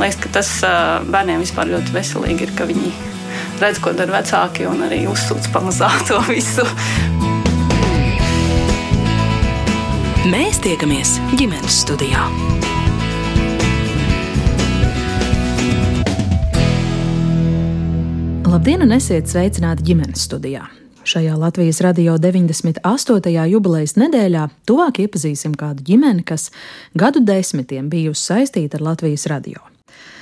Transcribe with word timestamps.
Man 0.00 0.08
liekas, 0.08 0.22
ka 0.24 0.30
tas 0.32 0.50
bērniem 1.12 1.42
vispār 1.42 1.68
ļoti 1.68 1.92
veselīgi 1.92 2.46
ir, 2.46 2.50
ka 2.56 2.64
viņi 2.64 2.90
redz, 3.60 3.82
ko 3.84 3.90
dara 3.92 4.14
vecāki 4.14 4.64
un 4.64 4.78
arī 4.86 5.02
uzsūc 5.10 5.50
pamazā 5.52 5.90
to 6.08 6.16
visu. 6.24 6.64
Mēs 10.32 10.56
tiekamies 10.64 11.18
ģimenes 11.36 11.76
studijā. 11.82 12.24
Labdien, 18.48 18.86
un 18.86 18.96
esiet 18.96 19.28
sveicināti 19.28 19.84
ģimenes 19.90 20.24
studijā! 20.30 20.62
Šajā 21.04 21.36
Latvijas 21.36 21.82
radio 21.84 22.14
98. 22.16 23.34
jubilejas 23.52 23.98
nedēļā 24.00 24.46
tuvāk 24.64 25.02
iepazīsim 25.04 25.52
kādu 25.60 25.84
ģimeni, 25.84 26.24
kas 26.24 26.48
gadu 26.96 27.20
desmitiem 27.20 27.92
bijusi 27.92 28.30
saistīta 28.30 28.80
ar 28.80 28.94
Latvijas 28.94 29.28
radio. 29.28 29.60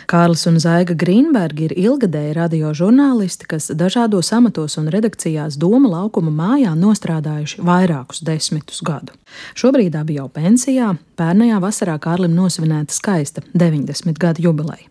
Kārlis 0.09 0.47
un 0.49 0.55
Zaiga 0.57 0.95
Grīnbergi 0.97 1.67
ir 1.67 1.75
ilgadēji 1.77 2.33
radio 2.33 2.71
žurnālisti, 2.73 3.45
kas 3.51 3.67
dažādos 3.77 4.31
amatos 4.33 4.79
un 4.81 4.87
redakcijās 4.89 5.59
Doma 5.61 5.91
laukuma 5.93 6.33
mājā 6.33 6.73
nostrādājuši 6.81 7.61
vairākus 7.61 8.23
desmitus 8.25 8.81
gadu. 8.81 9.13
Šobrīd 9.53 9.99
abi 10.01 10.17
jau 10.17 10.31
pensijā, 10.33 10.95
pērnajā 11.21 11.59
vasarā 11.61 11.99
Kārlim 12.01 12.33
nosvinēta 12.39 12.97
skaista 12.97 13.45
90 13.53 14.17
gadu 14.17 14.49
jubileja 14.49 14.89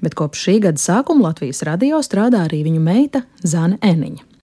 bet 0.00 0.16
kopš 0.16 0.42
šī 0.46 0.58
gada 0.66 0.80
sākuma 0.80 1.30
Latvijas 1.30 1.62
radio 1.64 2.02
strādā 2.04 2.42
arī 2.44 2.62
viņu 2.66 2.82
meita 2.84 3.22
Zana 3.40 3.78
Eniņa. 3.80 4.35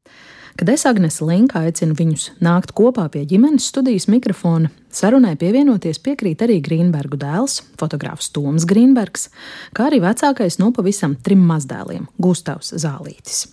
Kad 0.55 0.70
es 0.70 0.84
Agnese 0.85 1.25
Linka 1.25 1.63
aicinu 1.66 1.95
viņus 1.98 2.27
nākt 2.45 2.75
kopā 2.77 3.07
pie 3.09 3.23
ģimenes 3.25 3.71
studijas 3.71 4.05
mikrofona, 4.05 4.70
sarunai 4.93 5.34
pievienoties 5.41 5.98
piekrīt 6.05 6.43
arī 6.45 6.59
Grīnbergu 6.62 7.17
dēls, 7.17 7.63
fotogrāfs 7.81 8.29
Toms 8.35 8.67
Grīnbergs, 8.70 9.31
kā 9.73 9.88
arī 9.89 10.03
vecākais 10.03 10.59
no 10.62 10.70
pavisam 10.76 11.16
trim 11.26 11.41
mazdēliem- 11.49 12.05
Gustavs 12.26 12.70
Zālītis. 12.77 13.48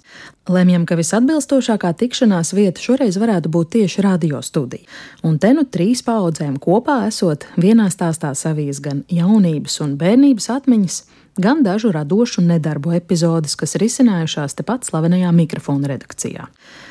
Lemjam, 0.50 0.84
ka 0.84 0.98
visatbilstošākā 1.00 1.94
tikšanās 1.96 2.52
vieta 2.52 2.84
šoreiz 2.84 3.16
varētu 3.16 3.48
būt 3.48 3.70
tieši 3.78 4.02
radio 4.04 4.42
studija, 4.42 4.84
un 5.22 5.38
te 5.38 5.54
nu 5.54 5.64
trīs 5.64 6.02
paudzēm 6.04 6.58
kopā 6.58 7.06
esot 7.06 7.46
vienā 7.56 7.88
stāstā 7.88 8.34
savijas 8.36 8.80
gan 8.80 9.04
jaunības 9.08 9.80
un 9.80 9.96
bērnības 9.96 10.50
atmiņas, 10.50 11.02
gan 11.38 11.62
dažu 11.62 11.92
radošu 11.92 12.42
nedarbu 12.42 12.92
epizodes, 12.92 13.56
kas 13.56 13.74
ir 13.74 13.86
izcinājušās 13.86 14.58
tepat 14.58 14.84
slavenajā 14.84 15.30
mikrofona 15.32 15.88
redakcijā. 15.94 16.48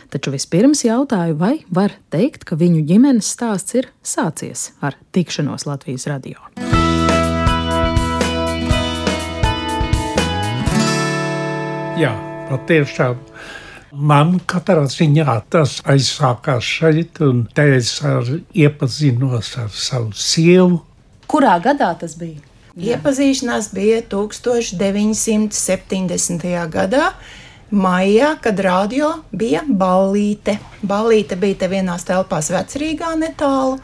Taču 0.09 0.31
vispirms 0.33 0.79
jautāju, 0.81 1.35
vai 1.37 1.61
var 1.69 1.93
teikt, 2.09 2.41
ka 2.49 2.57
viņu 2.57 2.81
ģimenes 2.89 3.29
stāsts 3.29 3.77
ir 3.77 3.93
sācies 4.01 4.73
ar 4.81 4.97
tikšanos 5.13 5.69
Latvijas 5.69 6.09
radio. 6.09 6.41
Jā, 11.99 12.15
patiešām. 12.49 13.21
Man 13.93 14.39
katrā 14.49 14.89
ziņā 14.89 15.45
tas 15.53 15.77
aizsākās 15.85 16.65
šeit, 16.65 17.21
un 17.21 17.45
te 17.53 17.61
es 17.75 18.01
ar, 18.05 18.25
iepazinos 18.57 19.57
ar 19.61 19.69
savu 19.69 20.13
sievu. 20.17 20.81
Kurā 21.29 21.61
gadā 21.61 21.93
tas 22.01 22.17
bija? 22.17 22.41
Jā. 22.73 22.95
Iepazīšanās 22.95 23.69
bija 23.77 24.01
1970. 24.09 26.49
gadā. 26.73 27.13
Maijā, 27.69 28.31
kad 28.41 28.59
radio 28.65 29.11
bija 29.31 29.61
ballīte. 29.67 30.55
Ballīte 30.81 31.35
bija 31.37 31.59
te 31.61 31.67
vienās 31.69 32.01
telpās 32.07 32.49
vecrīgā 32.49 33.11
netālu. 33.21 33.77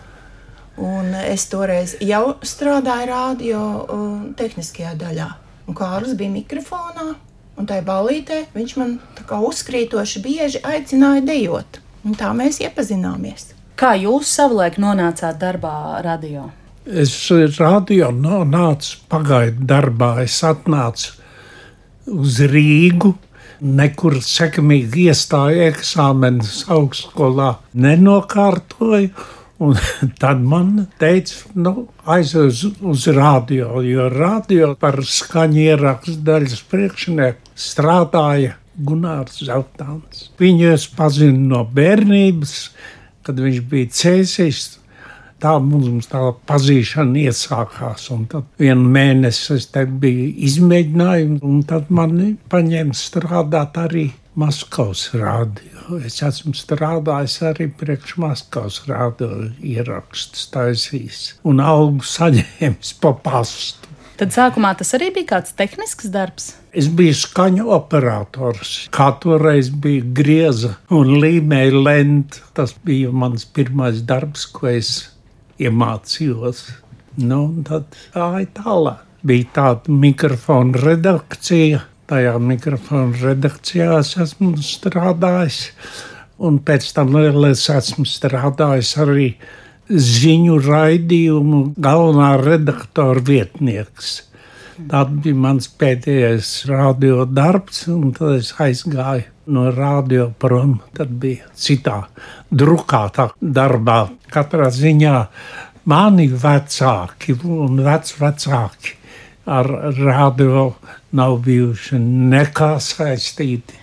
Un 0.81 1.14
es 1.14 1.45
toreiz 1.52 1.94
jau 2.02 2.36
strādāju 2.41 3.08
radio 3.11 3.59
tehniskajā 4.39 4.95
daļā. 4.97 5.28
Un 5.69 5.78
Kārlis 5.78 6.16
bija 6.17 6.33
mikrofonā, 6.33 7.06
un 7.58 7.69
tajā 7.69 7.86
ballītē 7.86 8.39
viņš 8.56 8.73
man 8.81 8.95
uzkrītoši 9.22 10.22
bieži 10.23 10.61
aicināja 10.66 11.22
dejot. 11.30 11.79
Un 12.06 12.18
tā 12.18 12.31
mēs 12.34 12.57
iepazināmies. 12.66 13.53
Kā 13.78 13.94
jūs 14.01 14.34
savulaik 14.34 14.79
nonācāt 14.81 15.38
darbā 15.38 16.01
radio? 16.06 16.50
Es 16.85 17.13
radio 17.59 18.09
nācu 18.09 18.97
pagaidu 19.09 19.66
darbā, 19.66 20.24
es 20.25 20.41
atnācu 20.45 21.13
uz 22.18 22.41
Rīgu. 22.50 23.13
Nekur 23.62 24.20
sekmīgi 24.24 25.08
iestāju 25.10 25.64
eksāmenus 25.70 26.66
augstskolā, 26.72 27.56
nenokārtoju. 27.74 29.10
Un 29.66 29.78
tad 30.22 30.42
man 30.44 30.88
teica, 31.00 31.46
nu, 31.56 31.88
aiziet 32.04 32.42
uz, 32.50 32.64
uz 32.84 33.08
radio, 33.16 33.80
jo 33.86 34.10
radio 34.12 34.74
par 34.80 35.00
skaņu 35.00 35.62
ierakstu 35.64 36.18
daļas 36.28 36.66
priekšnieku 36.72 37.56
strādāja 37.56 38.58
Gunārs 38.76 39.40
Zeltāns. 39.48 40.30
Viņu 40.40 40.74
es 40.74 40.90
pazinu 40.92 41.48
no 41.54 41.64
bērnības, 41.72 42.56
kad 43.24 43.40
viņš 43.40 43.62
bija 43.72 43.94
cēsīs 43.96 44.66
tā 45.44 45.56
mums 45.62 46.09
tā 46.12 46.22
pazīšana 46.50 47.25
iesākās. 47.28 48.09
Un 48.16 48.28
tad 48.31 48.50
vienu 48.62 48.90
mēnesi 48.96 49.56
es 49.57 49.69
te 49.73 49.85
biju 49.85 50.28
izmēģinājumi, 50.50 51.40
un 51.46 51.63
tad 51.68 51.91
mani 51.94 52.35
paņēma 52.51 52.97
strādāt 52.97 53.81
arī 53.81 54.09
Maskavas 54.35 55.07
rādio. 55.16 56.01
Es 56.03 56.19
esmu 56.25 56.51
strādājis 56.57 57.38
arī 57.47 57.69
priekš 57.79 58.18
Maskavas 58.19 58.81
rādio 58.90 59.45
ierakstus 59.63 60.50
taisījis 60.51 61.22
un 61.47 61.63
algu 61.63 62.03
saņēmis 62.03 62.95
pa 63.00 63.13
pastu. 63.24 63.94
Tad 64.16 64.31
sākumā 64.31 64.69
tas 64.79 64.94
arī 64.95 65.09
bija 65.16 65.34
kāds 65.34 65.56
tehnisks 65.59 66.07
darbs. 66.12 66.53
Es 66.75 66.88
biju 66.88 67.16
skaņu 67.19 67.66
operators. 67.75 68.75
Kā 68.95 69.09
toreiz 69.24 69.68
bija 69.68 70.03
grieza 70.16 70.72
un 70.91 71.18
līmeja 71.19 71.75
lenta. 71.75 72.40
Tas 72.56 72.72
bija 72.88 73.12
mans 73.12 73.44
pirmais 73.56 74.00
darbs, 74.07 74.45
ko 74.47 74.72
es 74.72 74.94
iemācījos. 75.62 76.64
Nu, 77.22 77.42
tad 77.68 77.96
gāja 78.14 78.48
tālāk. 78.58 79.04
Bija 79.26 79.52
tāda 79.56 79.94
mikrofona 80.04 80.82
redakcija. 80.84 81.82
Tajā 82.06 82.36
mikrofona 82.38 83.16
redakcijā 83.18 83.96
es 83.98 84.14
esmu 84.22 84.54
strādājis. 84.62 85.62
Un 86.38 86.60
pēc 86.62 86.92
tam 86.94 87.16
es 87.50 87.64
esmu 87.72 88.06
strādājis 88.06 88.92
arī 89.02 89.30
ziņu 89.90 90.60
raidījumu 90.66 91.62
galvenā 91.82 92.36
redaktora 92.42 93.24
vietnieks. 93.26 94.18
Tas 94.92 95.14
bija 95.24 95.40
mans 95.40 95.70
pēdējais 95.80 96.66
radio 96.68 97.24
darbs, 97.26 97.86
un 97.88 98.12
tad 98.14 98.42
es 98.42 98.52
aizgāju 98.60 99.34
no 99.47 99.69
radio 99.72 100.29
prom. 100.39 100.79
Tad 100.95 101.13
bija 101.22 101.50
citā, 101.56 102.01
drukātā 102.51 103.29
darbā. 103.39 104.00
Katrā 104.31 104.69
ziņā 104.73 105.16
mani 105.91 106.28
vecāki 106.29 107.38
un 107.44 107.81
vecvecāki 107.85 108.95
ar 109.45 109.69
radio 110.00 110.66
nav 111.16 111.38
bijuši 111.45 112.00
nekā 112.33 112.75
saistīti, 112.81 113.78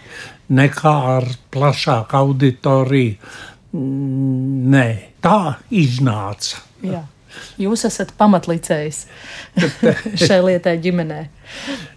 nekā 0.53 0.95
ar 1.17 1.29
plašāku 1.55 2.19
auditoriju. 2.19 3.33
Nē, 3.73 4.87
tā 5.25 5.39
iznāca. 5.71 6.61
Jā. 6.85 7.07
Jūs 7.57 7.87
esat 7.89 8.11
pamatlicējs 8.19 9.07
šai 10.27 10.41
lietai 10.45 10.75
ģimenē. 10.85 11.21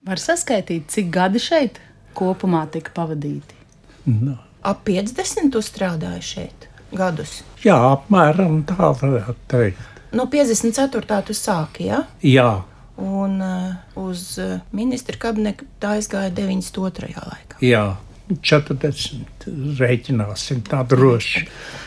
Var 0.08 0.22
saskaitīt, 0.22 0.88
cik 0.94 1.10
gadi 1.12 1.42
šeit 1.44 1.82
kopumā 2.16 2.66
tika 2.72 2.94
pavadīti? 2.96 3.58
No. 4.06 4.38
Ap 4.66 4.86
50 4.88 5.60
strādāju 5.66 6.24
šeit 6.26 6.70
gadus. 6.96 7.42
Jā, 7.66 7.76
apmēram 7.96 8.64
tā 8.70 8.94
varētu 9.02 9.38
teikt. 9.52 9.92
No 10.16 10.30
54. 10.32 11.22
tu 11.28 11.36
sāki, 11.36 11.90
ja? 11.90 12.06
Jā. 12.24 12.64
Un 13.02 13.42
uh, 13.44 13.74
uz 14.00 14.38
uh, 14.40 14.60
ministra 14.76 15.20
kabinetu 15.20 15.68
aizgāja 15.84 16.32
92. 16.32 17.12
laikā. 17.20 17.60
Jā. 17.66 17.88
40 18.32 19.35
rēķināsim 19.80 20.64
tā 20.68 20.84
droši. 20.88 21.46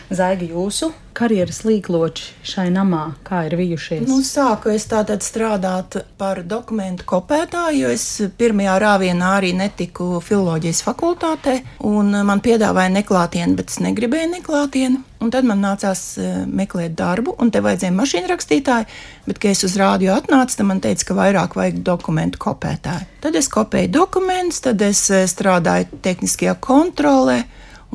Zaiga, 0.09 0.47
jūsu 0.49 0.89
karjeras 1.13 1.59
līkloči 1.67 2.31
šai 2.47 2.69
namā, 2.73 3.01
kā 3.27 3.43
ir 3.49 3.55
bijušies? 3.59 4.05
Nu, 4.07 4.21
sāku 4.25 4.71
es 4.73 4.87
tātad 4.89 5.21
strādāt 5.25 5.99
par 6.17 6.41
dokumentu 6.47 7.05
kopētāju, 7.09 7.83
jo 7.83 7.91
es 7.93 8.05
pirmajā 8.39 8.77
rāvienā 8.81 9.35
arī 9.41 9.51
netiku 9.57 10.21
filoloģijas 10.23 10.81
fakultātē, 10.87 11.59
un 11.89 12.15
man 12.25 12.41
piedāvāja 12.45 12.93
neklātienu, 12.95 13.57
bet 13.59 13.73
es 13.73 13.83
negribēju 13.83 14.33
neklātienu. 14.37 15.03
Un 15.19 15.33
tad 15.35 15.43
man 15.43 15.59
nācās 15.59 16.01
e, 16.15 16.27
meklēt 16.47 16.93
darbu, 16.95 17.33
un 17.43 17.49
te 17.51 17.59
vajadzēja 17.59 17.91
mašīnu 17.91 18.29
rakstītāju, 18.31 18.85
bet, 19.25 19.41
kad 19.41 19.51
es 19.51 19.65
uz 19.67 19.75
rādio 19.75 20.13
atnācu, 20.15 20.55
tad 20.55 20.69
man 20.69 20.79
teica, 20.79 21.09
ka 21.09 21.17
vairāk 21.17 21.57
vajag 21.59 21.81
dokumentu 21.83 22.39
kopētāju. 22.39 23.09
Tad 23.19 23.35
es 23.35 23.51
kopēju 23.51 23.91
dokumentus, 23.97 24.61
tad 24.63 24.79
es 24.87 25.03
e, 25.11 25.25
strādāju 25.27 25.99
tehniskajā 26.05 26.55
kontrolē, 26.63 27.41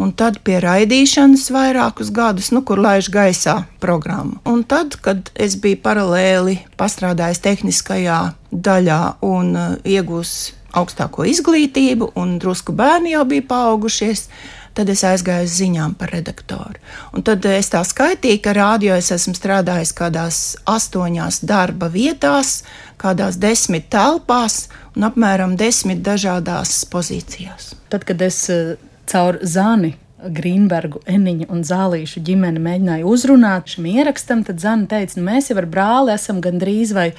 un 0.00 0.12
tad 0.16 0.40
pie 0.46 0.58
raidīšanas 0.62 1.46
vairākus 1.54 2.10
gadus, 2.14 2.50
nu, 2.54 2.64
kur 2.66 2.80
laiž 2.82 3.10
gaisā 3.14 3.62
programmu. 3.82 4.40
Un 4.48 4.64
tad, 4.66 4.98
kad 5.04 5.30
es 5.34 5.56
biju 5.60 5.80
paralēli 5.84 6.58
pastrādājis 6.80 7.42
tehniskajā 7.44 8.18
daļā 8.50 9.00
un 9.26 9.54
uh, 9.54 9.78
iegūs 9.84 10.34
augstāko 10.74 11.26
izglītību, 11.30 12.12
un 12.18 12.36
drusku 12.42 12.74
bērni 12.74 13.14
jau 13.14 13.22
bija 13.30 13.46
paaugušies, 13.50 14.26
tad 14.74 14.88
es 14.90 15.04
aizgāju 15.06 15.46
uz 15.46 15.52
ziņām 15.60 15.92
par 15.98 16.10
redaktoru. 16.10 16.80
Un 17.14 17.22
tad 17.26 17.44
es 17.46 17.70
tā 17.70 17.84
skaitīju, 17.86 18.40
ka 18.42 18.56
rādio 18.56 18.96
es 18.98 19.12
esmu 19.14 19.36
strādājis 19.38 19.94
kādās 19.94 20.40
astoņās 20.66 21.44
darba 21.46 21.86
vietās, 21.94 22.64
kādās 22.98 23.38
desmit 23.38 23.86
telpās 23.94 24.64
un 24.96 25.06
apmēram 25.06 25.54
desmit 25.60 26.02
dažādās 26.02 26.80
pozīcijās. 26.90 27.76
Tad, 27.94 28.02
kad 28.08 28.26
es 28.26 28.40
uh 28.50 28.74
caur 29.10 29.40
Zani. 29.42 29.94
Grīnbergu, 30.24 31.02
Eniņu 31.10 31.50
un 31.52 31.64
Zālīšu 31.66 32.22
ģimeni 32.24 32.60
mēģināja 32.62 33.04
uzrunāt 33.08 33.74
šim 33.74 33.88
ierakstam, 33.90 34.44
tad 34.46 34.62
Zana 34.62 34.86
teica, 34.88 35.18
nu 35.18 35.26
mēs 35.26 35.50
jau 35.50 35.58
ar 35.60 35.66
brāli 35.68 36.14
esam 36.14 36.40
gandrīz 36.44 36.94
vai 36.96 37.10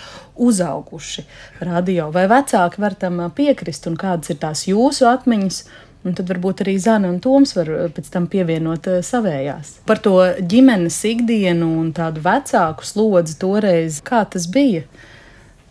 uzauguši 0.41 1.25
radio, 1.67 2.07
vai 2.15 2.25
vecāki 2.31 2.81
var 2.81 2.95
tam 2.97 3.19
piekrist, 3.35 3.85
un 3.91 3.99
kādas 3.99 4.33
ir 4.33 4.39
tās 4.41 4.65
jūsu 4.65 5.05
atmiņas, 5.11 5.59
un 6.05 6.17
tad 6.17 6.29
varbūt 6.31 6.63
arī 6.65 6.77
Zana 6.81 7.11
un 7.11 7.19
Toms 7.21 7.55
var 7.57 7.69
pēc 7.93 8.09
tam 8.13 8.29
pievienot 8.31 8.89
savējās. 9.05 9.81
Par 9.89 10.01
to 10.01 10.17
ģimenes 10.41 10.97
ikdienu 11.11 11.75
un 11.81 11.91
tādu 11.97 12.23
vecāku 12.25 12.85
slodzi 12.85 13.37
toreiz, 13.41 14.01
kā 14.05 14.23
tas 14.25 14.49
bija? 14.49 14.85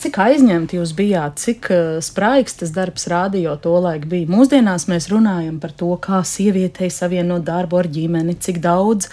Cik 0.05 0.19
aizņemti 0.21 0.77
jūs 0.77 0.91
bijāt, 0.93 1.39
cik 1.41 1.69
uh, 1.73 1.85
spraigs 2.05 2.59
tas 2.61 2.75
darbs 2.77 3.06
rādio 3.09 3.55
to 3.65 3.73
laiku 3.81 4.11
bija? 4.11 4.29
Mūsdienās 4.29 4.85
mēs 4.91 5.06
runājam 5.09 5.56
par 5.62 5.73
to, 5.73 5.89
kā 5.97 6.19
sievietei 6.29 6.91
savienot 6.93 7.47
darbu 7.47 7.81
ar 7.81 7.89
ģimeni, 7.89 8.37
cik 8.37 8.61
daudz 8.61 9.09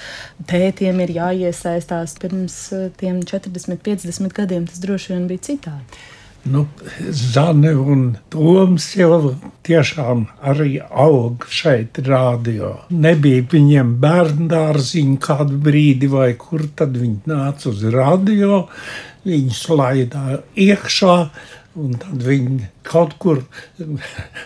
tētiem 0.52 1.00
ir 1.06 1.14
jāiesaistās. 1.16 2.18
Pirms 2.20 2.58
uh, 2.76 2.90
tiem 3.00 3.22
40, 3.24 3.80
50 3.88 4.36
gadiem 4.36 4.66
tas 4.68 4.84
droši 4.84 5.14
vien 5.14 5.30
bija 5.32 5.48
citādi. 5.54 6.04
Nu, 6.52 6.66
Zane 7.14 7.72
un 7.78 8.00
Toms 8.34 8.88
jau 8.98 9.36
tiešām 9.64 10.24
arī 10.42 10.80
aug 10.82 11.46
šeit, 11.54 12.00
rādio. 12.08 12.72
Nebija 12.90 13.46
viņiem 13.52 13.92
bērnu 14.02 14.48
dārziņa 14.50 15.20
kādu 15.22 15.60
brīdi, 15.62 16.10
vai 16.10 16.32
kur 16.42 16.66
tad 16.76 16.98
viņi 16.98 17.30
nāca 17.30 17.70
uz 17.70 17.86
radio 17.94 18.64
viņus 19.28 19.66
laidā 19.76 20.42
iekšā. 20.56 21.18
Un 21.80 21.94
tad 21.96 22.20
viņi 22.20 22.66
kaut 22.84 23.14
kur 23.16 23.38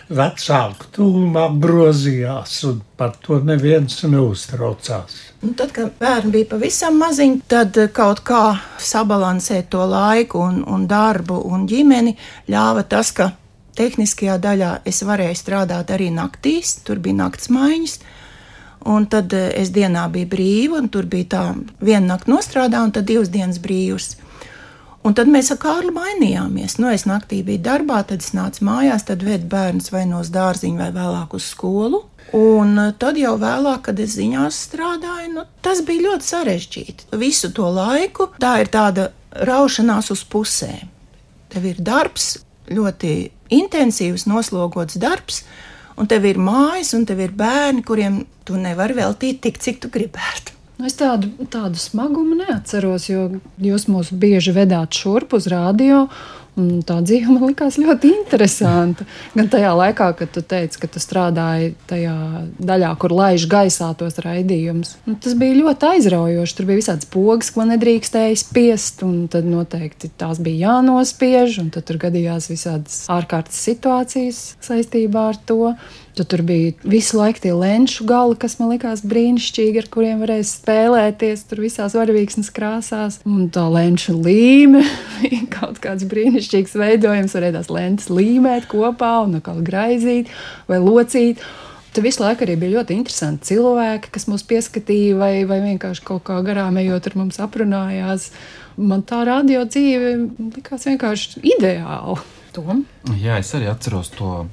vecāku 0.06 0.86
tūmā 0.94 1.48
grozījās, 1.58 2.52
un 2.68 2.76
par 2.94 3.16
to 3.18 3.40
neviens 3.42 3.96
neuztraucās. 4.06 5.16
Un 5.42 5.56
tad, 5.58 5.72
kad 5.74 5.90
bērni 5.98 6.30
bija 6.36 6.46
pavisam 6.52 7.00
maziņi, 7.02 7.40
tad 7.50 7.80
kaut 7.96 8.22
kā 8.26 8.42
sabalansēt 8.78 9.72
to 9.74 9.82
laiku, 9.90 10.38
un, 10.38 10.60
un 10.70 10.86
darbu 10.86 11.40
un 11.50 11.66
ģimeni 11.66 12.14
ļāva 12.46 12.86
tas, 12.86 13.10
ka 13.10 13.32
tehniskajā 13.76 14.36
daļā 14.42 14.70
es 14.86 15.02
varēju 15.02 15.40
strādāt 15.40 15.90
arī 15.96 16.12
naktīs, 16.14 16.76
tur 16.86 17.02
bija 17.02 17.24
nakts 17.24 17.50
maiņas. 17.50 17.98
Un 18.86 19.08
tad 19.10 19.34
es 19.34 19.72
dienā 19.74 20.06
biju 20.14 20.30
brīva, 20.30 20.78
un 20.78 20.86
tur 20.94 21.10
bija 21.10 21.26
tā, 21.34 21.42
viena 21.82 22.14
nakta 22.14 22.30
nostrādā, 22.30 22.84
un 22.86 22.94
tad 22.94 23.08
divas 23.10 23.32
dienas 23.34 23.58
brīvas. 23.58 24.12
Un 25.06 25.14
tad 25.14 25.28
mēs 25.30 25.52
ar 25.54 25.60
Kārlu 25.62 25.92
mainījāmies. 25.94 26.80
Nu, 26.82 26.88
es 26.90 27.04
naktī 27.06 27.38
biju 27.46 27.62
darbā, 27.62 28.00
tad 28.08 28.24
es 28.24 28.32
nācu 28.34 28.64
mājās, 28.66 29.04
tad 29.06 29.22
vedu 29.22 29.46
bērnus 29.52 29.92
vai 29.94 30.02
no 30.10 30.18
dārziņa, 30.18 30.80
vai 30.80 30.88
vēlāk 30.96 31.36
uz 31.38 31.46
skolu. 31.52 32.02
Un 32.34 32.74
eh, 32.82 32.90
tad 32.98 33.20
jau 33.20 33.36
vēlāk, 33.38 33.84
kad 33.86 34.02
es 34.02 34.16
ziņās 34.18 34.58
strādāju, 34.66 35.30
nu, 35.36 35.44
tas 35.62 35.84
bija 35.86 36.08
ļoti 36.08 36.26
sarežģīti. 36.26 37.06
Visu 37.22 37.52
to 37.54 37.68
laiku 37.70 38.32
tā 38.42 38.56
ir 38.64 38.72
tāda 38.72 39.12
raušanās 39.46 40.10
uz 40.10 40.24
pusēm. 40.26 40.90
Tev 41.54 41.70
ir 41.70 41.78
darbs, 41.86 42.40
ļoti 42.66 43.14
intensīvs, 43.54 44.26
noslogots 44.26 44.98
darbs, 44.98 45.44
un 45.94 46.10
tev 46.10 46.26
ir 46.26 46.42
mājas, 46.42 46.96
un 46.98 47.06
tev 47.06 47.22
ir 47.22 47.36
bērni, 47.36 47.86
kuriem 47.86 48.24
tu 48.46 48.58
nevari 48.58 48.98
veltīt 48.98 49.38
tik, 49.46 49.62
cik 49.62 49.84
tu 49.84 49.92
gribētu. 49.94 50.55
Nu, 50.76 50.88
es 50.90 50.96
tādu, 50.98 51.30
tādu 51.48 51.80
smagumu 51.80 52.36
neatceros, 52.36 53.08
jo 53.08 53.28
jūs 53.62 53.86
mūs 53.88 54.12
bieži 54.12 54.52
vedāt 54.56 54.96
šurp 54.96 55.38
uz 55.38 55.48
rādio. 55.48 56.06
Tā 56.56 56.94
dzīve 57.04 57.34
man 57.34 57.50
likās 57.50 57.76
ļoti 57.76 58.08
interesanta. 58.14 59.04
Gan 59.34 59.48
tajā 59.52 59.74
laikā, 59.76 60.06
kad 60.16 60.30
tu 60.32 60.40
teici, 60.40 60.80
ka 60.80 60.88
tu 60.88 61.00
strādāji 61.04 61.74
tajā 61.88 62.14
daļā, 62.56 62.94
kur 63.00 63.12
laiž 63.12 63.44
gaisā 63.52 63.90
tos 64.00 64.16
raidījumus. 64.24 64.94
Nu, 65.04 65.18
tas 65.20 65.36
bija 65.36 65.58
ļoti 65.58 65.90
aizraujoši. 65.90 66.56
Tur 66.56 66.68
bija 66.70 66.80
visādas 66.80 67.10
pogas, 67.12 67.52
ko 67.52 67.68
nedrīkstēja 67.68 68.40
spiest, 68.40 69.04
un 69.04 69.26
tad 69.32 69.48
noteikti 69.48 70.08
tās 70.16 70.40
bija 70.40 70.70
jānospiež, 70.70 71.60
un 71.60 71.68
tad 71.76 71.88
tur 71.90 72.00
gadījās 72.06 72.48
visādas 72.52 73.02
ārkārtas 73.12 73.60
situācijas 73.68 74.42
saistībā 74.64 75.28
ar 75.34 75.40
to. 75.44 75.74
Tad 76.16 76.30
tur 76.32 76.40
bija 76.48 76.72
visu 76.88 77.18
laiku 77.18 77.42
tie 77.44 77.50
lenču 77.52 78.06
gali, 78.08 78.38
kas 78.40 78.54
man 78.56 78.70
likās 78.72 79.02
brīnišķīgi, 79.04 79.82
ar 79.82 79.88
kuriem 79.92 80.22
varēja 80.24 80.46
spēlēties 80.48 81.42
tur 81.50 81.60
visās 81.60 81.92
varavīksnes 81.92 82.48
krāsās. 82.56 83.18
Un 83.28 83.50
tā 83.52 83.66
lenču 83.68 84.14
līme 84.16 84.80
bija 85.20 85.42
kaut 85.58 85.76
kāds 85.84 86.08
brīnišķīgs 86.08 86.72
veidojums, 86.80 87.36
varēja 87.36 87.58
tās 87.58 87.68
lentes 87.68 88.08
līmēt 88.08 88.64
kopā 88.72 89.12
un 89.26 89.42
kaut 89.44 89.60
graizīt 89.66 90.32
vai 90.70 90.80
locīt. 90.80 91.44
Tur 91.92 92.08
visu 92.08 92.24
laiku 92.24 92.48
arī 92.48 92.56
bija 92.64 92.78
ļoti 92.78 92.96
interesanti 92.96 93.52
cilvēki, 93.52 94.16
kas 94.16 94.24
mūs 94.32 94.48
pieskatīja, 94.48 95.20
vai, 95.20 95.32
vai 95.48 95.60
vienkārši 95.68 96.08
kaut 96.08 96.24
kā 96.30 96.40
garām 96.48 96.80
ejot 96.80 97.12
ar 97.12 97.20
mums 97.20 97.44
aprunājās. 97.44 98.30
Man 98.80 99.04
tā 99.04 99.20
radio 99.28 99.68
dzīve 99.68 100.16
likās 100.56 100.88
vienkārši 100.88 101.44
ideāla. 101.56 102.22
Tom? 102.56 102.86
Jā, 103.20 103.36
es 103.36 103.52
arī 103.52 103.68
atceros 103.68 104.08
to 104.16 104.46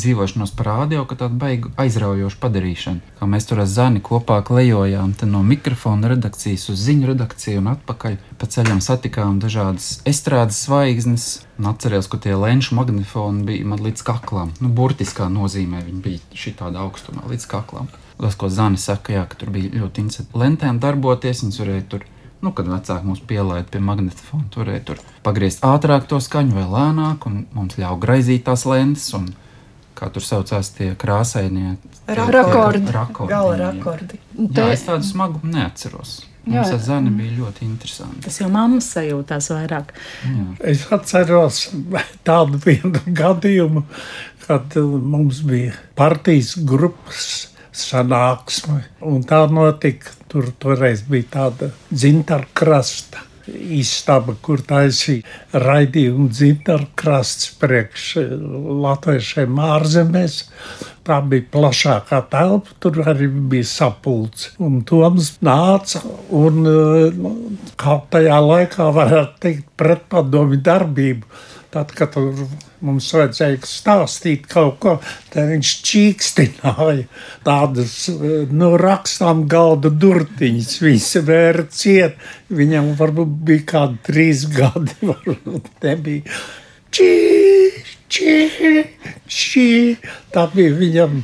dzīvošanos 0.00 0.52
par 0.56 0.68
rādio, 0.70 1.04
ka 1.08 1.18
tāda 1.20 1.36
beigu 1.38 1.72
aizraujoša 1.80 2.40
padarīšana. 2.42 3.14
Kā 3.18 3.28
mēs 3.30 3.48
tur 3.48 3.62
ar 3.62 3.68
Zani 3.70 4.02
kopā 4.04 4.40
klejojām 4.46 5.14
no 5.28 5.42
mikrofona 5.46 6.12
redakcijas 6.14 6.68
uz 6.72 6.82
ziņu 6.86 7.12
redakciju 7.12 7.62
un 7.62 7.72
atpakaļ. 7.74 8.18
Pa 8.38 8.50
ceļam 8.50 8.82
satikām 8.84 9.40
dažādas 9.42 9.98
estrādes 10.08 10.62
zvaigznes. 10.66 11.28
Un 11.58 11.72
atceros, 11.72 12.06
ka 12.06 12.20
tie 12.22 12.36
lenču 12.38 12.76
magnetofoni 12.78 13.42
bija 13.48 13.66
man 13.66 13.82
līdz 13.82 14.04
kaklam. 14.06 14.52
Nu, 14.62 14.70
burtiskā 14.70 15.26
nozīmē 15.32 15.82
viņi 15.86 16.04
bija 16.04 16.38
šī 16.38 16.54
tāda 16.60 16.84
augstumā 16.86 17.26
līdz 17.30 17.48
kaklam. 17.50 17.90
Tas, 18.18 18.38
ko 18.38 18.50
Zani 18.50 18.78
saka, 18.78 19.14
jā, 19.14 19.24
ka 19.30 19.38
tur 19.38 19.50
bija 19.54 19.74
ļoti 19.74 20.04
interesanti 20.06 20.38
lentēm 20.38 20.78
darboties, 20.82 21.42
viņas 21.44 21.60
varēja 21.62 21.90
tur 21.90 22.06
Nu, 22.38 22.52
kad 22.54 22.68
vecāki 22.70 23.08
mūs 23.08 23.22
pielaida 23.26 23.66
pie 23.66 23.80
magnetofona, 23.82 24.46
turēja 24.54 24.82
tur 24.90 25.00
pagriezt 25.26 25.64
ātrāk 25.66 26.06
to 26.10 26.20
skaņu 26.22 26.54
vai 26.54 26.66
lēnāk, 26.70 27.26
un 27.26 27.40
mums 27.54 27.78
ļāva 27.80 27.98
graizīt 28.04 28.44
tās 28.46 28.62
lentes. 28.68 29.08
Un 29.18 29.26
kā 29.98 30.08
tur 30.14 30.24
saucās 30.24 30.70
tie 30.76 30.92
krāsainie 30.98 31.76
rakordi. 32.06 32.86
Gala 33.28 33.56
rakordi. 33.60 34.20
Jā, 34.38 34.70
es 34.72 34.86
tādu 34.86 35.06
smagu 35.06 35.42
neatceros. 35.46 36.20
Mums 36.48 36.72
ar 36.72 36.80
zani 36.80 37.10
bija 37.12 37.34
ļoti 37.42 37.66
interesanti. 37.66 38.22
Tas 38.24 38.38
jau 38.40 38.48
mammas 38.52 38.88
sajūtās 38.94 39.50
vairāk. 39.52 39.92
Jā. 40.24 40.46
Es 40.72 40.86
atceros 40.94 41.66
tādu 42.28 42.60
vienu 42.64 43.02
gadījumu, 43.20 43.84
kad 44.46 44.78
uh, 44.80 44.96
mums 44.96 45.42
bija 45.44 45.74
partijas 45.98 46.54
grupas 46.56 47.28
sanāksme, 47.78 48.80
un 49.06 49.22
tā 49.28 49.44
notika. 49.52 50.14
Tur 50.28 50.50
toreiz 50.60 51.04
bija 51.08 51.24
tāda 51.32 51.70
dzintara 51.88 52.44
krasta 52.56 53.27
istaba, 53.78 54.36
kur 54.42 54.62
taisīja 54.64 55.58
raidījumu 55.64 56.28
dzintara 56.32 56.88
krasts 56.98 57.50
priekš 57.60 58.06
eh, 58.22 58.32
latviešiem 58.84 59.60
ārzemēs. 59.68 60.38
Tā 61.08 61.22
bija 61.24 61.46
plašākā 61.54 62.22
telpa, 62.32 62.74
tur 62.82 62.98
arī 63.08 63.30
bija 63.52 63.68
sapulcs. 63.68 64.50
Un 64.60 64.82
Toms 64.88 65.34
nāca 65.44 66.02
un 66.36 66.64
eh, 66.68 67.22
kaut 67.80 68.10
tajā 68.14 68.40
laikā 68.44 68.90
varētu 68.98 69.40
teikt 69.46 69.70
pretpadomi 69.80 70.60
darbību 70.64 71.46
Tad, 71.70 71.92
kad 71.92 72.16
mums 72.84 73.08
vajadzēja 73.14 73.58
stāstīt 73.66 74.46
kaut 74.50 74.78
ko, 74.82 74.94
tad 75.32 75.50
viņš 75.52 75.72
čīkstināja 75.88 77.06
tādas 77.46 77.96
nu, 78.52 78.70
rakstām 78.80 79.46
galda 79.50 79.90
durtiņas. 79.90 80.78
Viņš 80.84 81.10
vēra 81.28 81.66
ciet, 81.74 82.18
viņam 82.52 82.94
varbūt 82.98 83.34
bija 83.50 83.66
kādi 83.74 84.00
trīs 84.08 84.46
gadi, 84.52 84.94
varbūt 85.10 85.70
nebija. 85.84 86.38
Čī, 86.94 87.10
čī, 88.08 88.36
čī. 89.28 89.68
Tā 90.32 90.48
bija 90.54 90.76
viņam 90.78 91.20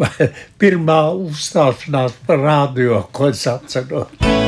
pirmā 0.60 1.00
uzstāšanās 1.26 2.20
par 2.26 2.44
radio, 2.44 3.06
ko 3.12 3.32
es 3.32 3.46
atceros. 3.50 4.45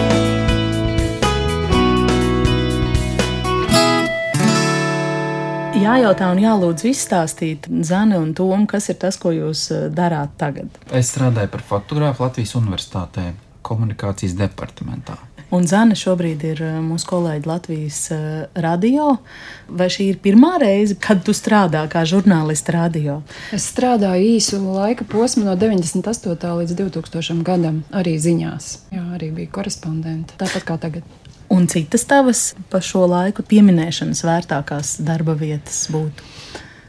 Jājautā 5.88 6.28
un 6.32 6.42
jālūdz 6.42 6.86
izstāstīt 6.90 7.68
Zane 7.86 8.18
un 8.20 8.34
Tomu, 8.36 8.66
kas 8.70 8.90
ir 8.92 8.98
tas, 9.00 9.18
ko 9.20 9.32
jūs 9.34 9.68
eh, 9.74 9.88
darāt 9.94 10.36
tagad. 10.40 10.80
Es 10.92 11.12
strādāju 11.14 11.52
par 11.54 11.64
fotogrāfu 11.72 12.26
Latvijas 12.26 12.54
Universitātē, 12.60 13.32
komunikācijas 13.66 14.36
departamentā. 14.38 15.18
Un 15.48 15.64
Zana 15.64 15.96
šobrīd 15.96 16.42
ir 16.44 16.58
eh, 16.60 16.74
mūsu 16.84 17.08
kolēģi 17.08 17.48
Latvijas 17.48 18.00
uh, 18.12 18.24
radio. 18.60 19.14
Vai 19.68 19.86
šī 19.92 20.10
ir 20.12 20.18
pirmā 20.24 20.58
reize, 20.60 20.98
kad 21.00 21.22
tu 21.24 21.32
strādā 21.36 21.86
kā 21.88 22.02
žurnālists 22.08 22.68
radio? 22.74 23.22
Es 23.56 23.70
strādāju 23.72 24.34
īsu 24.34 24.60
laika 24.60 25.08
posmu 25.08 25.46
no 25.48 25.56
98. 25.56 26.36
līdz 26.60 26.76
2000. 26.82 27.40
gadam, 27.48 27.80
arī 27.96 28.18
ziņās. 28.20 28.74
Jā, 28.92 29.06
arī 29.16 29.32
bija 29.40 29.54
korespondente, 29.56 30.36
tāpat 30.40 30.68
kā 30.68 30.76
tagad. 30.84 31.17
Un 31.48 31.66
citas 31.66 32.04
tavas 32.04 32.54
pa 32.68 32.80
šo 32.84 33.06
laiku 33.08 33.42
pieminēšanas 33.48 34.20
vērtākās 34.26 34.98
darba 35.04 35.32
vietas 35.38 35.86
būtu? 35.92 36.26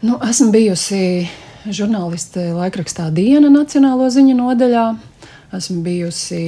Nu, 0.04 0.18
esmu 0.24 0.50
bijusi 0.52 1.28
žurnāliste 1.68 2.50
laikrakstā 2.56 3.08
Diena 3.16 3.52
Nacionālo 3.52 4.10
ziņu 4.12 4.36
nodaļā. 4.36 4.86
Esmu 5.56 5.80
bijusi 5.84 6.42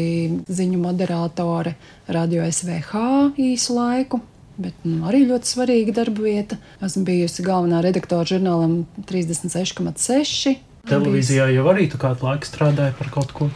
ziņu 0.46 0.82
moderātore 0.84 1.74
Radio 2.12 2.44
SVH 2.46 3.02
īsu 3.42 3.78
laiku, 3.80 4.20
bet 4.62 4.84
nu, 4.86 5.00
arī 5.10 5.24
ļoti 5.30 5.54
svarīga 5.56 5.96
darba 6.04 6.28
vieta. 6.28 6.60
Esmu 6.84 7.06
bijusi 7.08 7.48
galvenā 7.48 7.80
redaktore 7.82 8.28
žurnālam 8.36 8.84
36,6 9.10 10.71
Televīzijā 10.90 11.46
jau 11.54 11.68
arī 11.70 11.86
tu 11.92 12.00
kādu 12.02 12.26
laiku 12.26 12.48
strādāji 12.50 12.96
par 12.98 13.12
kaut 13.14 13.34
ko. 13.38 13.50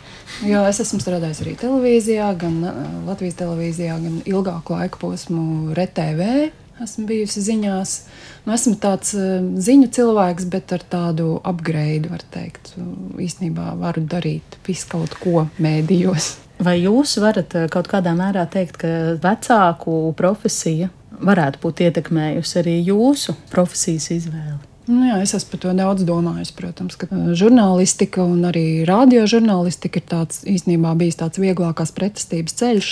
Jā, 0.45 0.61
es 0.69 0.81
esmu 0.83 0.99
strādājis 1.01 1.41
arī 1.43 1.55
televīzijā, 1.59 2.27
gan 2.39 2.59
uh, 2.67 2.77
Latvijas 3.07 3.39
televīzijā, 3.39 3.95
gan 4.03 4.19
ilgāku 4.29 4.75
laiku 4.75 5.01
posmu 5.01 5.73
RTV. 5.73 6.51
Esmu 6.83 7.05
bijusi 7.07 7.41
ziņās. 7.45 7.93
Nu, 8.45 8.53
esmu 8.55 8.75
tāds 8.83 9.15
uh, 9.17 9.39
ziņu 9.41 9.89
cilvēks, 9.95 10.49
bet 10.53 10.75
ar 10.75 10.85
tādu 10.91 11.39
upgrade, 11.41 12.11
var 12.11 12.25
teikt. 12.35 12.75
Īstenībā 13.21 13.71
varu 13.79 14.05
darīt 14.11 14.59
visu 14.67 14.91
kaut 14.93 15.17
ko 15.23 15.47
mēdījos. 15.63 16.35
Vai 16.65 16.77
jūs 16.83 17.17
varat 17.23 17.57
uh, 17.57 17.65
kaut 17.71 17.89
kādā 17.91 18.13
mērā 18.17 18.45
teikt, 18.51 18.77
ka 18.83 18.93
vecāku 19.23 20.13
profesija 20.19 20.91
varētu 21.25 21.63
būt 21.63 21.83
ietekmējusi 21.87 22.61
arī 22.61 22.79
jūsu 22.91 23.37
profesijas 23.51 24.11
izvēli? 24.19 24.74
Nu, 24.85 25.01
jā, 25.07 25.17
es 25.23 25.33
esmu 25.33 25.55
par 25.55 25.61
to 25.63 25.71
daudz 25.77 26.05
domājis. 26.05 26.51
Protams, 26.55 26.97
ka 26.99 27.07
uh, 27.09 27.31
žurnālistika 27.37 28.21
un 28.25 28.45
arī 28.45 28.85
radiožurnālistika 28.87 30.01
ir 30.01 30.05
tāds, 30.11 30.43
īstenībā 30.45 30.93
bijis 30.99 31.17
tāds 31.21 31.41
vieglākās 31.41 31.93
pretestības 31.95 32.57
ceļš, 32.59 32.91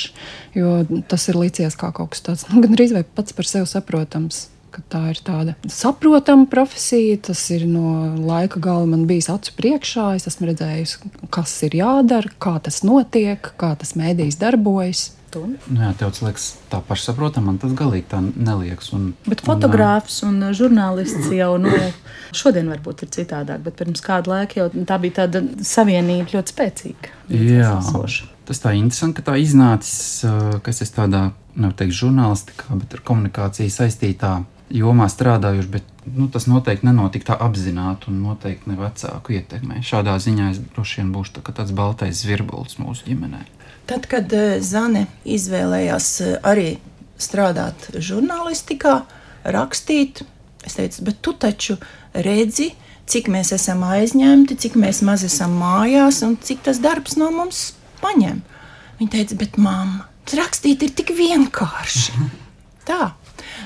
jo 0.57 0.79
tas 1.11 1.27
ir 1.29 1.37
licies 1.37 1.77
kā 1.77 1.91
kaut 1.93 2.15
kas 2.15 2.25
tāds 2.25 2.47
nu, 2.49 2.63
gandrīz 2.65 2.95
vai 2.97 3.05
pats 3.05 3.37
par 3.37 3.49
sevi 3.49 3.69
saprotams. 3.69 4.47
Tā 4.89 5.03
ir 5.11 5.19
tāda 5.21 5.53
saprotama 5.69 6.47
profesija, 6.49 7.19
tas 7.29 7.43
ir 7.53 7.67
no 7.69 8.15
laika 8.17 8.57
gala 8.57 8.87
man 8.89 9.03
bijis 9.05 9.29
acu 9.29 9.53
priekšā. 9.59 10.07
Es 10.17 10.25
esmu 10.31 10.49
redzējis, 10.49 10.95
kas 11.29 11.53
ir 11.67 11.77
jādara, 11.77 12.31
kā 12.41 12.55
tas 12.65 12.81
notiek, 12.81 13.53
kā 13.61 13.75
tas 13.77 13.93
mēdījis 13.99 14.39
darbojas 14.41 15.11
stundu. 15.33 15.57
Nu, 15.67 15.81
jā, 15.81 15.91
tev 15.97 16.13
tas 16.13 16.23
liekas 16.23 16.47
tā 16.71 16.79
pašsaprotama, 16.87 17.51
man 17.51 17.59
tas 17.61 17.73
galīgi 17.77 18.07
tā 18.11 18.21
neliekas. 18.21 18.91
Un, 18.95 19.11
bet 19.27 19.43
fotogrāfs 19.45 20.21
un, 20.27 20.39
un 20.43 20.57
žurnālists 20.57 21.31
jau 21.33 21.55
nu, 21.61 21.71
šodien 22.35 22.69
varbūt 22.71 23.05
ir 23.05 23.13
citādāk, 23.17 23.63
bet 23.65 23.77
pirms 23.79 24.03
kāda 24.05 24.35
laika 24.35 24.61
jau 24.61 24.69
tā 24.87 24.99
bija 25.01 25.23
tāda 25.23 25.43
savienība 25.65 26.37
ļoti 26.37 26.55
spēcīga. 26.55 27.13
Jā, 27.33 27.75
tas 28.47 28.63
tā 28.63 28.75
interesanti, 28.77 29.19
ka 29.19 29.31
tā 29.31 29.39
iznācis, 29.41 30.25
ka 30.25 30.73
es 30.73 30.83
esmu 30.85 30.99
tādā, 31.01 31.23
nevar 31.55 31.77
teikt, 31.79 31.97
žurnālistikā, 31.97 32.77
bet 32.81 32.97
ar 32.97 33.05
komunikāciju 33.07 33.73
saistītā 33.73 34.35
jomā 34.73 35.05
strādājuši, 35.11 35.69
bet 35.69 35.89
nu, 36.17 36.27
tas 36.33 36.47
noteikti 36.49 36.87
nenotika 36.87 37.31
tā 37.31 37.35
apzināti 37.45 38.09
un 38.11 38.23
noteikti 38.23 38.71
ne 38.71 38.77
vecāku 38.79 39.35
ietekmē. 39.37 39.83
Šādā 39.85 40.15
ziņā 40.21 40.49
es 40.53 40.61
droši 40.73 41.01
vien 41.01 41.11
būšu 41.13 41.37
tā, 41.37 41.43
tāds 41.53 41.75
baltais 41.77 42.23
zvirbulis 42.23 42.79
mūsu 42.81 43.05
ģimenei. 43.11 43.45
Tad, 43.89 44.07
kad 44.07 44.31
eh, 44.33 44.59
Zane 44.63 45.07
izvēlējās 45.27 46.09
eh, 46.23 46.37
arī 46.43 46.69
strādāt 47.19 47.89
žurnālistikā, 47.93 49.01
rakstīt, 49.43 50.23
es 50.63 50.77
teicu, 50.79 51.03
bet 51.09 51.19
tu 51.23 51.33
taču 51.35 51.77
redzi, 52.13 52.71
cik 53.09 53.27
mēs 53.31 53.51
esam 53.55 53.83
aizņemti, 53.87 54.57
cik 54.63 54.77
mēs 54.79 55.01
maz 55.03 55.25
esam 55.27 55.57
mājās 55.59 56.21
un 56.23 56.37
cik 56.39 56.63
tas 56.67 56.79
darbs 56.83 57.17
no 57.19 57.29
mums 57.35 57.73
paņem. 57.99 58.39
Viņa 58.99 59.15
teica, 59.17 59.39
bet 59.41 59.59
mamma, 59.59 60.07
rakstīt 60.31 60.85
ir 60.87 60.95
tik 60.95 61.11
vienkārši. 61.17 62.15
Tā. 62.87 63.11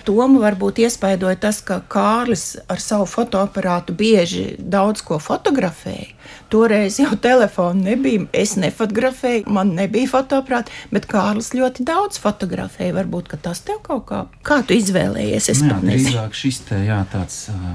Tomu 0.07 0.39
varbūt 0.39 0.79
iespaidoja 0.85 1.35
tas, 1.41 1.57
ka 1.65 1.81
Kārlis 1.91 2.53
ar 2.71 2.79
savu 2.79 3.03
fotoaparātu 3.11 3.91
bieži 3.97 4.53
daudz 4.55 5.01
ko 5.03 5.17
fotografēja. 5.19 6.13
Toreiz 6.51 6.99
jau 7.01 7.11
telefona 7.27 7.89
nebija, 7.89 8.23
es 8.31 8.55
nefotografēju, 8.59 9.49
man 9.51 9.73
nebija 9.75 10.07
fotoaparāta, 10.13 10.71
bet 10.95 11.09
Kārlis 11.11 11.51
ļoti 11.57 11.83
daudz 11.87 12.21
fotografēja. 12.23 12.95
Varbūt 13.01 13.35
tas 13.43 13.59
tev 13.67 13.81
kaut 13.83 14.07
kā, 14.07 14.21
kā 14.47 14.61
tu 14.63 14.77
izvēlējies? 14.77 15.51
Es 15.51 15.65
nu, 15.65 15.73
jā, 15.75 15.81
drīzāk 15.83 16.39
šis 16.39 16.61
te, 16.69 16.79
jā, 16.87 17.01
tāds 17.11 17.41
uh, 17.51 17.67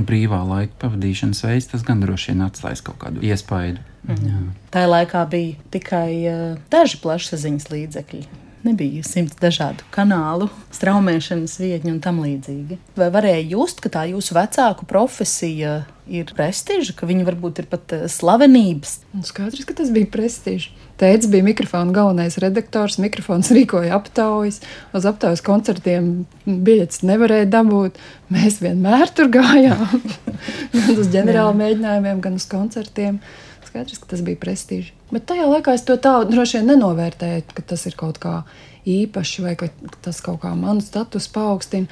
brīvā 0.00 0.40
laika 0.48 0.80
pavadīšanas 0.86 1.44
veids, 1.44 1.68
tas 1.74 1.84
gan 1.84 2.00
droši 2.00 2.32
vien 2.32 2.46
atstājis 2.48 2.84
kaut 2.88 3.02
kādu 3.04 3.20
iespaidu. 3.26 3.84
Mm. 4.08 4.24
Jā. 4.24 4.40
Tā 4.72 4.88
laikā 4.88 5.28
bija 5.28 5.70
tikai 5.76 6.08
uh, 6.24 6.42
daži 6.72 7.04
plašsaziņas 7.04 7.72
līdzekļi 7.74 8.45
nebija 8.66 9.04
simts 9.06 9.38
dažādu 9.40 9.86
kanālu, 9.94 10.48
straumēšanas 10.74 11.58
vietņu 11.62 11.94
un 11.94 12.00
tam 12.04 12.22
līdzīgi. 12.24 12.78
Vai 12.98 13.10
varēja 13.14 13.44
just, 13.54 13.82
ka 13.84 13.92
tā 13.92 14.06
jūsu 14.10 14.36
vecāku 14.36 14.88
profesija 14.90 15.84
ir 16.06 16.30
prestiža, 16.36 16.94
ka 16.98 17.08
viņi 17.08 17.26
varbūt 17.26 17.62
ir 17.62 17.70
pat 17.70 17.94
eh, 17.96 18.04
slavenības? 18.10 18.98
Un 19.16 19.26
skaidrs, 19.26 19.66
ka 19.66 19.76
tas 19.78 19.92
bija 19.94 20.10
prestižs. 20.10 20.70
Tēvs 20.96 21.28
bija 21.28 21.44
mikrofona 21.44 21.92
galvenais 21.92 22.38
redaktors. 22.40 22.96
Mikrofons 23.02 23.50
rīkoja 23.52 23.92
aptaujas. 23.98 24.62
Uz 24.96 25.08
aptaujas 25.08 25.44
koncertiem 25.44 26.24
biļetes 26.46 27.02
nevarēja 27.04 27.50
dabūt. 27.52 28.00
Mēs 28.32 28.62
vienmēr 28.64 29.12
tur 29.12 29.28
gājām. 29.34 29.98
gan 30.76 30.94
uz 30.96 31.10
ģenerāla 31.12 31.52
mēģinājumiem, 31.58 32.22
gan 32.24 32.40
uz 32.40 32.48
koncertiem. 32.48 33.20
Skaidrs, 33.68 34.00
ka 34.00 34.14
tas 34.14 34.24
bija 34.24 34.40
prestiži. 34.40 34.95
Bet 35.12 35.28
tajā 35.30 35.46
laikā 35.46 35.76
es 35.76 35.84
to 35.86 35.94
tā 36.02 36.16
droši 36.26 36.60
vien 36.60 36.72
nenovērtēju, 36.72 37.46
ka 37.54 37.62
tas 37.74 37.86
ir 37.86 37.94
kaut 37.98 38.18
kā 38.22 38.40
īpaši 38.86 39.44
vai 39.44 39.54
ka 39.58 39.68
tas 40.02 40.18
kaut 40.22 40.40
kā 40.42 40.52
manu 40.58 40.82
statusu 40.82 41.30
paaugstina. 41.34 41.86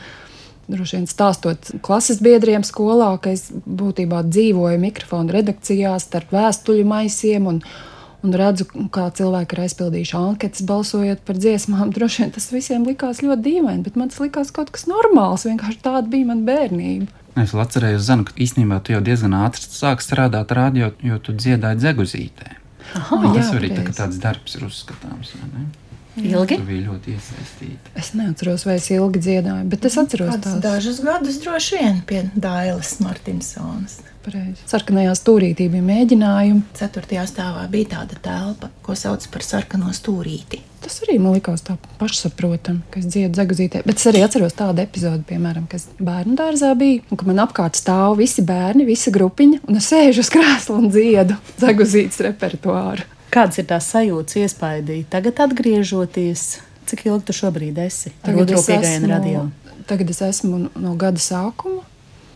Droši 0.65 0.97
vien 0.97 1.07
stāstot 1.07 1.75
klases 1.85 2.23
biedriem 2.25 2.65
skolā, 2.65 3.13
ka 3.21 3.35
es 3.37 3.51
būtībā 3.53 4.23
dzīvoju 4.25 4.81
mikrofona 4.81 5.37
redakcijā 5.37 5.93
starp 6.01 6.33
vēstuļu 6.33 6.87
maisiem 6.89 7.51
un, 7.51 7.59
un 8.25 8.37
redzu, 8.41 8.67
kā 8.95 9.11
cilvēki 9.19 9.59
ir 9.59 9.63
aizpildījuši 9.67 10.17
anketas, 10.23 10.65
balsojot 10.65 11.21
par 11.29 11.39
dziesmām. 11.39 11.93
Droši 11.97 12.25
vien 12.25 12.35
tas 12.35 12.49
visiem 12.55 12.89
likās 12.89 13.21
ļoti 13.23 13.45
dīvaini, 13.45 13.85
bet 13.85 14.01
man 14.01 14.11
tas 14.11 14.25
likās 14.25 14.55
kaut 14.57 14.73
kas 14.75 14.89
normāls. 14.91 15.45
Vienkārši 15.47 15.85
tāda 15.85 16.09
bija 16.09 16.33
mana 16.33 16.49
bērnība. 16.49 17.13
Es 17.45 17.53
vēl 17.53 17.67
atcerējos, 17.67 18.09
Zanu, 18.09 18.27
ka 18.27 18.35
īstenībā 18.41 18.81
tu 18.81 18.95
jau 18.95 19.05
diezgan 19.05 19.37
ātri 19.45 19.69
sāki 19.69 20.07
strādāt 20.07 20.55
radio, 20.55 20.95
jo 21.05 21.21
tu 21.21 21.35
dziedāji 21.37 21.83
dzeguzītē. 21.83 22.64
Aha, 23.01 23.21
jā, 23.25 23.33
tas 23.39 23.53
arī 23.57 23.71
tā, 23.75 23.85
tāds 23.97 24.21
darbs 24.23 24.59
ir 24.59 24.67
uzskatāms. 24.69 25.35
Ilgi? 26.21 26.59
Tu 26.61 26.67
biji 26.69 26.83
ļoti 26.87 27.15
iesaistīta. 27.17 27.93
Es 27.99 28.13
neatceros, 28.15 28.65
vai 28.69 28.79
es 28.79 28.89
ilgi 28.95 29.23
dziedāju, 29.25 29.69
bet 29.73 29.87
es 29.89 29.97
atceros 29.99 30.37
tās 30.45 30.61
dažus 30.63 31.01
gadus 31.03 31.41
droši 31.43 31.81
vien 31.81 32.03
pie 32.07 32.27
Dailas 32.35 32.99
Martinsonas. 33.03 33.99
Pareizi. 34.25 34.63
Sarkanajā 34.71 35.13
stūrītī 35.19 35.67
bija 35.69 35.85
mēģinājumi. 35.85 36.63
Ceturtajā 36.79 37.27
stāvā 37.29 37.67
bija 37.69 37.91
tāda 37.99 38.17
telpa, 38.25 38.71
ko 38.87 38.97
sauc 38.97 39.27
par 39.35 39.45
sarkano 39.45 39.91
stūrīti. 39.93 40.63
Tas 40.85 40.97
arī 41.05 41.19
man 41.21 41.37
likās 41.37 41.65
tā 41.65 41.77
pašsaprotami, 42.01 42.83
ka 42.93 43.01
es 43.01 43.09
dziedu 43.09 43.41
zeguzītē. 43.41 43.83
Bet 43.89 44.01
es 44.01 44.09
arī 44.09 44.23
atceros 44.25 44.57
tādu 44.57 44.81
epizodi, 44.85 45.25
piemēram, 45.29 45.67
kad 45.69 45.85
bērnu 46.01 46.37
dārzā 46.41 46.73
bija, 46.77 47.03
un 47.11 47.21
ka 47.21 47.29
man 47.29 47.41
apkārt 47.45 47.77
stāv 47.81 48.19
visi 48.21 48.45
bērni, 48.45 48.87
visa 48.89 49.13
grupiņa, 49.13 49.63
un 49.69 49.81
es 49.81 49.89
sēžu 49.93 50.25
uz 50.25 50.33
krēsla 50.33 50.79
un 50.81 50.89
dziedu 50.93 51.37
zeguzītes 51.61 52.21
repertuāru. 52.25 53.09
Kādas 53.35 53.59
ir 53.59 53.67
tās 53.67 53.89
sajūtas, 53.91 54.37
iespaidī? 54.45 55.01
Tagad 55.11 55.41
atgriežoties, 55.49 56.45
cik 56.87 57.07
ilgi 57.09 57.27
tu 57.27 57.35
šobrīd 57.35 57.81
esi? 57.83 58.13
Tagad 58.23 58.53
es, 58.55 58.69
esmu, 58.71 59.49
tagad 59.91 60.13
es 60.15 60.21
esmu 60.23 60.61
no 60.71 60.95
gada 61.01 61.19
sākuma. 61.19 61.83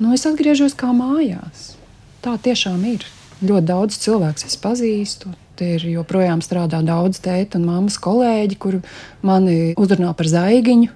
Nu, 0.03 0.11
es 0.15 0.27
atgriežos 0.27 0.75
kā 0.79 0.91
mājās. 0.95 1.77
Tā 2.23 2.35
tiešām 2.43 2.83
ir. 2.91 3.07
Ļoti 3.39 3.67
daudz 3.71 3.99
cilvēku 4.03 4.49
es 4.51 4.59
pazīstu. 4.59 5.31
Te 5.59 5.77
ir 5.77 5.87
joprojām 5.91 6.43
strādā 6.43 6.81
daudz 6.87 7.23
tēta 7.23 7.59
un 7.59 7.67
mammas 7.67 7.99
kolēģi, 8.03 8.59
kuri 8.59 8.83
mani 9.27 9.75
uzrunā 9.79 10.11
par 10.19 10.31
zaigiņu. 10.31 10.91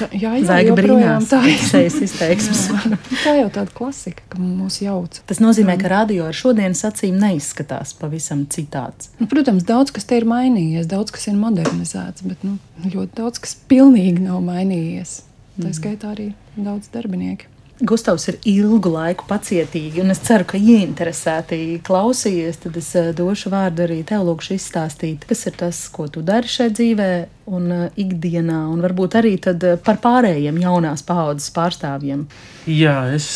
Jā, 0.00 0.08
jā, 0.16 0.32
Zaiga 0.48 0.74
brīnās, 0.76 1.28
tā 1.30 1.40
ir 1.50 1.60
šīs 1.60 1.98
izteiksmes. 2.06 2.62
tā 3.24 3.36
jau 3.38 3.48
tāda 3.52 3.74
klasika, 3.76 4.24
ka 4.32 4.40
mūs 4.40 4.80
jauc. 4.84 5.20
Tas 5.28 5.42
nozīmē, 5.42 5.76
ka 5.80 5.90
radio 5.92 6.26
ar 6.28 6.36
šodienas 6.36 6.84
acīm 6.88 7.18
neizskatās 7.22 7.94
pavisam 7.98 8.46
citāds. 8.52 9.12
Nu, 9.20 9.28
protams, 9.30 9.66
daudz 9.68 9.94
kas 9.94 10.08
te 10.08 10.20
ir 10.20 10.28
mainījies, 10.28 10.90
daudz 10.90 11.14
kas 11.14 11.28
ir 11.30 11.38
modernizēts, 11.40 12.26
bet 12.26 12.44
nu, 12.46 12.56
ļoti 12.86 13.18
daudz 13.20 13.42
kas 13.44 13.56
pilnīgi 13.70 14.24
nav 14.26 14.42
mainījies. 14.46 15.22
tā 15.60 15.74
skaitā 15.76 16.14
arī 16.16 16.32
daudz 16.56 16.88
darbinieki. 16.92 17.52
Gustavs 17.82 18.28
ir 18.30 18.36
ilgu 18.46 18.92
laiku 18.92 19.24
pacietīgi, 19.26 20.04
un 20.04 20.14
es 20.14 20.20
ceru, 20.22 20.44
ka 20.46 20.58
ieinteresēti 20.60 21.80
klausījies. 21.82 22.60
Tad 22.62 22.76
es 22.78 22.92
eh, 22.98 23.08
došu 23.16 23.50
vārdu 23.50 23.82
arī 23.86 23.96
tev, 24.06 24.22
lūkšu 24.28 24.54
izstāstīt, 24.54 25.24
kas 25.26 25.48
ir 25.50 25.56
tas, 25.58 25.80
ko 25.90 26.06
tu 26.12 26.22
dari 26.22 26.50
šajā 26.52 26.74
dzīvē 26.78 27.08
un 27.50 27.70
eh, 27.72 27.84
ikdienā, 28.04 28.58
un 28.72 28.82
varbūt 28.84 29.16
arī 29.20 29.34
eh, 29.38 29.76
par 29.84 30.00
pārējiem 30.02 30.60
jaunās 30.62 31.04
paaudzes 31.06 31.52
pārstāvjiem. 31.54 32.26
Jā, 32.70 32.96
es 33.16 33.28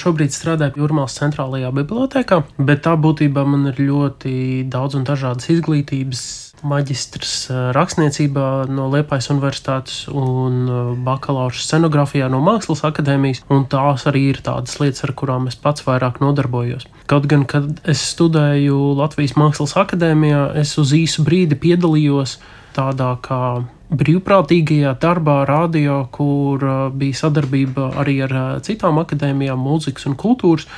šobrīd 0.00 0.32
strādāju 0.32 0.80
Jurmālas 0.80 1.18
centrālajā 1.20 1.72
bibliotekā, 1.82 2.42
bet 2.56 2.86
tā 2.86 2.94
būtībā 2.96 3.44
man 3.44 3.68
ir 3.72 3.82
ļoti 3.90 4.34
daudz 4.72 4.96
un 4.96 5.04
dažādas 5.08 5.50
izglītības 5.52 6.22
maģistrs 6.66 7.34
eh, 7.50 7.58
rakstniecībā 7.76 8.46
no 8.72 8.88
Liepājas 8.92 9.30
Universitātes 9.32 10.04
un 10.12 10.60
eh, 10.66 10.92
bakalaura 11.06 11.56
scenogrāfijā 11.56 12.28
no 12.32 12.40
Mākslas 12.44 12.84
akadēmijas, 12.88 13.44
un 13.52 13.66
tās 13.70 14.06
arī 14.10 14.26
ir 14.34 14.42
tādas 14.46 14.78
lietas, 14.82 15.04
ar 15.06 15.14
kurām 15.18 15.48
es 15.50 15.58
pats 15.60 15.84
vairāk 15.86 16.20
nodarbojos. 16.24 16.86
Kaut 17.10 17.28
gan, 17.30 17.46
kad 17.48 17.80
es 17.88 18.02
studēju 18.14 18.94
Latvijas 19.00 19.36
Mākslas 19.40 19.76
akadēmijā, 19.80 20.50
es 20.60 20.76
uz 20.80 20.94
īsu 20.96 21.24
brīdi 21.26 21.58
piedalījos 21.60 22.38
tādā 22.76 23.12
kā 23.24 23.42
brīvprātīgajā 23.90 24.94
darbā, 25.02 25.42
radio, 25.48 26.04
kur 26.14 26.64
eh, 26.64 26.80
bija 26.94 27.24
sadarbība 27.24 27.92
arī 28.00 28.20
ar 28.28 28.34
citām 28.66 29.02
akadēmijām, 29.02 29.62
mūzikas 29.70 30.10
un 30.10 30.18
kultūras 30.20 30.68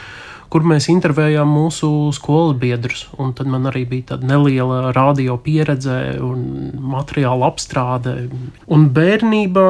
kur 0.52 0.66
mēs 0.68 0.90
intervējām 0.92 1.48
mūsu 1.48 1.88
skolas 2.12 2.58
biedrus. 2.60 3.06
Tad 3.38 3.48
man 3.48 3.70
arī 3.70 3.86
bija 3.88 4.12
tāda 4.12 4.28
neliela 4.34 4.92
radio 4.92 5.38
pieredze 5.40 6.18
un 6.20 6.42
materiāla 6.92 7.48
apstrāde. 7.48 8.28
Un 8.68 8.90
bērnībā 8.92 9.68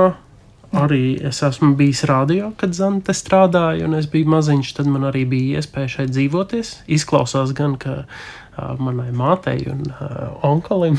arī 0.82 1.04
es 1.28 1.42
esmu 1.46 1.76
bijis 1.78 2.02
radio, 2.10 2.50
kad 2.58 2.74
Zante 2.74 3.14
strādāja, 3.14 3.86
un 3.86 3.94
es 3.98 4.08
biju 4.10 4.32
maziņš. 4.34 4.74
Tad 4.80 4.90
man 4.90 5.06
arī 5.12 5.22
bija 5.28 5.62
iespēja 5.62 5.98
šeit 5.98 6.14
dzīvoties. 6.16 6.74
Izklausās 6.98 7.54
gan, 7.54 7.76
ka 7.78 8.02
uh, 8.02 8.74
manai 8.82 9.12
mātei 9.14 9.60
un 9.70 9.84
uh, 9.86 10.32
onkulim 10.48 10.98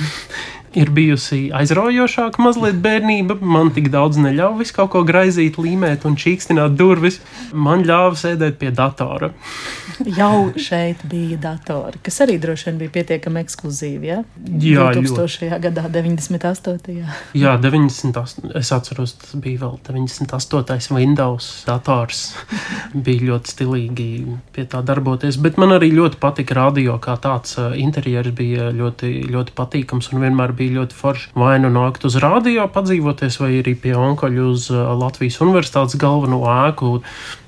ir 0.79 0.89
bijusi 0.93 1.47
aizraujošāka 1.55 2.41
mazliet 2.43 2.79
bērnība. 2.83 3.37
Man 3.41 3.71
tik 3.75 3.89
daudz 3.93 4.19
neļāva 4.21 4.59
visu 4.61 4.77
kaut 4.77 4.93
ko 4.95 5.03
graizīt, 5.07 5.59
līmēt 5.61 6.07
un 6.09 6.17
čīkstināt 6.19 6.77
durvis. 6.79 7.19
Man 7.53 7.85
ļāva 7.87 8.17
sēdēt 8.19 8.59
pie 8.61 8.73
datora. 8.75 9.33
Jau 10.17 10.51
šeit 10.57 11.03
bija 11.09 11.37
datori, 11.41 11.99
kas 12.03 12.17
arī 12.25 12.39
droši 12.41 12.69
vien 12.69 12.79
bija 12.81 12.93
pietiekami 12.97 13.43
ekskluzīvi. 13.43 14.09
Ja? 14.09 14.19
Jā, 14.57 14.89
2000. 14.97 15.49
Ļoti. 15.51 15.61
gadā, 15.67 15.85
98. 15.93 16.97
Jā, 17.37 17.55
98. 17.61 18.53
Es 18.57 18.71
atceros, 18.75 19.15
tas 19.21 19.35
bija 19.43 19.65
vēl 19.65 19.77
98. 19.85 20.91
Windows 20.97 21.49
dators. 21.67 22.23
bija 22.93 23.29
ļoti 23.31 23.53
stilīgi 23.53 24.07
pie 24.55 24.65
tā 24.69 24.81
darboties, 24.85 25.37
bet 25.41 25.59
man 25.61 25.75
arī 25.77 25.91
ļoti 25.93 26.19
patika 26.21 26.57
radio 26.57 26.97
kā 27.01 27.15
tāds. 27.21 27.57
Interjeras 27.79 28.33
bija 28.35 28.69
ļoti, 28.73 29.11
ļoti 29.29 29.55
patīkams 29.57 30.11
un 30.13 30.23
vienmēr 30.23 30.53
bija 30.57 30.62
bija 30.63 30.79
ļoti 30.79 30.97
forši. 30.97 31.29
Vai 31.37 31.57
nu 31.63 31.71
nākt 31.73 32.07
uz 32.07 32.17
rādio 32.23 32.65
padzīvoties, 32.71 33.39
vai 33.43 33.51
arī 33.59 33.75
pie 33.79 33.93
onkoļa 33.99 34.47
uz 34.47 34.69
uh, 34.71 34.85
Latvijas 34.99 35.41
universitātes 35.43 35.99
galveno 35.99 36.41
ēku. 36.47 36.95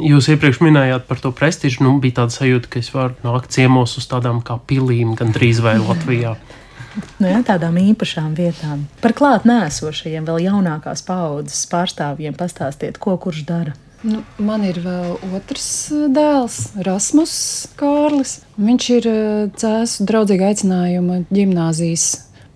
Jūs 0.03 0.29
iepriekš 0.35 0.61
minējāt 0.65 1.07
par 1.09 1.23
to 1.23 1.31
prestižu, 1.35 1.85
nu 1.87 1.95
bija 2.03 2.21
tāda 2.21 2.35
sajūta, 2.35 2.71
ka 2.71 2.83
es 2.83 2.91
varu 2.95 3.17
nākt 3.25 3.55
ciemos 3.55 3.97
uz 3.99 4.09
tādām 4.11 4.43
kā 4.45 4.59
pilīm 4.67 5.15
gandrīz 5.19 5.63
vai 5.65 5.79
Latvijā. 5.81 6.35
Nu 7.19 7.27
jā, 7.27 7.41
tādām 7.43 7.75
īpašām 7.75 8.35
vietām. 8.37 8.85
Par 9.03 9.11
klāt 9.17 9.43
nēsošajiem, 9.43 10.23
vēl 10.23 10.45
jaunākās 10.45 11.03
paudzes 11.03 11.65
pārstāvjiem 11.67 12.37
pastāstiet, 12.39 13.01
ko 13.03 13.17
kurš 13.19 13.41
dara. 13.49 13.73
Nu, 14.05 14.19
man 14.37 14.61
ir 14.67 14.77
vēl 14.83 15.15
otrs 15.33 15.67
uh, 15.91 16.05
dēls, 16.13 16.59
Rasmus 16.85 17.33
Kārlis. 17.79 18.37
Viņš 18.61 18.89
ir 18.99 19.07
uh, 19.09 19.19
Cēzu 19.57 20.05
draudzīga 20.05 20.51
aicinājuma 20.51 21.23
gimnāzijas 21.33 22.05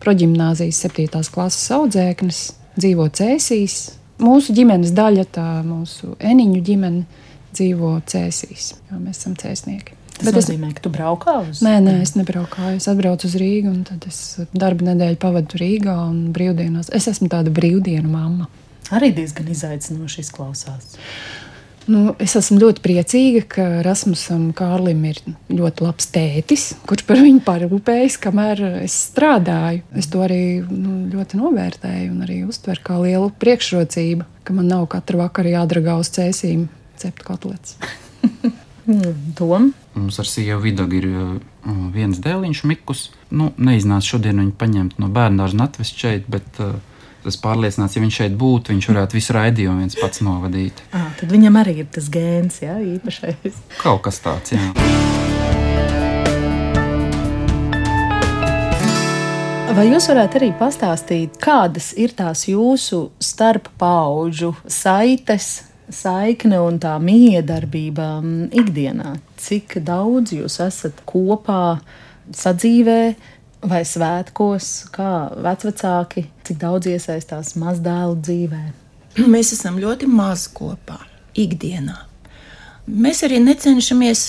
proģimnāzijas 0.03 0.81
7. 0.87 1.23
klases 1.33 1.69
audzēknis, 1.75 2.41
dzīvo 2.79 3.07
Cēsīs. 3.15 3.79
Mūsu 4.19 4.55
ģimenes 4.55 4.91
daļa, 4.95 5.25
tā 5.35 5.47
mūsu 5.63 6.15
eniņu 6.19 6.59
ģimene, 6.65 7.23
dzīvo 7.55 7.95
Cēsīs, 8.09 8.73
jo 8.91 8.99
mēs 8.99 9.21
esam 9.21 9.37
cēsnieki. 9.39 9.95
Tas 10.19 10.27
Bet 10.27 10.35
nozīmē, 10.35 10.67
es... 10.73 10.75
ka 10.75 10.83
tu 10.83 10.91
braukā 10.91 11.35
uz 11.47 11.61
Nē, 11.63 11.77
nē, 11.83 11.93
es 12.03 12.11
nebraukāju. 12.17 12.81
Es 12.81 12.89
atbraucu 12.91 13.29
uz 13.29 13.37
Rīgu, 13.39 13.71
un 13.71 13.85
tad 13.87 14.03
es 14.09 14.17
darba 14.51 14.89
nedēļu 14.89 15.19
pavadu 15.21 15.61
Rīgā 15.61 15.95
un 16.09 16.25
brīvdienās. 16.35 16.91
Es 16.95 17.07
esmu 17.07 17.29
tāda 17.31 17.53
brīvdienu 17.55 18.11
mamma. 18.11 18.49
Arī 18.95 19.13
diezgan 19.15 19.47
izaicinoši 19.53 20.25
izklausās. 20.25 20.97
Nu, 21.89 22.11
es 22.21 22.35
esmu 22.37 22.59
ļoti 22.61 22.83
priecīga, 22.85 23.41
ka 23.49 23.63
Rasmusam 23.85 24.49
Kārlim 24.53 25.01
ir 25.09 25.17
ļoti 25.49 25.85
labs 25.87 26.09
tētis, 26.13 26.65
kurš 26.85 27.05
par 27.07 27.17
viņu 27.23 27.41
parūpējas, 27.47 28.19
kamēr 28.21 28.61
es 28.83 28.93
strādāju. 29.09 29.81
Es 29.97 30.09
to 30.13 30.21
arī 30.21 30.61
nu, 30.69 30.99
ļoti 31.09 31.39
novērtēju 31.39 32.11
un 32.13 32.21
arī 32.27 32.43
uztveru 32.45 32.85
kā 32.85 32.99
lielu 33.01 33.31
priekšrocību, 33.41 34.27
ka 34.45 34.57
man 34.57 34.69
nav 34.69 34.85
katru 34.93 35.23
vakaru 35.23 35.55
jādragā 35.55 35.97
uz 35.97 36.13
cēsīm 36.13 36.67
cept 37.01 37.25
kotlets. 37.25 37.79
Tom? 39.39 39.71
Mums 39.97 40.21
ar 40.21 40.29
sievu 40.29 40.61
vidagu 40.67 40.97
ir 40.97 41.09
uh, 41.09 41.33
viens 41.93 42.21
dēliņš, 42.21 42.63
Mikus. 42.69 43.07
Nu, 43.33 43.49
neiznāca 43.57 44.13
šodien 44.13 44.41
viņu 44.43 44.55
paņemt 44.61 45.01
no 45.01 45.09
bērnās 45.13 45.57
un 45.57 45.65
atvest 45.65 45.97
šeit, 45.97 46.29
bet 46.29 46.61
uh, 46.61 46.77
Es 47.29 47.37
pārliecināts, 47.37 47.93
ja 47.93 48.01
viņš 48.01 48.15
šeit 48.23 48.37
būtu, 48.39 48.73
viņš 48.73 48.87
varētu 48.89 49.17
visu 49.19 49.33
raidījumu 49.35 49.83
viens 49.83 49.97
pats 49.99 50.23
novadīt. 50.25 50.79
À, 50.89 51.11
tad 51.19 51.29
viņam 51.29 51.59
arī 51.61 51.75
ir 51.83 51.89
tas 51.93 52.07
gēns, 52.09 52.63
jā, 52.63 52.79
īpašais. 52.95 53.59
Kaut 53.83 54.01
kas 54.07 54.17
tāds, 54.23 54.55
jā. 54.55 54.65
Vai 59.77 59.85
jūs 59.91 60.09
varētu 60.09 60.39
arī 60.41 60.49
pastāstīt, 60.57 61.37
kādas 61.39 61.91
ir 62.01 62.15
tās 62.17 62.47
jūsu 62.49 63.11
starp 63.21 63.69
paudžu 63.79 64.55
saites, 64.65 65.51
saikne 65.93 66.57
un 66.65 66.81
tā 66.81 66.97
miedarbība 66.97 68.09
ikdienā? 68.49 69.13
Cik 69.37 69.77
daudz 69.85 70.33
jūs 70.33 70.57
esat 70.65 71.05
kopā 71.07 71.77
sadzīvē, 72.33 73.01
vai 73.61 73.83
svētkos, 73.85 74.89
kā 74.95 75.29
vecāki, 75.43 76.27
cik 76.47 76.59
daudz 76.61 76.89
iesaistās 76.91 77.55
mazdēlu 77.59 78.19
dzīvē? 78.23 78.63
Mēs 79.33 79.53
esam 79.57 79.79
ļoti 79.81 80.09
maz 80.09 80.47
kopā, 80.53 81.01
ikdienā. 81.37 81.97
Mēs 82.89 83.21
arī 83.27 83.41
necenšamies 83.43 84.21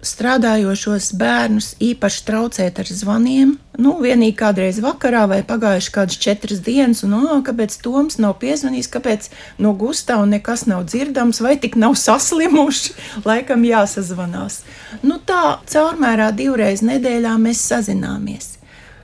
strādājošos 0.00 1.10
bērnus 1.20 1.74
īpaši 1.84 2.22
traucēt 2.24 2.78
ar 2.80 2.88
zvaniem. 2.88 3.52
Nu, 3.80 3.92
vienīgi 4.00 4.36
kādreiz 4.38 4.80
vakarā 4.82 5.26
vai 5.28 5.40
pagājuši 5.46 5.92
kādas 5.94 6.18
četras 6.20 6.62
dienas, 6.64 7.02
un, 7.04 7.14
oh, 7.20 7.42
kāpēc 7.44 7.76
Toms 7.84 8.16
nav 8.20 8.38
piezvanījis, 8.40 8.88
kāpēc 8.92 9.28
no 9.60 9.74
Gustavs 9.78 10.28
nekas 10.32 10.64
nav 10.68 10.86
dzirdams, 10.88 11.42
vai 11.44 11.56
tik 11.60 11.76
nav 11.80 11.98
saslimuši, 12.00 12.96
laikam 13.28 13.66
jāsazvanās. 13.68 14.62
Nu, 15.04 15.20
tā 15.20 15.60
caurmērā 15.68 16.32
divreiz 16.36 16.84
nedēļā 16.86 17.36
mēs 17.44 17.62
sazināmies 17.68 18.56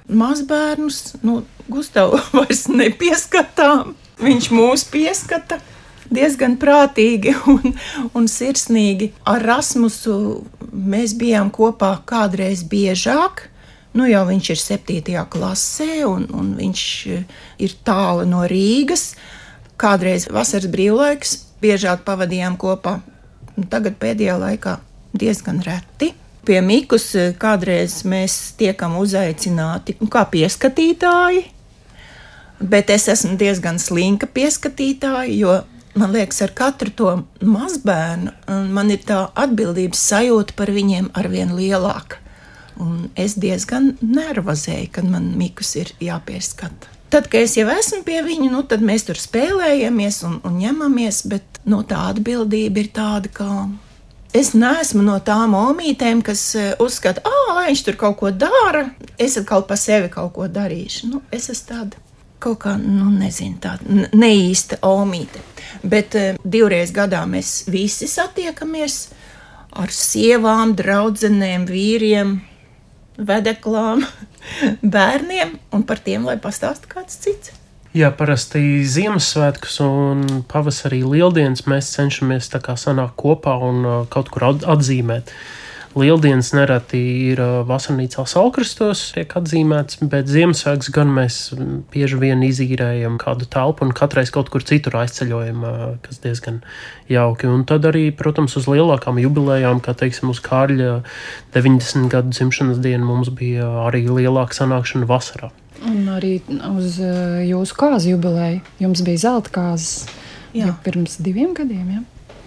mazbērnus, 0.08 1.16
nu, 1.26 1.42
Gustavu 1.68 2.20
vairs 2.36 2.66
nepieskatām. 2.70 3.94
Viņš 4.22 4.50
mūs 4.54 4.86
pieskata 4.88 5.58
diezgan 6.12 6.56
prātīgi 6.60 7.34
un, 7.52 7.74
un 8.14 8.28
sirsnīgi. 8.30 9.12
Ar 9.28 9.44
Rasmusu 9.44 10.16
mēs 10.72 11.16
bijām 11.18 11.50
kopā 11.54 11.96
kādreiz 12.08 12.64
biežāk. 12.66 13.48
Nu, 13.96 14.04
jau 14.04 14.26
viņš 14.28 14.50
ir 14.52 14.60
7. 14.60 15.20
klasē, 15.32 16.04
un, 16.04 16.26
un 16.36 16.52
viņš 16.58 16.82
ir 17.64 17.76
tālu 17.86 18.26
no 18.28 18.42
Rīgas. 18.44 19.14
Kādreiz 19.80 20.28
vasaras 20.32 20.68
brīvlaiks 20.72 21.38
biežāk 21.64 22.04
pavadījām 22.04 22.58
kopā. 22.60 22.98
Tagad 23.72 23.96
pēdējā 24.00 24.36
laikā 24.40 24.76
diezgan 25.16 25.62
reti. 25.64 26.12
Pie 26.46 26.60
Mikus 26.62 27.08
eh, 27.18 27.32
kādreiz 27.38 28.00
mēs 28.06 28.54
tiekam 28.58 28.96
uzaicināti 29.00 29.96
nu, 29.98 30.06
kā 30.12 30.22
pieskatītāji, 30.30 31.42
bet 32.60 32.92
es 32.94 33.08
esmu 33.10 33.34
diezgan 33.40 33.80
slinka 33.82 34.28
pieskatītāja, 34.30 35.32
jo 35.34 35.56
man 35.98 36.14
liekas, 36.14 36.42
ar 36.46 36.52
katru 36.54 36.92
to 36.94 37.14
mazbērnu 37.42 38.34
man 38.70 38.92
ir 38.94 39.02
tā 39.08 39.24
atbildības 39.34 40.04
sajūta 40.12 40.54
par 40.58 40.70
viņiem 40.70 41.10
arvien 41.18 41.56
lielāka. 41.56 42.22
Un 42.78 43.08
es 43.16 43.38
diezgan 43.40 43.94
nervozēju, 44.04 44.90
kad 44.92 45.08
man 45.08 45.32
Mikus 45.40 45.72
ir 45.80 45.94
jāpieskata. 45.98 46.92
Tad, 47.10 47.30
kad 47.32 47.46
es 47.46 47.54
jau 47.56 47.66
esmu 47.72 48.02
pie 48.04 48.18
viņa, 48.26 48.50
nu, 48.52 48.60
tad 48.68 48.82
mēs 48.84 49.06
tur 49.08 49.18
spēlējamies 49.18 50.20
un, 50.28 50.40
un 50.44 50.58
ņemamies, 50.60 51.22
bet 51.30 51.60
nu, 51.64 51.80
tā 51.88 52.02
atbildība 52.10 52.82
ir 52.82 52.90
tāda, 52.94 53.30
ka 53.32 53.46
Es 54.34 54.52
neesmu 54.58 55.04
no 55.06 55.18
tām 55.24 55.54
omītēm, 55.56 56.22
kas 56.26 56.42
e, 56.58 56.64
uzskata, 56.82 57.22
ah, 57.24 57.62
viņš 57.66 57.84
tur 57.86 57.98
kaut 58.00 58.18
ko 58.20 58.32
dara, 58.34 58.88
es 59.18 59.38
atkal 59.38 59.62
pa 59.68 59.78
sevi 59.80 60.10
kaut 60.12 60.34
ko 60.36 60.48
darīšu. 60.50 61.12
Nu, 61.12 61.22
es 61.34 61.50
esmu 61.52 61.68
tāda 61.70 62.02
kaut 62.42 62.58
kā, 62.64 62.74
nu, 62.80 63.08
nezinu, 63.14 63.58
tāda 63.62 64.08
neīsta 64.12 64.80
omīte. 64.86 65.40
Bet 65.86 66.16
uh, 66.18 66.40
divreiz 66.44 66.92
gadā 66.94 67.22
mēs 67.28 67.66
visi 67.72 68.08
satiekamies 68.10 68.98
ar 69.76 69.92
sievām, 69.92 70.74
draudzenēm, 70.76 71.66
vīriem, 71.68 72.36
vedeklām, 73.16 74.04
bērniem, 74.96 75.56
un 75.72 75.86
par 75.88 76.02
tiem 76.04 76.28
lai 76.28 76.36
pastāsta 76.42 76.90
kāds 76.92 77.18
cits. 77.24 77.54
Jā, 77.96 78.10
parasti 78.12 78.82
Ziemassvētkus 78.84 79.78
un 79.80 80.24
pavasarī 80.50 80.98
lieldienas 81.00 81.62
mēs 81.70 81.94
cenšamies 81.94 82.50
tā 82.52 82.58
kā 82.60 82.74
sanākt 82.76 83.14
kopā 83.16 83.54
un 83.64 83.78
uh, 83.88 83.94
kaut 84.12 84.28
kur 84.34 84.44
atzīmēt. 84.52 85.32
Lieldienas 85.96 86.50
nereti 86.52 87.00
ir 87.30 87.40
uh, 87.40 87.62
vasarnīcā 87.64 88.26
salkrastos, 88.28 89.06
tiek 89.16 89.32
atzīmēts, 89.40 90.02
bet 90.12 90.28
Ziemassvētkus 90.28 90.92
gan 90.92 91.16
mēs 91.16 91.40
bieži 91.94 92.20
vien 92.20 92.44
izīrējam 92.44 93.16
kādu 93.22 93.48
telpu 93.48 93.88
un 93.88 93.96
katreiz 93.96 94.34
kaut 94.34 94.52
kur 94.52 94.66
citur 94.66 95.00
aizceļojam, 95.00 95.64
uh, 95.64 95.84
kas 96.04 96.20
diezgan 96.20 96.60
jauki. 97.08 97.48
Un 97.48 97.64
tad 97.64 97.88
arī, 97.88 98.10
protams, 98.12 98.60
uz 98.60 98.68
lielākām 98.68 99.24
jubilejām, 99.24 99.80
kā 99.80 99.96
teiksim, 99.96 100.36
uz 100.36 100.44
Kārļa 100.44 100.98
90 101.56 102.12
gadu 102.12 102.36
dzimšanas 102.36 102.84
dienu 102.84 103.08
mums 103.08 103.32
bija 103.32 103.72
arī 103.88 104.04
lielāka 104.10 104.60
sanākšana 104.66 105.08
vasarā. 105.08 105.56
Un 105.84 106.06
arī 106.08 106.38
uz 106.72 106.98
eh, 107.02 107.44
jūsu 107.50 107.76
kāzu 107.76 108.14
jubileju. 108.14 108.62
Jums 108.80 109.02
bija 109.04 109.26
zelta 109.26 109.52
kārtas 109.52 110.06
jau 110.56 110.72
pirms 110.84 111.18
diviem 111.20 111.52
gadiem. 111.56 111.90
Ja? 111.92 112.02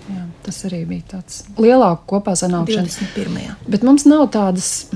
Jā, 0.10 0.26
tas 0.48 0.64
arī 0.66 0.82
bija 0.90 1.06
tāds 1.14 1.44
lielāks 1.62 2.08
kopā 2.10 2.34
sanākšanas. 2.40 2.98
21. 3.14 3.56
Bet 3.70 3.86
mums 3.86 4.08
nav 4.10 4.26
tādas, 4.34 4.90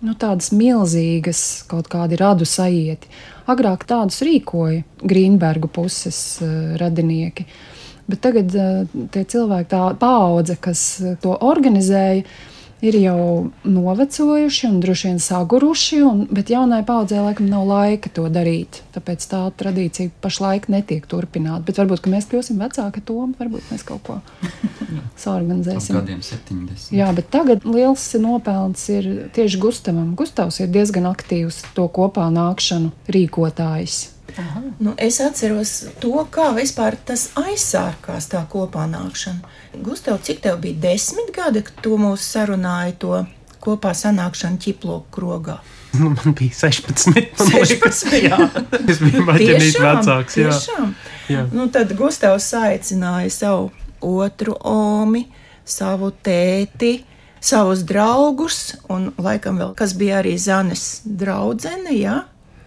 nu, 0.00 0.16
tādas 0.16 0.48
milzīgas 0.56 1.42
kaut 1.68 1.90
kādi 1.92 2.16
radu 2.20 2.48
sajieti. 2.48 3.10
Agrāk 3.46 3.84
tādus 3.86 4.22
rīkoja 4.26 4.82
Grīnberga 5.06 5.68
puses 5.70 6.40
uh, 6.40 6.74
radinieki. 6.80 7.44
Bet 8.08 8.22
tagad 8.24 8.56
uh, 8.56 9.06
tie 9.12 9.26
cilvēki, 9.28 9.68
tā 9.70 9.82
paudze, 10.00 10.56
kas 10.62 10.88
to 11.22 11.36
organizēja, 11.36 12.24
uh, 12.24 12.55
ir 12.86 12.96
jau 13.00 13.20
novecojuši 13.66 14.68
un 14.68 14.78
droši 14.82 15.10
vien 15.10 15.20
saguruši, 15.22 16.00
un, 16.06 16.24
bet 16.30 16.50
jaunai 16.52 16.82
paudzei 16.86 17.20
laikam 17.22 17.48
nav 17.50 17.66
laika 17.68 18.12
to 18.14 18.26
darīt. 18.32 18.80
Tāpēc 18.94 19.26
tā 19.30 19.42
tradīcija 19.60 20.14
pašlaik 20.24 20.70
netiek 20.72 21.06
turpināta. 21.10 21.64
Bet 21.68 21.80
varbūt 21.82 22.08
mēs 22.12 22.28
kļūsim 22.30 22.60
vecāki, 22.62 23.04
to 23.06 23.18
varbūt 23.38 23.70
mēs 23.72 23.86
kaut 23.86 24.02
ko 24.06 24.18
saorganizēsim. 25.24 26.00
Gadiem 26.00 26.24
70. 26.24 26.90
Jā, 26.96 27.12
bet 27.16 27.30
tagad 27.34 27.66
liels 27.68 28.08
nopelns 28.22 28.88
ir 28.92 29.10
tieši 29.36 29.62
Gustavam. 29.62 30.14
Gustavs 30.18 30.60
ir 30.62 30.72
diezgan 30.72 31.08
aktīvs 31.12 31.64
to 31.76 31.88
kopā 31.92 32.28
nākšanu 32.34 32.92
rīkotājs. 33.12 34.15
Nu, 34.78 34.92
es 35.00 35.16
atceros 35.24 35.72
to, 36.02 36.12
kā 36.32 36.50
vispār 36.56 36.96
tas 37.08 37.30
aizsākās 37.40 38.28
tā 38.32 38.42
kopā 38.52 38.84
nākšana. 38.90 39.54
Gustav, 39.84 40.20
cik 40.24 40.42
tev 40.44 40.60
bija 40.64 40.80
desmit 40.90 41.32
gadi, 41.36 41.62
kad 41.64 41.80
tu 41.84 41.96
mūs 42.00 42.26
sarunāji 42.34 42.98
to 43.00 43.22
kopā 43.64 43.94
sanākšanu 43.96 44.60
ķiploku 44.62 45.10
krogā? 45.16 45.60
Nu, 45.96 46.10
man 46.12 46.34
bija 46.36 46.52
16. 46.52 47.14
16 47.40 48.10
jā. 48.20 48.36
es 48.84 48.98
biju 49.00 49.22
maģinīt 49.24 49.78
vecāks. 49.80 50.34
Jā. 50.36 50.50
Tiešām? 50.52 50.90
jā. 51.32 51.46
Nu, 51.56 51.70
tad 51.72 51.94
Gustavs 51.96 52.50
aicināja 52.58 53.30
savu 53.32 53.70
otru 54.04 54.58
omi, 54.60 55.22
savu 55.64 56.10
tēti, 56.12 56.98
savus 57.40 57.86
draugus 57.88 58.74
un 58.92 59.08
laikam 59.16 59.56
vēl, 59.62 59.72
kas 59.78 59.96
bija 59.96 60.20
arī 60.20 60.36
Zanes 60.36 61.00
draudzene, 61.08 61.96
jā. 61.96 62.18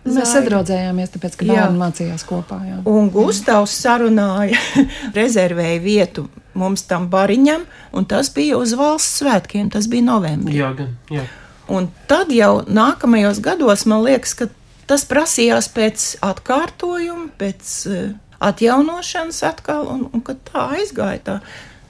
Mēs 0.07 0.31
sadraudzējāmies, 0.31 1.11
tāpēc, 1.13 1.35
ka 1.39 1.47
bērni 1.49 1.79
mācījās 1.79 2.23
kopā. 2.27 2.59
Jā. 2.65 2.77
Un 2.89 3.09
Gustavs 3.13 3.73
sarunāja, 3.81 4.57
rezervēja 5.19 5.81
vietu 5.83 6.27
mums 6.59 6.85
tam 6.87 7.09
bariņam, 7.11 7.65
un 7.95 8.07
tas 8.09 8.31
bija 8.35 8.57
uz 8.59 8.73
valsts 8.79 9.19
svētkiem, 9.21 9.69
tas 9.73 9.89
bija 9.91 10.07
novembrī. 10.07 10.57
Jā, 10.59 10.71
gan, 10.77 10.95
jā. 11.13 11.25
Un 11.69 11.91
tad 12.09 12.31
jau 12.33 12.63
nākamajos 12.65 13.41
gados 13.45 13.85
man 13.89 14.01
liekas, 14.07 14.33
ka 14.39 14.49
tas 14.89 15.05
prasījās 15.05 15.69
pēc 15.75 16.09
atkārtojuma, 16.25 17.29
pēc 17.37 17.73
uh, 17.91 18.05
atjaunošanas 18.49 19.43
atkal, 19.51 19.85
un, 19.93 20.07
un 20.13 20.23
kad 20.25 20.41
tā 20.47 20.65
aizgāja 20.79 21.21
tā 21.27 21.39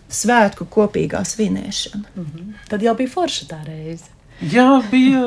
svētku 0.10 0.68
kopīgā 0.68 1.22
svinēšana. 1.26 2.04
Mm 2.16 2.26
-hmm. 2.26 2.54
Tad 2.70 2.84
jau 2.84 2.96
bija 2.96 3.10
forša 3.10 3.46
tā 3.46 3.62
reize. 3.66 4.10
Jā, 4.40 4.80
bija 4.92 5.26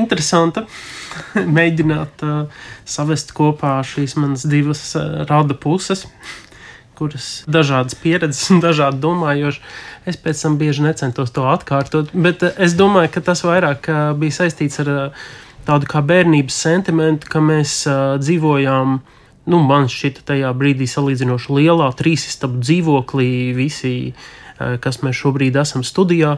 interesanti 0.00 0.64
mēģināt 1.58 2.24
uh, 2.24 2.64
savest 2.88 3.34
kopā 3.36 3.76
šīs 3.84 4.16
manas 4.16 4.46
divas 4.48 4.88
uh, 4.96 5.22
rada 5.28 5.58
puses 5.60 6.06
kuras 6.96 7.44
dažādas 7.50 7.96
pieredzes 8.00 8.48
un 8.54 8.62
dažādi 8.64 9.00
domājoši. 9.02 9.62
Es 10.08 10.18
pēc 10.20 10.40
tam 10.42 10.56
bieži 10.60 10.86
necentos 10.86 11.32
to 11.34 11.44
atkārtot, 11.50 12.12
bet 12.14 12.44
eh, 12.46 12.54
es 12.66 12.76
domāju, 12.78 13.12
ka 13.16 13.24
tas 13.30 13.44
vairāk 13.46 13.90
eh, 13.90 14.00
bija 14.20 14.38
saistīts 14.40 14.80
ar 14.84 14.92
eh, 14.92 15.28
tādu 15.66 15.88
kā 15.90 16.02
bērnības 16.06 16.62
sentimentu, 16.66 17.28
ka 17.30 17.42
mēs 17.42 17.82
dzīvojām. 18.22 18.98
Nu, 19.50 19.58
man 19.62 19.86
šķita 19.90 20.24
tajā 20.26 20.48
brīdī 20.58 20.88
salīdzinoši 20.90 21.52
lielā 21.54 21.86
trīsistabu 21.98 22.58
dzīvoklī, 22.62 23.30
visi, 23.54 23.92
kas 24.82 25.02
mēs 25.04 25.18
šobrīd 25.20 25.58
esam 25.60 25.84
studijā. 25.86 26.36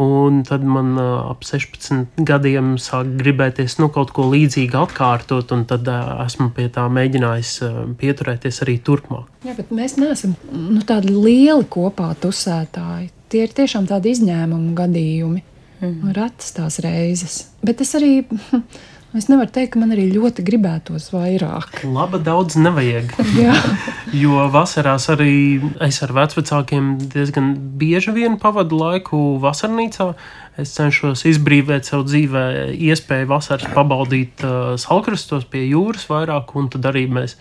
Un 0.00 0.38
tad 0.48 0.62
man 0.64 0.94
uh, 0.96 1.28
ap 1.28 1.42
16 1.44 2.22
gadiem 2.24 2.76
sāk 2.80 3.10
gribēties 3.20 3.76
nu, 3.82 3.90
kaut 3.92 4.14
ko 4.16 4.24
līdzīgu 4.32 4.78
atkārtot, 4.80 5.52
un 5.52 5.66
tad 5.68 5.88
uh, 5.92 6.22
esmu 6.24 6.48
pie 6.56 6.70
tā 6.72 6.86
mēģinājis 6.88 7.52
pieturēties 8.00 8.62
arī 8.64 8.78
turpmāk. 8.86 9.28
Jā, 9.44 9.56
bet 9.58 9.74
mēs 9.74 9.98
neesam 10.00 10.32
nu, 10.52 10.80
tādi 10.88 11.12
lieli 11.12 11.68
kopā 11.68 12.14
tusētāji. 12.22 13.10
Tie 13.30 13.44
ir 13.44 13.52
tiešām 13.54 13.86
tādi 13.90 14.14
izņēmumu 14.16 14.72
gadījumi. 14.78 15.44
Mm. 15.80 16.12
Retas 16.16 16.52
tās 16.56 16.76
reizes. 16.84 17.42
Bet 17.64 17.80
es 17.84 17.94
arī 17.96 18.24
Es 19.10 19.26
nevaru 19.26 19.50
teikt, 19.50 19.72
ka 19.74 19.80
man 19.82 19.90
arī 19.90 20.04
ļoti 20.12 20.44
gribētos 20.46 21.08
vairāk. 21.10 21.80
Laba 21.90 22.20
daudz 22.22 22.54
nevajag. 22.62 23.10
jo 24.22 24.44
vasarās 24.54 25.08
arī 25.10 25.58
es 25.82 25.98
ar 26.06 26.12
vecākiem 26.14 26.92
diezgan 27.10 27.56
bieži 27.80 28.14
vien 28.14 28.36
pavadu 28.38 28.78
laiku 28.78 29.18
vasarnīcā. 29.42 30.12
Es 30.62 30.76
cenšos 30.76 31.24
izbrīvot 31.26 31.88
sev 31.88 32.04
dzīvē 32.06 32.44
iespēju 32.70 33.26
vasaras 33.32 33.66
pabaudīt 33.74 34.44
uh, 34.46 34.76
salkrastos 34.78 35.48
pie 35.50 35.64
jūras 35.72 36.06
vairāk, 36.10 36.54
un 36.54 36.68
tad 36.70 36.86
arī 36.92 37.08
mēs 37.10 37.34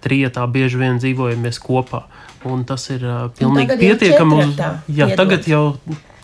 trietā 0.00 0.46
bieži 0.48 0.80
vien 0.80 1.02
dzīvojamies 1.02 1.60
kopā. 1.60 2.06
Un 2.48 2.64
tas 2.64 2.86
ir 2.94 3.04
uh, 3.04 3.26
pilnīgi 3.36 3.76
pietiekami. 3.82 4.40
Uz... 4.46 4.62
Jā, 4.88 5.10
tagad 5.20 5.44
jau 5.50 5.66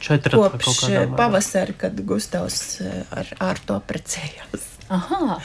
četri 0.01 0.41
kopš 0.41 0.89
pavasara, 1.19 1.77
kad 1.85 2.01
Gustavs 2.09 2.81
ar, 3.13 3.35
ar 3.51 3.61
to 3.69 3.77
precējās. 3.85 4.76
Aha! 4.93 5.41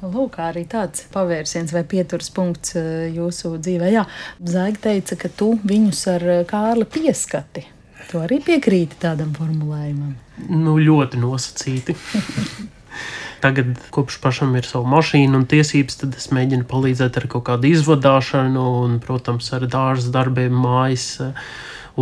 Lūk, 0.00 0.38
arī 0.40 0.62
tāds 0.64 1.02
pavērsiens 1.12 1.74
vai 1.76 1.82
pieturas 1.84 2.30
punkts 2.32 2.72
eh, 2.80 3.10
jūsu 3.12 3.58
dzīvē. 3.60 3.90
Jā, 3.92 4.06
Zaiga 4.48 4.86
teica, 4.88 5.18
ka 5.20 5.28
tu 5.28 5.50
viņus 5.60 6.00
ar 6.14 6.24
eh, 6.24 6.40
Kārli 6.48 6.86
pieskati. 6.88 7.66
Tu 8.08 8.18
arī 8.18 8.40
piekrīti 8.42 8.96
tādam 9.02 9.34
formulējumam. 9.36 10.14
Nu, 10.48 10.78
ļoti 10.80 11.20
nosacīti. 11.20 11.96
Tagad, 13.44 13.76
kopš 13.92 14.16
pašam 14.24 14.56
ir 14.56 14.64
sava 14.68 14.88
mašīna 14.88 15.36
un 15.36 15.44
tiesības, 15.48 16.00
tad 16.00 16.16
es 16.16 16.28
mēģinu 16.32 16.66
palīdzēt 16.68 17.20
ar 17.20 17.28
kaut 17.32 17.46
kādu 17.48 17.70
izvadāšanu 17.70 18.64
un, 18.82 18.98
protams, 19.04 19.48
ar 19.56 19.64
dārza 19.70 20.12
darbiem 20.12 20.56
mājas 20.60 21.06
uh, 21.24 21.52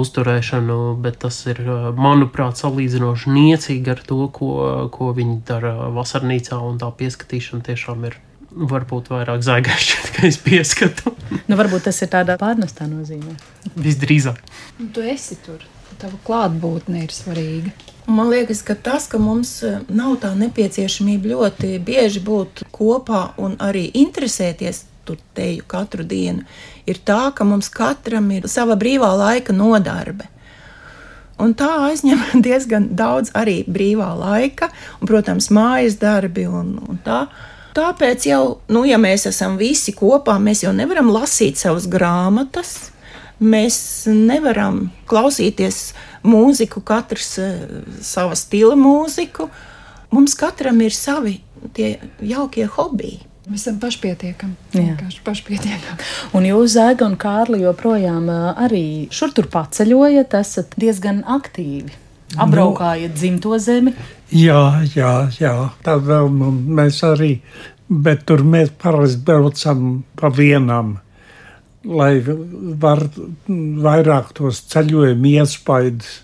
uzturēšanu, 0.02 0.78
bet 1.02 1.20
tas 1.24 1.40
ir, 1.50 1.61
manuprāt, 1.98 2.61
salīdzinoši 2.61 3.34
niecīgi 3.34 3.92
ar 3.94 4.02
to, 4.06 4.20
ko, 4.34 4.52
ko 4.94 5.11
viņi 5.16 5.40
dara 5.48 5.74
vasarnīcā, 5.94 6.61
un 6.64 6.80
tā 6.82 6.90
pieskatīšana 7.00 7.66
tiešām 7.70 8.08
ir. 8.11 8.18
Varbūt 8.48 9.11
vairāk 9.12 9.42
zvaigžņu 9.44 9.80
šķiet, 9.84 10.06
ka 10.16 10.24
es 10.26 10.38
pieskatu. 10.42 11.12
nu, 11.50 11.58
varbūt 11.61 11.90
tas 11.90 12.00
ir 12.02 12.11
tādā 12.14 12.38
pārnestā 12.40 12.88
nozīmē. 12.88 13.37
Visdrīzāk. 13.76 14.40
Nu, 14.80 14.88
tu 14.94 15.04
esi 15.04 15.37
tur. 15.44 15.62
Tava 15.98 16.18
klātbūtne 16.24 17.02
ir 17.04 17.12
svarīga. 17.12 17.72
Man 18.08 18.30
liekas, 18.32 18.62
ka 18.64 18.72
tas, 18.72 19.04
ka 19.11 19.18
mums 19.20 19.58
nav 19.92 20.14
tā 20.22 20.30
nepieciešamība 20.38 21.34
ļoti 21.34 21.74
bieži 21.84 22.22
būt 22.24 22.62
kopā 22.72 23.34
un 23.37 23.58
arī 23.61 23.82
interesēties 24.00 24.87
tur 25.09 25.21
teju 25.37 25.64
katru 25.68 26.05
dienu, 26.07 26.44
ir 26.88 27.01
tā, 27.05 27.29
ka 27.35 27.47
mums 27.49 27.71
katram 27.73 28.29
ir 28.37 28.49
sava 28.51 28.77
brīvā 28.79 29.11
laika 29.16 29.57
nodarbe. 29.57 30.29
Un 31.38 31.55
tā 31.55 31.68
aizņem 31.87 32.25
diezgan 32.47 32.90
daudz 32.99 33.33
arī 33.38 33.62
brīvā 33.71 34.11
laika, 34.18 34.73
un, 34.99 35.07
protams, 35.11 35.53
mājas 35.55 35.99
darbi 36.01 36.49
un, 36.51 36.77
un 36.88 37.01
tā. 37.05 37.27
Tāpēc 37.79 38.27
jau, 38.27 38.42
nu, 38.75 38.83
ja 38.88 38.99
mēs 38.99 39.29
esam 39.31 39.59
visi 39.61 39.94
kopā, 39.94 40.38
mēs 40.42 40.64
jau 40.64 40.73
nevaram 40.75 41.12
lasīt 41.14 41.61
savas 41.61 41.87
grāmatas, 41.90 42.90
mēs 43.38 44.09
nevaram 44.11 44.88
klausīties 45.07 45.92
mūziku, 46.27 46.83
katrs 46.83 47.37
uh, 47.38 47.53
sava 48.03 48.35
stila 48.38 48.75
mūziku. 48.79 49.47
Mums 50.11 50.35
katram 50.40 50.81
ir 50.83 50.97
savi 50.97 51.37
tie 51.77 51.99
jaukie 52.25 52.66
hobiji. 52.66 53.28
Mēs 53.48 53.62
esam 53.64 53.78
pašpietiekami. 53.80 54.56
Vienkārši 54.74 55.22
pašpietiekami. 55.24 56.04
Un 56.37 56.44
jūs, 56.44 56.74
Zēga 56.74 57.06
un 57.08 57.16
Kārli, 57.20 57.62
joprojām 57.62 58.28
arī 58.52 59.08
šur 59.14 59.32
tur 59.37 59.48
paceļojat, 59.52 60.37
esat 60.37 60.76
diezgan 60.76 61.22
aktīvi. 61.24 61.94
Apbraukājat 62.37 63.14
dzimto 63.16 63.56
zemi. 63.62 63.94
Jā, 64.37 64.84
jā, 64.92 65.12
jā. 65.40 65.54
Tad 65.84 66.04
vēl 66.04 66.28
nu, 66.34 66.50
mēs 66.76 67.00
arī, 67.08 67.38
bet 67.88 68.26
tur 68.28 68.44
mēs 68.44 68.74
parasti 68.82 69.24
braucam 69.24 70.02
pa 70.20 70.28
vienam, 70.28 70.98
lai 71.88 72.18
var 72.20 73.06
vairāk 73.48 74.34
tos 74.37 74.61
ceļojumu 74.74 75.32
iespaidus. 75.38 76.18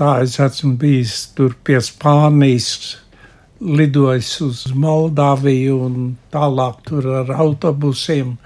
Tā 0.00 0.22
es 0.24 0.38
esmu 0.40 0.74
bijis 0.80 1.18
tur 1.36 1.52
pie 1.64 1.82
Spānijas, 1.84 2.96
lidojis 3.60 4.30
uz 4.44 4.64
Moldāviju 4.74 5.78
un 5.86 5.96
tālāk 6.34 6.82
tur 6.88 7.08
ar 7.22 7.32
autobusiem 7.36 8.36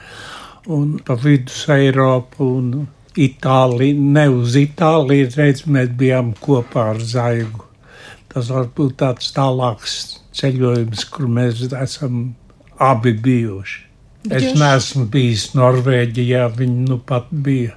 un 0.70 0.98
pa 1.04 1.16
vidus 1.18 1.64
Eiropu 1.72 2.46
un 2.60 2.86
Itāliju. 3.18 3.98
Ne 4.14 4.28
uz 4.30 4.54
Itāliju, 4.58 5.32
reiz 5.36 5.64
mēs 5.66 5.90
bijām 5.98 6.32
kopā 6.38 6.90
ar 6.94 7.00
Zaigu. 7.02 7.66
Tas 8.30 8.50
var 8.54 8.68
būt 8.76 8.96
tāds 9.02 9.32
tālāks 9.34 9.96
ceļojums, 10.38 11.04
kur 11.10 11.26
mēs 11.26 11.64
esam 11.74 12.34
abi 12.78 13.12
bijuši. 13.12 13.86
Bet 14.28 14.36
es 14.36 14.52
jūs- 14.52 14.60
neesmu 14.60 15.06
bijis 15.10 15.46
Norvēģijā, 15.56 16.44
viņi 16.56 16.88
nu 16.88 16.98
pat 16.98 17.26
bija 17.32 17.74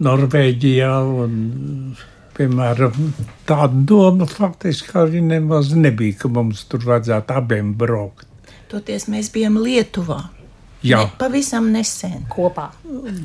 Norvēģijā. 0.00 0.92
Un, 1.24 1.96
piemēram, 2.36 3.10
tāda 3.48 3.82
doma 3.88 4.26
faktiski 4.30 4.94
arī 5.00 5.22
nemaz 5.24 5.72
nebija, 5.76 6.18
ka 6.22 6.28
mums 6.32 6.64
tur 6.70 6.84
vajadzētu 6.86 7.36
abiem 7.40 7.74
braukt. 7.78 8.26
Toties 8.70 9.06
mēs 9.12 9.30
bijām 9.34 9.58
Lietuvā. 9.62 10.20
Jā, 10.86 11.00
Ne, 11.06 11.10
pavisam 11.18 11.70
nesen 11.72 12.26
Kopā. 12.30 12.68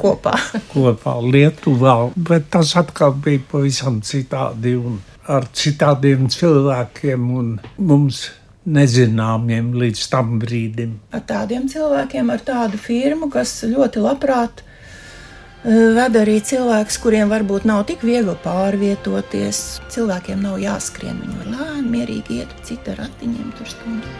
kopā. 0.01 0.33
kopā 0.71 1.15
Lietuvā, 1.21 2.11
bet 2.15 2.49
tas 2.49 2.75
atkal 2.79 3.13
bija 3.13 3.41
pavisam 3.51 3.99
citādi 4.01 4.77
un 4.79 5.01
ar 5.27 5.45
citādiem 5.53 6.29
cilvēkiem 6.31 7.27
un 7.37 7.59
mums 7.77 8.29
nezināmiem 8.65 9.71
līdz 9.77 10.07
tam 10.11 10.39
brīdim. 10.41 10.97
Ar 11.13 11.23
tādiem 11.27 11.67
cilvēkiem, 11.69 12.29
ar 12.33 12.43
tādu 12.45 12.77
firmu, 12.81 13.29
kas 13.33 13.53
ļoti 13.67 14.03
labprāt 14.03 14.63
eh, 15.63 15.93
veda 15.97 16.23
arī 16.25 16.39
cilvēkus, 16.45 16.97
kuriem 17.03 17.31
varbūt 17.31 17.67
nav 17.69 17.85
tik 17.89 18.05
viegli 18.07 18.35
pārvietoties. 18.43 19.81
Cilvēkiem 19.93 20.41
nav 20.43 20.59
jāskrien, 20.61 21.19
viņi 21.21 21.39
var 21.41 21.51
lēni, 21.55 21.87
mierīgi 21.95 22.41
iet, 22.41 22.55
cita 22.67 22.97
ratiņiem 22.99 23.53
tur 23.59 23.71
stundas. 23.75 24.11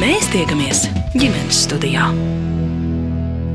Mēs 0.00 0.30
tiekamies 0.32 0.86
ģimenes 1.12 1.66
studijā. 1.66 2.08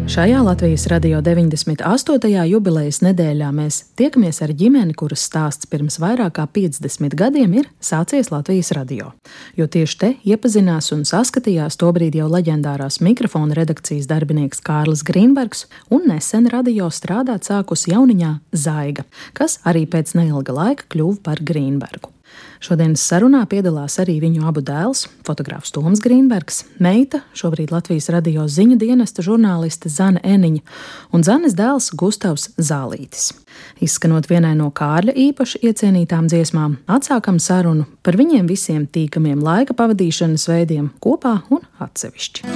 Šajā 0.08 0.42
Latvijas 0.42 0.84
radio 0.88 1.18
98. 1.18 2.46
jubilejas 2.46 3.00
nedēļā 3.02 3.48
mēs 3.58 3.80
tiekamies 3.98 4.38
ar 4.46 4.54
ģimeni, 4.54 4.94
kuras 4.94 5.24
stāsts 5.26 5.66
pirms 5.66 5.98
vairāk 5.98 6.36
kā 6.38 6.46
50 6.46 7.18
gadiem 7.18 7.56
ir 7.58 7.72
sācies 7.82 8.30
Latvijas 8.30 8.70
radio. 8.78 9.16
Jo 9.58 9.66
tieši 9.66 9.98
te 9.98 10.12
iepazinās 10.30 10.92
un 10.94 11.02
saskatījās 11.10 11.82
tobrīd 11.82 12.20
jau 12.22 12.30
leģendārās 12.30 13.02
mikrofona 13.02 13.58
redakcijas 13.58 14.06
darbinieks 14.12 14.62
Kārlis 14.62 15.02
Grīnbergs 15.10 15.66
un 15.90 16.06
nesen 16.14 16.52
radio 16.54 16.92
strādāt 16.94 17.50
sākus 17.50 17.90
jauniņā 17.90 18.36
Zaiga, 18.54 19.10
kas 19.34 19.58
arī 19.66 19.88
pēc 19.90 20.14
neilga 20.22 20.54
laika 20.54 20.86
kļuva 20.86 21.24
par 21.26 21.42
Grīnbergu. 21.42 22.15
Šodienas 22.66 23.04
sarunā 23.06 23.44
piedalās 23.46 24.00
arī 24.02 24.16
viņu 24.24 24.48
abu 24.50 24.64
dēls, 24.66 25.04
fotogrāfs 25.28 25.70
Toms 25.76 26.00
Grīnbergs, 26.02 26.64
meita, 26.82 27.20
šobrīd 27.38 27.70
Latvijas 27.70 28.08
radio 28.10 28.48
ziņu 28.50 28.80
dienesta 28.82 29.22
žurnāliste 29.22 29.92
Zana 29.94 30.18
Eniņa 30.26 30.64
un 31.14 31.26
Zanes 31.28 31.54
dēls 31.54 31.92
Gustavs 31.94 32.48
Zālītis. 32.58 33.36
Izskanot 33.86 34.26
vienai 34.32 34.56
no 34.58 34.72
Kārļa 34.74 35.14
īpaši 35.28 35.62
iecienītām 35.70 36.26
dziesmām, 36.32 36.80
atsākam 36.90 37.38
sarunu 37.38 37.86
par 38.02 38.18
viņiem 38.18 38.50
visiem 38.50 38.88
tīkamiem 38.90 39.46
laika 39.46 39.78
pavadīšanas 39.78 40.50
veidiem 40.50 40.90
kopā 41.06 41.44
un 41.54 41.62
atsevišķi. 41.86 42.50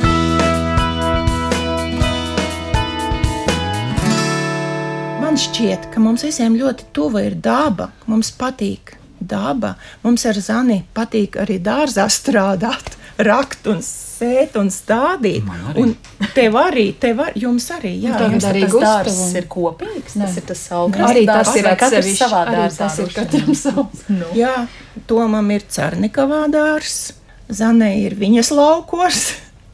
Man 5.22 5.38
šķiet, 5.38 5.91
ka 5.93 6.02
mums 6.02 6.26
visiem 6.26 6.58
ļoti 6.58 6.89
tuva 6.98 7.28
ir 7.30 7.38
daba. 7.38 7.91
Mums 8.10 8.34
patīk 8.34 8.95
daba. 9.20 9.76
Mums 10.04 10.26
ar 10.26 10.40
Zani 10.42 10.84
patīk 10.96 11.36
arī 11.42 11.60
dārzā 11.64 12.06
strādāt, 12.12 12.96
rakt 13.30 13.68
un 13.68 13.82
sēt 13.84 14.56
un 14.60 14.70
stādīt. 14.72 15.44
Un 15.80 15.94
tev 16.36 16.56
arī, 16.60 16.90
tev 17.00 17.20
ar, 17.26 17.34
jums 17.40 17.68
arī, 17.76 17.94
jā, 18.04 18.14
tagad 18.16 18.38
jums 18.38 18.48
arī 18.50 18.62
tas 18.66 18.72
Gustavam. 18.74 19.04
dārzs 19.06 19.36
ir 19.40 19.48
kopīgs, 19.52 20.16
Nē. 20.20 20.26
tas 20.28 20.38
ir 20.40 20.48
tas 20.50 20.64
saulgrāmatas 20.70 21.12
Arī 21.16 21.26
tas 21.28 21.52
ir 21.56 21.70
katrs 21.84 22.10
savā 22.20 22.42
dārzā. 22.50 22.78
tas 22.86 23.00
ir 23.00 23.14
katram 23.16 23.56
savs. 23.56 24.04
Nu. 24.12 24.32
Jā, 24.36 24.56
Tomam 25.08 25.52
ir 25.56 25.64
Cernikavā 25.72 26.46
dārs, 26.52 26.98
Zanē 27.50 27.94
ir 28.06 28.14
viņas 28.20 28.52
laukos, 28.54 29.22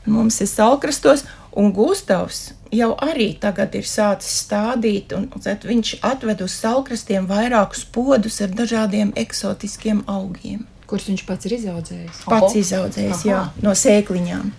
mums 0.06 0.38
ir 0.42 0.48
salkrastos, 0.48 1.26
un 1.56 1.72
Gustavs 1.76 2.54
jau 2.76 2.92
arī 3.02 3.32
tagad 3.40 3.76
ir 3.78 3.88
sācis 3.88 4.44
stādīt, 4.46 5.14
un 5.16 5.28
viņš 5.32 5.98
atved 6.06 6.44
uz 6.46 6.56
salkrastiem 6.62 7.28
vairākus 7.30 7.86
podus 7.86 8.42
ar 8.44 8.54
dažādiem 8.56 9.14
eksotiskiem 9.16 10.04
augiem. 10.12 10.66
Kurus 10.86 11.08
viņš 11.10 11.24
pats 11.26 11.48
ir 11.48 11.56
izaudzējis? 11.58 12.24
Pats 12.30 12.58
izaudzējis, 12.60 13.24
jā, 13.26 13.46
Aha. 13.48 13.64
no 13.66 13.74
sēkliņām. 13.74 14.52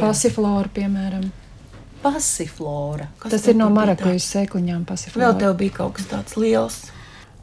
Pasiflora, 0.00 0.68
piemēram. 0.74 1.30
Pasiflora. 2.02 3.08
Kas 3.20 3.32
Tas 3.34 3.46
ir 3.48 3.56
no 3.56 3.68
marakujas 3.72 4.26
sēkliņām. 4.34 4.84
Pasiflora. 4.88 5.22
Vēl 5.24 5.38
tev 5.40 5.56
bija 5.60 5.76
kaut 5.80 5.96
kas 5.98 6.08
tāds 6.10 6.36
liels. 6.40 6.80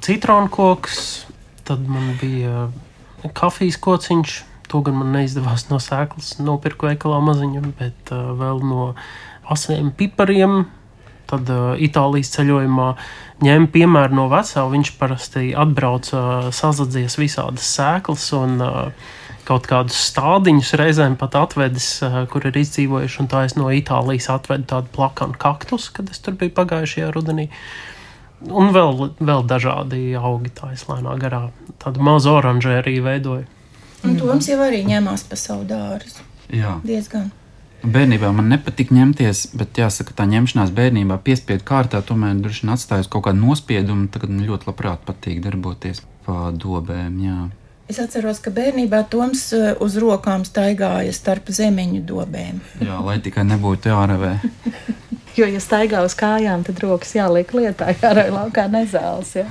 citronu 0.01 0.49
koks, 0.53 1.25
tad 1.65 1.81
man 1.87 2.13
bija 2.21 2.67
kafijas 3.33 3.77
kociņš. 3.81 4.37
To 4.67 4.81
gan 4.83 4.97
man 4.99 5.13
neizdevās 5.15 5.69
no 5.69 5.79
sēklas 5.79 6.37
nopirkt 6.43 6.83
veikalā 6.83 7.21
maziņu, 7.23 7.61
bet 7.79 8.11
uh, 8.11 8.33
vēl 8.35 8.59
no 8.67 8.89
asiem 9.47 9.93
pipariem. 9.95 10.65
Tad 11.27 11.47
uh, 11.51 11.75
Itālijas 11.83 12.33
ceļojumā 12.35 12.89
ņēma 13.43 13.71
piemēru 13.71 14.19
no 14.19 14.27
vecā. 14.31 14.65
Viņš 14.71 14.91
parasti 14.99 15.53
atbrauca, 15.55 16.51
sazadzies 16.55 17.15
visādas 17.19 17.67
sēklas 17.77 18.27
un 18.35 18.59
uh, 18.63 19.09
kaut 19.47 19.67
kādus 19.71 19.99
stādiņus 20.11 20.75
reizēm 20.79 21.15
pat 21.19 21.39
atvedis, 21.39 21.89
uh, 22.03 22.21
kur 22.31 22.47
ir 22.47 22.59
izdzīvojuši. 22.63 23.21
Un 23.23 23.31
tā 23.31 23.45
es 23.47 23.55
no 23.59 23.71
Itālijas 23.71 24.27
atvedu 24.35 24.67
tādu 24.75 24.91
plakanu 24.95 25.39
kaktus, 25.39 25.87
kad 25.95 26.11
es 26.11 26.23
tur 26.23 26.35
biju 26.39 26.55
pagājušajā 26.59 27.11
rudenī. 27.15 27.47
Un 28.47 28.75
vēl, 28.75 29.13
vēl 29.17 29.47
dažādi 29.49 30.11
augi 30.19 30.51
tā 30.59 30.75
es 30.75 30.83
lēnā 30.91 31.15
garā. 31.23 31.47
Tādu 31.81 32.03
mazu 32.03 32.35
oranžēriju 32.35 33.05
veidoju. 33.07 33.53
Un 34.05 34.15
Toms 34.19 34.47
jau 34.49 34.59
arī 34.61 34.83
ņēmās 34.87 35.25
pa 35.29 35.37
savu 35.39 35.65
dārzu. 35.67 36.25
Jā. 36.53 36.77
Diezgan. 36.85 37.31
Bērnībā 37.85 38.31
man 38.33 38.49
nepatika 38.49 38.95
ņemties, 38.95 39.43
bet 39.57 39.77
jāsaka, 39.77 40.15
tā 40.17 40.25
ņemšanās 40.29 40.71
bērnībā 40.75 41.19
piespiedu 41.23 41.65
kārtā 41.67 42.01
tomēr 42.05 42.39
droši 42.41 42.65
vien 42.65 42.73
atstājas 42.73 43.09
kaut 43.11 43.27
kādu 43.27 43.41
nospiedumu. 43.43 44.09
Tagad 44.13 44.33
man 44.33 44.47
ļoti 44.49 44.69
labprāt 44.69 45.05
patīk 45.05 45.43
darboties 45.45 46.01
pa 46.25 46.49
dobēm. 46.51 47.19
Jā. 47.21 47.39
Es 47.87 48.01
atceros, 48.03 48.41
ka 48.43 48.51
bērnībā 48.51 49.05
Toms 49.07 49.45
eh, 49.55 49.69
uz 49.83 49.95
rokām 50.01 50.43
staigāja 50.47 51.13
starp 51.15 51.47
zemeņu 51.55 52.01
dobēm. 52.07 52.59
Jā, 52.83 52.99
lai 53.03 53.19
tikai 53.23 53.47
nebūtu 53.47 53.93
jāravē. 53.93 54.37
Jo, 55.37 55.45
ja 55.45 55.59
staigā 55.61 55.99
uz 56.01 56.15
kājām, 56.17 56.63
tad 56.65 56.79
rokas 56.81 57.11
jāliek 57.13 57.51
lietā, 57.53 57.91
jārauj 58.01 58.31
laukā 58.33 58.63
nezāles. 58.73 59.35
Ja? 59.37 59.43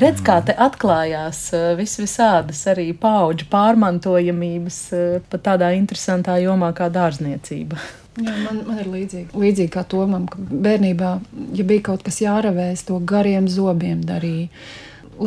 Redz, 0.00 0.22
kā 0.24 0.38
te 0.40 0.54
atklājās 0.56 1.40
eh, 1.52 1.66
vis 1.76 1.98
visādas 2.00 2.62
arī 2.72 2.86
paudžu 2.96 3.50
pārmantojamības 3.52 4.78
eh, 4.96 5.18
pat 5.28 5.44
tādā 5.50 5.68
interesantā 5.76 6.38
jomā 6.40 6.70
kā 6.72 6.88
dārzniecība. 6.88 7.76
Jā, 8.24 8.32
man, 8.40 8.62
man 8.70 8.80
ir 8.80 8.88
līdzīgi. 8.88 9.36
Līdzīgi 9.36 9.74
kā 9.74 9.84
Tomam, 9.84 10.24
ka 10.32 10.40
bērnībā, 10.40 11.12
ja 11.60 11.68
bija 11.68 11.90
kaut 11.90 12.06
kas 12.06 12.22
jārāvē, 12.24 12.70
es 12.72 12.86
to 12.88 12.96
gariem 13.04 13.44
zobiem 13.50 14.00
darīju. 14.06 14.48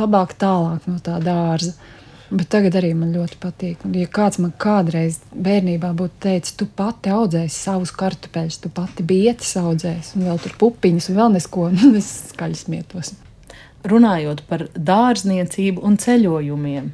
Labāk 0.01 0.33
tālāk 0.41 0.89
no 0.89 0.97
tā 1.03 1.21
dārza. 1.21 1.75
Bet 2.27 2.49
tagad 2.51 2.75
arī 2.75 2.91
man 2.97 3.13
ļoti 3.15 3.37
patīk. 3.39 3.85
Un, 3.87 3.93
ja 3.95 4.07
kāds 4.11 4.39
man 4.43 4.51
kādreiz 4.59 5.21
bērnībā 5.31 5.93
būtu 5.95 6.19
teicis, 6.25 6.57
tu 6.59 6.67
pati 6.67 7.13
audzēsi 7.13 7.55
savus 7.55 7.93
kartupeļus, 7.95 8.59
tu 8.63 8.71
pati 8.73 9.05
bietis 9.07 9.53
audzēsi, 9.59 10.17
un 10.17 10.27
vēl 10.27 10.41
tur 10.43 10.57
pupiņas, 10.59 11.07
un 11.11 11.21
vēl 11.21 11.31
nesko, 11.37 11.69
es 12.01 12.11
skaļi 12.33 12.59
smietos. 12.59 13.13
Runājot 13.87 14.41
par 14.49 14.65
dārzniecību 14.73 15.83
un 15.87 15.95
ceļojumiem, 16.01 16.89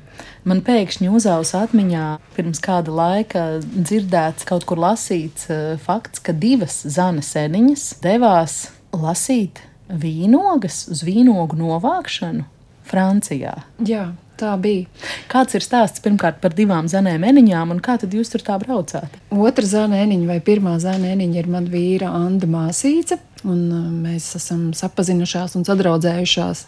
man 0.45 0.61
pēkšņi 0.67 1.09
uzausa 1.09 1.63
atmiņā 1.65 2.05
pirms 2.35 2.61
kāda 2.61 2.93
laika 2.93 3.45
dzirdēts, 3.63 4.45
kaut 4.45 4.67
kur 4.69 4.81
lasīts 4.83 5.49
eh, 5.49 5.63
fakts, 5.81 6.21
ka 6.21 6.35
divas 6.37 6.83
zana 6.85 7.23
seniņas 7.25 7.87
devās 8.03 8.67
lasīt 8.93 9.63
vīnogas 9.89 10.83
uz 10.93 11.01
vīnogu 11.07 11.57
novākšanu 11.57 12.45
Francijā. 12.85 13.55
Jā, 13.87 14.11
Tā 14.39 14.55
bija. 14.57 14.87
Kāds 15.29 15.53
ir 15.53 15.61
stāsts 15.61 16.01
pirmkārt 16.01 16.39
par 16.41 16.55
divām 16.57 16.87
zanēm 16.89 17.21
eniņām, 17.29 17.75
un 17.75 17.81
kā 17.83 17.99
tad 18.01 18.15
jūs 18.17 18.31
tur 18.33 18.41
tā 18.45 18.55
braucāt? 18.61 19.13
Otra 19.29 19.67
zēniņa 19.69 20.25
vai 20.29 20.39
pirmā 20.41 20.73
zēniņa 20.81 21.37
ir 21.37 21.49
mana 21.53 21.69
vīra 21.69 22.09
Anna 22.17 22.49
Māsīca. 22.49 23.19
Un 23.43 23.59
uh, 23.69 23.89
mēs 23.91 24.31
esam 24.39 24.71
sapazinušās 24.77 25.57
un 25.59 25.67
sadraudzējušās 25.67 26.63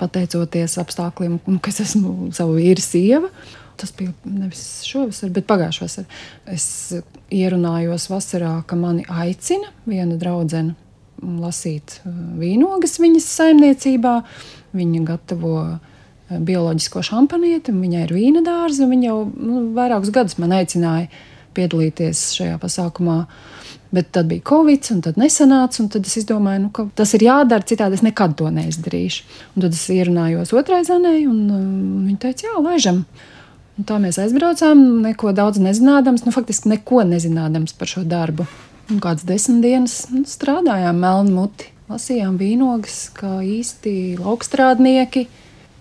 pateicoties 0.00 0.78
apstākļiem, 0.80 1.40
un 1.50 1.58
ka 1.60 1.72
es 1.74 1.82
esmu 1.84 2.30
savu 2.34 2.56
vīru 2.60 2.84
sieva. 2.84 3.28
Tas 3.76 3.92
bija 3.96 4.14
nevis 4.28 4.64
šovasar, 4.86 5.32
bet 5.34 5.48
pagājušā 5.50 5.84
vasarā. 5.84 6.20
Es 6.54 6.66
ierunājos 7.34 8.08
vasarā, 8.12 8.54
ka 8.68 8.78
mani 8.78 9.04
aicina 9.10 9.72
viena 9.84 10.16
draudzene 10.16 10.78
lasīt 11.20 12.00
uh, 12.06 12.16
vīnogas 12.40 12.96
viņas 13.02 13.32
saimniecībā. 13.36 14.20
Viņa 14.72 15.02
gatavo 15.10 15.56
uh, 15.60 15.91
bioloģisko 16.40 17.02
šampanieti, 17.06 17.72
un 17.72 17.82
viņai 17.84 18.06
ir 18.06 18.14
vīna 18.16 18.42
dārza. 18.46 18.88
Viņa 18.90 19.08
jau 19.08 19.18
nu, 19.36 19.66
vairākus 19.76 20.12
gadus 20.14 20.38
man 20.42 20.54
aicināja 20.56 21.10
piedalīties 21.56 22.30
šajā 22.38 22.56
pasākumā. 22.62 23.18
Bet 23.92 24.08
tad 24.16 24.30
bija 24.30 24.40
Covid, 24.48 24.86
un 24.94 25.02
tad 25.04 25.18
nesanāca. 25.20 25.84
Tad 25.92 26.08
es 26.08 26.24
domāju, 26.28 26.64
nu, 26.64 26.70
ka 26.72 26.86
tas 26.96 27.12
ir 27.18 27.26
jādara, 27.26 27.66
citādi 27.68 27.98
es 27.98 28.04
nekad 28.06 28.38
to 28.38 28.48
neizdarīšu. 28.48 29.26
Un 29.52 29.66
tad 29.66 29.76
es 29.76 29.84
ierunājos 29.92 30.54
otrai 30.56 30.80
zanai, 30.88 31.18
un 31.28 31.42
uh, 31.44 31.60
viņa 32.08 32.22
teica, 32.24 32.48
jā, 32.48 32.56
laižam. 32.64 33.02
Un 33.76 33.88
tā 33.88 33.98
mēs 34.00 34.18
aizbraucām, 34.20 34.80
neko 35.04 35.32
daudz 35.36 35.60
nezinādams, 35.60 36.24
nu, 36.24 36.32
faktiski 36.32 36.72
neko 36.72 37.04
nezinādams 37.08 37.76
par 37.76 37.90
šo 37.92 38.04
darbu. 38.08 38.48
Un 38.92 38.98
kādas 39.00 39.24
desmit 39.28 39.62
dienas 39.64 40.02
nu, 40.12 40.24
strādājām 40.28 40.98
melnu 41.00 41.36
muti, 41.36 41.68
lasījām 41.92 42.36
vīnogas, 42.40 43.06
kā 43.16 43.38
īsti 43.44 43.94
laukstrādnieki. 44.20 45.26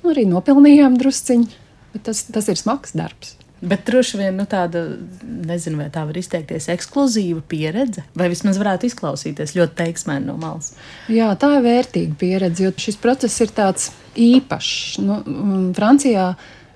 Nu, 0.01 0.13
arī 0.13 0.25
nopelnījām 0.29 0.97
drusciņu, 0.97 1.61
bet 1.93 2.09
tas, 2.09 2.25
tas 2.33 2.49
ir 2.49 2.59
smags 2.59 2.95
darbs. 2.97 3.37
Bet 3.61 3.83
droši 3.85 4.17
vien 4.17 4.39
nu, 4.39 4.47
tāda, 4.49 4.81
nezinu, 5.21 5.77
vai 5.83 5.91
tā 5.93 6.01
var 6.07 6.17
izteikties, 6.17 6.65
ekskluzīva 6.73 7.43
pieredze, 7.45 8.01
vai 8.17 8.31
vismaz 8.31 8.57
varētu 8.57 8.87
izklausīties 8.89 9.53
ļoti 9.53 9.77
teiksmēni 9.83 10.25
no 10.25 10.33
malas. 10.41 10.71
Jā, 11.13 11.29
tā 11.37 11.51
ir 11.59 11.67
vērtīga 11.67 12.17
pieredze, 12.17 12.65
jo 12.65 12.71
šis 12.73 12.97
process 13.01 13.37
ir 13.45 13.53
tāds 13.53 13.91
īpašs. 14.17 14.97
Nu, 15.05 15.19
mm, 15.21 15.67
Francijā 15.77 16.31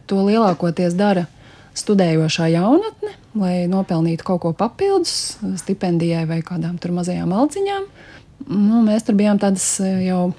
to 0.06 0.22
lielākoties 0.28 0.94
dara 0.94 1.26
studējošā 1.76 2.52
jaunatne, 2.54 3.16
lai 3.42 3.56
nopelnītu 3.72 4.28
kaut 4.28 4.44
ko 4.46 4.54
papildus, 4.54 5.40
stipendijai 5.64 6.28
vai 6.30 6.44
kādām 6.46 6.78
tur 6.78 6.94
mazajām 6.96 7.34
alciņām. 7.34 7.90
Nu, 8.46 8.86
mēs 8.86 9.08
tur 9.08 9.18
bijām 9.18 9.42
tādas 9.42 9.66
jau 9.82 10.36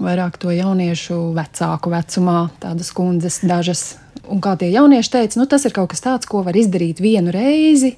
vairāk 0.00 0.38
to 0.42 0.52
jauniešu 0.54 1.18
vecāku 1.36 1.92
vecumā, 1.92 2.38
tādas 2.62 2.90
kundzes, 2.94 3.40
dažas. 3.46 3.84
Un 4.30 4.40
kā 4.44 4.54
tie 4.60 4.70
jaunieši 4.72 5.12
teica, 5.12 5.40
nu, 5.40 5.46
tas 5.50 5.66
ir 5.68 5.74
kaut 5.76 5.90
kas 5.92 6.04
tāds, 6.04 6.28
ko 6.28 6.40
var 6.46 6.56
izdarīt 6.56 7.02
vienu 7.04 7.32
reizi, 7.34 7.94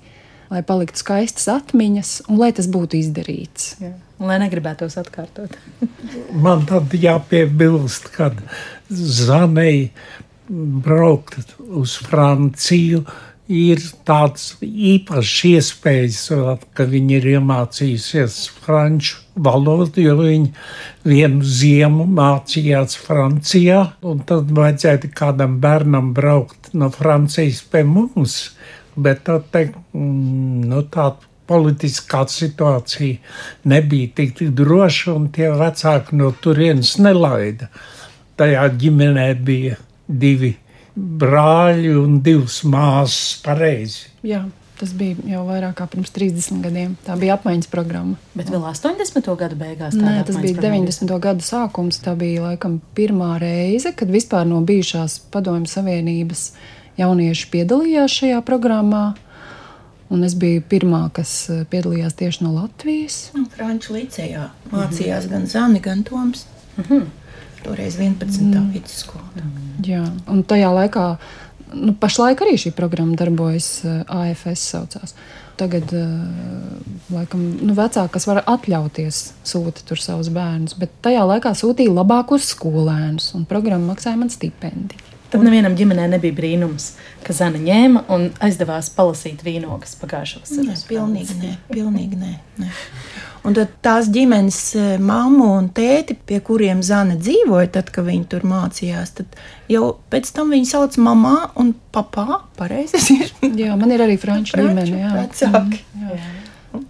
lai 0.51 0.63
paliktu 0.67 1.03
skaistas 1.03 1.47
atmiņas, 1.53 2.17
un 2.31 2.41
lai 2.41 2.51
tas 2.57 2.69
būtu 2.71 2.99
izdarīts. 2.99 3.77
Jā. 3.83 3.93
Un 4.17 4.31
lai 4.31 4.39
negribētos 4.43 4.97
atkārtot. 4.99 5.55
Man 6.45 6.65
tad 6.69 6.95
jāpiebilst, 6.97 8.11
ka 8.15 8.33
Zanei 8.91 9.91
braukt 10.49 11.57
uz 11.59 11.97
Franciju 12.07 13.03
ir 13.51 13.83
tāds 14.07 14.55
īpašs 14.63 15.37
iespējas, 15.53 16.23
ka 16.75 16.87
viņi 16.91 17.21
ir 17.21 17.31
iemācījusies 17.37 18.41
franču 18.65 19.26
valodu, 19.37 20.01
jo 20.01 20.17
viņi 20.19 20.51
vienu 21.07 21.45
ziemu 21.45 22.07
mācījās 22.09 22.97
Francijā, 23.05 23.83
un 24.07 24.25
tad 24.29 24.51
vajadzētu 24.57 25.13
kādam 25.17 25.59
bērnam 25.63 26.13
braukt 26.17 26.73
no 26.75 26.91
Francijas 26.95 27.63
pie 27.71 27.85
mums, 27.87 28.57
bet 28.97 29.27
tā 29.29 29.39
teikt, 29.53 29.79
nu 29.93 30.83
tā 30.93 31.11
politiskā 31.47 32.25
situācija 32.31 33.21
nebija 33.71 34.11
tik, 34.17 34.35
tik 34.41 34.53
droša, 34.59 35.15
un 35.15 35.29
tie 35.35 35.53
vecāki 35.55 36.19
no 36.19 36.33
turienes 36.43 36.97
nelaida. 36.99 37.71
Tajā 38.37 38.67
ģimenē 38.81 39.29
bija 39.47 39.77
divi 40.07 40.57
brāļi 40.97 41.93
un 42.01 42.21
divas 42.25 42.63
māsas 42.65 43.37
pareizi. 43.45 44.09
Jā. 44.27 44.43
Tas 44.77 44.93
bija 44.93 45.17
jau 45.25 45.43
vairāk 45.47 45.79
kā 45.79 45.87
pirms 45.89 46.11
30 46.13 46.61
gadiem. 46.61 46.97
Tā 47.07 47.15
bija 47.17 47.39
apmaiņas 47.39 47.71
programma. 47.73 48.19
Bet 48.37 48.51
vēl 48.53 48.61
80. 48.69 49.31
gada 49.41 49.57
beigās 49.57 49.97
Nē, 49.97 50.19
tas 50.29 50.37
bija 50.43 50.61
90. 50.61 51.15
gada 51.23 51.45
sākums. 51.45 52.01
Tā 52.05 52.13
bija 52.19 52.51
laikam 52.51 52.81
pirmā 52.97 53.39
reize, 53.41 53.95
kad 53.97 54.13
vispār 54.13 54.45
no 54.49 54.61
bijušās 54.69 55.19
Padomju 55.33 55.71
Savienības 55.73 56.51
jaunieši 57.01 57.49
piedalījās 57.55 58.19
šajā 58.21 58.43
programmā. 58.45 59.07
Un 60.13 60.23
es 60.23 60.37
biju 60.39 60.63
pirmā, 60.71 61.07
kas 61.17 61.31
eh, 61.51 61.65
piedalījās 61.71 62.15
tieši 62.21 62.45
no 62.45 62.53
Latvijas. 62.55 63.31
Nu, 63.35 63.47
Franču 63.57 63.97
līcējā 63.97 64.45
mācījās 64.71 65.25
mm 65.25 65.29
-hmm. 65.29 65.33
gan 65.33 65.47
Zani, 65.47 65.81
gan 65.81 66.05
Toms. 66.05 66.47
Mm 66.77 66.85
-hmm. 66.85 67.07
Toreiz 67.65 67.97
11. 67.99 68.43
Mm. 68.43 68.71
vidusskola. 68.73 69.25
Jā, 69.83 70.05
un 70.31 70.45
tajā 70.45 70.71
laikā, 70.71 71.17
nu, 71.77 71.95
pašlaik 72.01 72.43
arī 72.45 72.57
šī 72.61 72.73
programma 72.77 73.17
darbojas 73.19 73.81
AFS 73.85 74.69
saucās. 74.73 75.17
Tagad, 75.57 75.89
laikam, 77.09 77.43
nu, 77.65 77.73
vecāki, 77.77 78.13
kas 78.13 78.27
var 78.29 78.43
atļauties, 78.45 79.21
sūta 79.49 79.87
tur 79.89 80.01
savus 80.03 80.29
bērnus, 80.33 80.77
bet 80.77 80.93
tajā 81.07 81.23
laikā 81.25 81.55
sūtīja 81.57 81.95
labākos 81.97 82.51
skolēnus, 82.53 83.31
un 83.39 83.47
programma 83.49 83.95
maksāja 83.95 84.21
man 84.21 84.33
stipendiju. 84.33 85.15
Tad 85.27 85.43
nevienam 85.43 85.75
ģimenē 85.75 86.05
nebija 86.13 86.35
brīnums, 86.37 86.93
ka 87.27 87.35
Zana 87.35 87.59
ņēma 87.59 88.05
un 88.15 88.29
aizdevās 88.47 88.93
palasīt 88.95 89.43
vīnogas 89.45 89.97
pagājušā 89.99 90.43
vasarā. 90.45 90.69
Nē, 90.69 90.77
pilnīgi 90.87 91.39
nē, 91.41 91.55
pilnīgi 91.73 92.21
nē. 92.21 92.35
nē. 92.63 92.69
Un 93.47 93.55
tad 93.55 93.75
tās 93.85 94.09
ģimenes 94.13 94.61
mammu 95.03 95.51
un 95.61 95.69
tēti, 95.75 96.17
pie 96.29 96.41
kuriem 96.45 96.83
Zana 96.87 97.15
dzīvoja, 97.21 97.71
tad, 97.79 97.93
kad 97.95 98.09
viņi 98.09 98.27
tur 98.33 98.47
mācījās, 98.49 99.15
tad 99.21 99.39
jau 99.71 99.93
pēc 100.11 100.33
tam 100.35 100.51
viņi 100.55 100.71
sauc 100.73 100.99
mamā 101.03 101.37
un 101.63 101.73
papā. 101.95 102.43
Pareizi 102.59 103.21
ir. 103.21 103.33
Jā, 103.63 103.79
man 103.79 103.95
ir 103.95 104.03
arī 104.07 104.19
franču 104.21 104.59
ģimene. 104.59 105.01
Jā, 105.05 105.15
vecāki. 105.21 105.83
Jā. 106.03 106.19
Jā. 106.19 106.35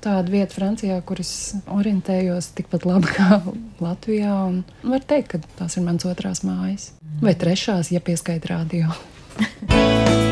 Tāda 0.03 0.33
vieta 0.33 0.51
Francijā, 0.57 0.97
kur 1.07 1.21
es 1.23 1.31
orientējos 1.71 2.51
tikpat 2.59 2.87
labi 2.89 3.13
kā 3.15 3.41
Latvijā. 3.83 4.35
Var 4.83 5.07
teikt, 5.07 5.37
ka 5.37 5.59
tās 5.61 5.79
ir 5.79 5.87
mans 5.87 6.09
otrās 6.09 6.43
mājas. 6.47 6.91
Vai 7.23 7.37
trešās, 7.39 7.95
ja 7.95 8.03
pieskaita 8.03 8.57
radio. 8.57 8.91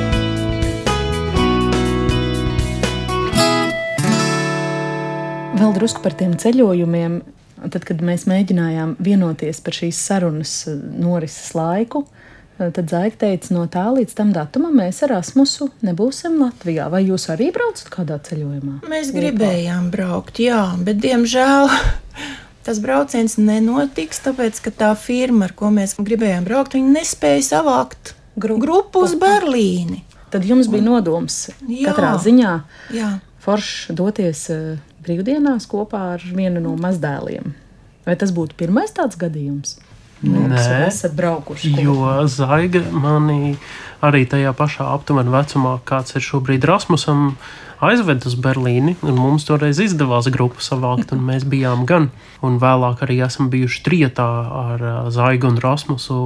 Vēl 5.64 5.78
drusku 5.78 6.02
par 6.04 6.12
tiem 6.12 6.34
ceļojumiem. 6.36 7.22
Tad, 7.72 7.86
kad 7.88 8.02
mēs 8.04 8.26
mēģinājām 8.28 8.90
vienoties 9.00 9.62
par 9.64 9.72
šīs 9.72 9.96
sarunas 9.96 10.50
eh, 10.68 10.74
norises 11.00 11.54
laiku, 11.56 12.02
eh, 12.58 12.68
tad 12.68 12.92
Zaika 12.92 13.22
teica, 13.22 13.54
no 13.56 13.62
tā 13.72 13.86
līdz 13.96 14.12
tam 14.18 14.34
datumam 14.34 14.76
mēs 14.76 15.00
ar 15.06 15.14
Asmusu 15.22 15.70
nebūsim 15.86 16.36
Latvijā. 16.42 16.90
Vai 16.92 17.06
jūs 17.06 17.30
arī 17.32 17.48
braucat 17.54 17.88
kādā 17.94 18.20
ceļojumā? 18.28 18.82
Mēs 18.92 19.14
gribējām 19.16 19.88
braukt, 19.94 20.42
jā, 20.44 20.60
bet 20.84 21.00
diemžēl 21.00 21.72
tas 22.68 22.84
brauciens 22.84 23.38
nenotiks, 23.40 24.20
tāpēc 24.26 24.60
ka 24.68 24.76
tā 24.84 24.92
firma, 25.00 25.48
ar 25.48 25.56
ko 25.56 25.72
mēs 25.72 25.96
gribējām 25.96 26.44
braukt, 26.44 26.76
nespēja 26.76 27.40
savākt 27.54 28.12
Gru 28.36 28.60
grupu 28.60 29.06
uz 29.06 29.16
Berlīni. 29.16 30.02
Tad 30.28 30.44
jums 30.44 30.68
bija 30.68 30.84
nodoms 30.84 31.46
jā, 31.62 31.86
katrā 31.88 32.18
ziņā 32.20 32.58
jā. 32.92 33.14
forši 33.40 33.96
doties 33.96 34.50
eh, 34.52 34.74
brīvdienās 35.04 35.68
kopā 35.70 36.04
ar 36.16 36.24
vienu 36.34 36.62
no 36.64 36.74
mazdēliem. 36.80 37.54
Vai 38.04 38.16
tas 38.20 38.34
būtu 38.36 38.56
pirmais 38.58 38.92
tāds 38.92 39.16
gadījums? 39.20 39.78
Nē, 40.24 40.86
esat 40.86 41.12
braukuši. 41.16 41.74
Jo 41.84 42.24
Zaiga 42.30 42.80
manī 42.92 43.56
arī 44.04 44.24
tajā 44.28 44.54
pašā 44.56 44.86
aptuveni 44.94 45.32
vecumā, 45.32 45.78
kāds 45.88 46.16
ir 46.16 46.24
šobrīd 46.24 46.64
Rasmusam, 46.68 47.34
aizved 47.84 48.24
uz 48.28 48.36
Berlīni. 48.40 48.96
Mums 49.04 49.44
toreiz 49.48 49.80
izdevās 49.84 50.30
grupu 50.32 50.64
savākt, 50.64 51.12
un 51.16 51.24
mēs 51.28 51.44
bijām 51.48 51.84
gan. 51.88 52.08
Un 52.44 52.56
vēlāk 52.62 53.04
arī 53.04 53.20
esam 53.26 53.50
bijuši 53.52 53.82
trietā 53.84 54.30
ar 54.62 54.86
Zaigu 55.12 55.50
un 55.52 55.60
Rasmusu 55.60 56.22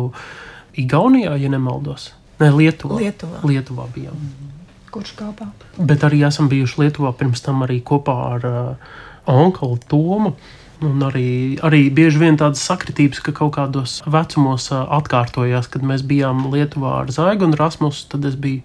Igaunijā, 0.79 1.35
ja 1.41 1.51
nemaldos. 1.51 2.13
Nē, 2.39 2.53
Lietuvā. 2.55 3.01
Lietuvā. 3.03 3.43
Lietuvā 3.47 3.89
bijām. 3.95 4.15
Mm. 4.15 4.58
Kurš 4.93 5.13
kāpā? 5.19 5.51
Bet 5.79 6.05
arī 6.07 6.23
esam 6.29 6.49
bijuši 6.51 6.83
Lietuvā 6.85 7.13
pirms 7.19 7.43
tam 7.45 7.65
arī 7.67 7.81
kopā 7.85 8.17
ar 8.37 8.49
uh, 8.49 8.95
onkuli 9.29 9.81
Tomu. 9.91 10.35
Un 10.79 11.03
arī, 11.03 11.59
arī 11.67 11.89
bieži 11.91 12.21
vien 12.21 12.37
tādas 12.39 12.63
sakritības, 12.63 13.19
ka 13.27 13.33
kaut 13.35 13.57
kādos 13.57 13.99
vecumos 14.07 14.69
uh, 14.71 14.85
atkārtojās, 15.01 15.67
kad 15.73 15.83
mēs 15.83 16.05
bijām 16.07 16.47
Lietuvā 16.53 17.01
ar 17.03 17.11
Zaigu 17.15 17.49
un 17.49 17.57
Rasmusu, 17.59 18.07
tad 18.13 18.29
es 18.29 18.39
biju 18.39 18.63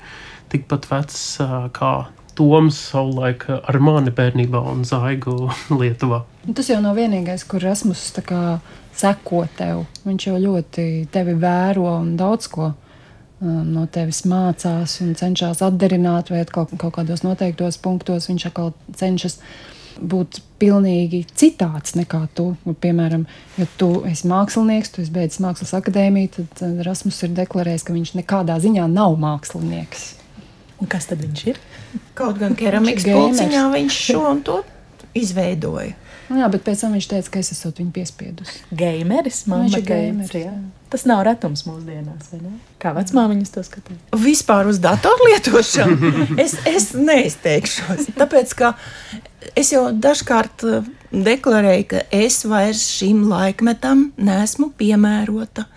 tikpat 0.54 0.86
vecs 0.92 1.24
uh, 1.42 1.56
kā 1.74 1.94
Toms 2.38 2.78
savulaik 2.90 3.46
ar 3.54 3.78
mani 3.82 4.14
bērnībā 4.14 4.62
un 4.72 4.86
Zaigu 4.86 5.50
Lietuvā. 5.82 6.24
Tas 6.54 6.70
jau 6.70 6.80
nav 6.82 6.98
vienīgais, 6.98 7.46
kur 7.50 7.62
Rasmus 7.66 8.06
seko 8.94 9.44
tev. 9.58 9.84
Viņš 10.06 10.30
jau 10.30 10.40
ļoti 10.42 10.88
tevi 11.14 11.36
vēro 11.40 11.90
un 12.00 12.16
daudz 12.18 12.50
ko 12.54 12.72
no 13.44 13.86
tevis 13.92 14.24
mācās 14.30 14.98
un 15.04 15.14
cenšas 15.20 15.62
atdarināt, 15.66 16.32
vai 16.34 16.44
kaut, 16.50 16.74
kaut 16.80 16.96
kādos 16.98 17.26
noteiktos 17.26 17.80
punktos 17.84 18.30
viņš 18.30 18.50
atkal 18.50 18.74
cenšas 18.96 19.40
būt 20.00 20.40
pilnīgi 20.62 21.24
citāds 21.38 21.96
nekā 21.98 22.24
tu. 22.38 22.54
Piemēram, 22.82 23.28
ja 23.60 23.68
tu 23.78 23.92
esi 24.10 24.30
mākslinieks, 24.32 24.94
tu 24.94 25.04
esi 25.04 25.14
beidzis 25.14 25.42
mākslas 25.44 25.76
akadēmiju, 25.78 26.48
tad 26.58 26.84
Rasmus 26.88 27.22
ir 27.28 27.36
deklarējis, 27.38 27.86
ka 27.88 27.96
viņš 27.96 28.14
nekādā 28.22 28.58
ziņā 28.64 28.88
nav 28.92 29.18
mākslinieks. 29.22 30.08
Un 30.82 30.90
kas 30.92 31.08
tad 31.12 31.22
viņš 31.24 31.44
ir? 31.52 31.60
Kaut 32.18 32.40
gan 32.42 32.56
keramikas 32.60 33.06
pulciņā 33.08 33.68
viņš 33.76 34.00
šo 34.08 34.24
un 34.32 34.42
to 34.48 34.62
izveidoja. 35.18 35.94
Nu, 36.34 36.40
jā, 36.42 36.48
bet 36.50 36.64
pēc 36.66 36.80
tam 36.82 36.96
viņš 36.98 37.08
teica, 37.12 37.30
ka 37.30 37.42
es 37.44 37.52
esmu 37.54 37.70
viņu 37.78 37.92
piespiedusi. 37.94 38.62
Gameris, 38.74 39.44
viņš 39.46 39.76
ir 39.78 39.84
gameris. 39.86 40.32
Jā. 40.34 40.54
Tas 40.90 41.04
nav 41.06 41.20
retums 41.28 41.62
mūsdienās, 41.68 42.32
vai 42.32 42.40
ne? 42.42 42.54
Kā 42.82 42.96
vecmāmiņas 42.98 43.54
to 43.54 43.62
skatās? 43.68 44.00
Vispār 44.24 44.72
uz 44.72 44.80
datorlietošanu 44.82 46.12
es, 46.44 46.56
es 46.66 46.90
neizteikšos. 46.98 48.10
Tāpēc, 48.18 48.56
ka 48.58 48.74
es 49.54 49.70
jau 49.76 49.84
dažkārt 49.94 50.66
eh, 50.66 50.90
deklarēju, 51.14 51.88
ka 51.94 52.04
es 52.18 52.42
vairs 52.50 52.82
šim 52.96 53.28
laikmetam 53.30 54.08
nesmu 54.18 54.72
piemērota. 54.82 55.68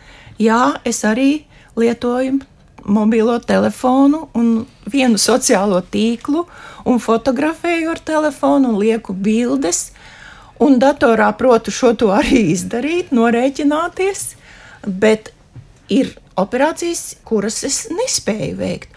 Jā, 0.41 0.79
es 0.89 1.05
arī 1.05 1.45
lietoju 1.77 2.41
mobilo 2.87 3.37
telefonu 3.45 4.31
un 4.33 4.63
vienu 4.89 5.21
sociālo 5.21 5.83
tīklu 5.85 6.47
un 6.89 7.01
fotografēju 7.03 7.93
ar 7.93 8.01
telefonu 8.01 8.73
un 8.73 8.81
lieku 8.81 9.13
bildes 9.13 9.91
Un 10.63 10.79
datorā 10.81 11.29
protu 11.37 11.73
šo 11.75 11.93
to 12.01 12.13
arī 12.17 12.47
izdarīt, 12.55 13.13
norēķināties, 13.17 14.23
bet 14.87 15.33
ir 15.93 16.15
operācijas, 16.41 17.19
kuras 17.29 17.63
es 17.69 17.85
nespēju 17.93 18.57
veikt. 18.61 18.97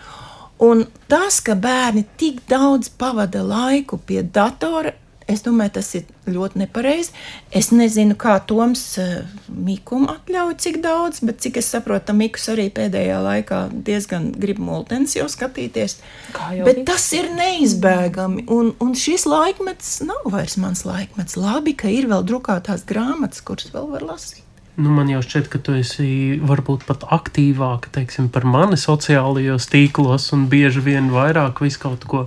Un 0.63 0.85
tas, 1.11 1.39
ka 1.43 1.55
bērni 1.55 2.05
tik 2.19 2.41
daudz 2.51 2.89
pavada 2.99 3.43
laiku 3.43 3.99
pie 3.99 4.23
datora, 4.23 4.91
Es 5.29 5.43
domāju, 5.45 5.75
tas 5.77 5.91
ir 5.99 6.07
ļoti 6.29 6.63
nepareizi. 6.63 7.13
Es 7.53 7.69
nezinu, 7.69 8.15
kā 8.17 8.39
Toms 8.49 8.81
uh, 8.97 9.19
Mikam 9.53 10.07
atļauj, 10.09 10.55
cik 10.63 10.79
daudz, 10.81 11.21
bet 11.25 11.43
cik 11.43 11.59
es 11.61 11.69
saprotu, 11.69 12.15
Mikls 12.17 12.49
arī 12.49 12.69
pēdējā 12.73 13.19
laikā 13.27 13.61
diezgan 13.85 14.31
grib 14.41 14.57
multens 14.63 15.13
jau 15.19 15.27
skatīties. 15.29 15.99
Jau 16.33 16.65
bet 16.65 16.81
viss. 16.81 16.89
tas 16.89 17.07
ir 17.13 17.29
neizbēgami, 17.37 18.47
un, 18.49 18.73
un 18.81 18.97
šis 18.97 19.27
laikmets 19.29 19.99
nav 20.09 20.25
vairs 20.33 20.57
mans 20.57 20.81
laikmets. 20.89 21.37
Labi, 21.37 21.77
ka 21.77 21.93
ir 21.93 22.09
vēl 22.09 22.25
drukātās 22.25 22.87
grāmatas, 22.89 23.45
kuras 23.45 23.69
vēl 23.75 23.89
var 23.93 24.09
lasīt. 24.09 24.45
Nu, 24.79 24.93
man 24.95 25.09
jau 25.11 25.19
šķiet, 25.25 25.49
ka 25.51 25.59
tu 25.59 25.73
esi 25.75 26.39
varbūt 26.39 26.85
pat 26.87 27.03
aktīvāka 27.11 27.91
teiksim, 27.97 28.29
par 28.31 28.45
mani 28.47 28.77
sociālajos 28.79 29.67
tīklos 29.73 30.29
un 30.33 30.45
bieži 30.51 30.81
vien 30.85 31.09
vairāk 31.11 31.59
visu 31.65 31.81
kaut 31.83 32.05
ko 32.07 32.21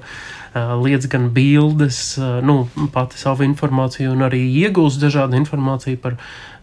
liedz 0.55 1.09
gan 1.13 1.31
bildes, 1.33 2.19
nu, 2.45 2.67
pati 2.93 3.21
savu 3.21 3.47
informāciju, 3.49 4.13
un 4.13 4.27
arī 4.29 4.45
iegūst 4.65 5.01
dažādu 5.03 5.39
informāciju 5.41 6.01
par 6.03 6.19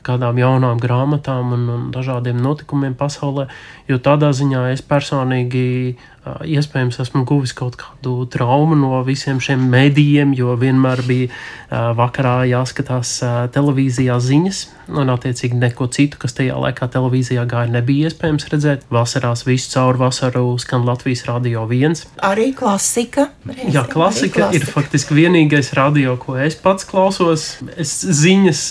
kādām 0.06 0.38
jaunām 0.40 0.80
grāmatām 0.80 1.52
un, 1.58 1.66
un 1.74 1.82
dažādiem 1.92 2.38
notikumiem 2.40 2.94
pasaulē. 2.96 3.50
Jo 3.90 3.98
tādā 4.00 4.30
ziņā 4.32 4.70
es 4.72 4.82
personīgi 4.86 5.98
iespējams 6.46 7.00
esmu 7.02 7.24
guvis 7.28 7.52
kaut 7.58 7.76
kādu 7.80 8.26
traumu 8.32 8.78
no 8.80 9.00
visiem 9.04 9.40
šiem 9.44 9.66
medijiem, 9.72 10.32
jo 10.38 10.54
vienmēr 10.60 11.02
bija 11.08 11.94
vakarā 11.98 12.44
jāskatās 12.50 13.18
televīzijā 13.56 14.18
ziņas, 14.24 14.62
un 15.00 15.12
attiecīgi 15.14 15.60
neko 15.60 15.90
citu, 15.94 16.20
kas 16.22 16.38
tajā 16.38 16.58
laikā 16.64 16.90
televīzijā 16.94 17.44
gāja, 17.50 17.72
nebija 17.74 18.10
iespējams 18.10 18.48
redzēt. 18.54 18.86
Vasarās 18.94 19.46
visu 19.48 19.74
caur 19.74 20.00
vasaru 20.00 20.54
skan 20.62 20.88
Latvijas 20.88 21.26
radio 21.28 21.66
viens. 21.70 22.06
Arī 22.24 22.52
klasika. 22.58 23.30
Reizi. 23.50 23.74
Jā, 23.80 23.86
klasika, 23.94 24.50
ir 24.56 24.66
faktiski 24.68 25.16
vienīgais 25.16 25.72
radio, 25.78 26.16
ko 26.20 26.36
es 26.40 26.58
pats 26.60 26.88
klausos. 26.90 27.46
Es 27.80 27.94
ziņas 28.04 28.64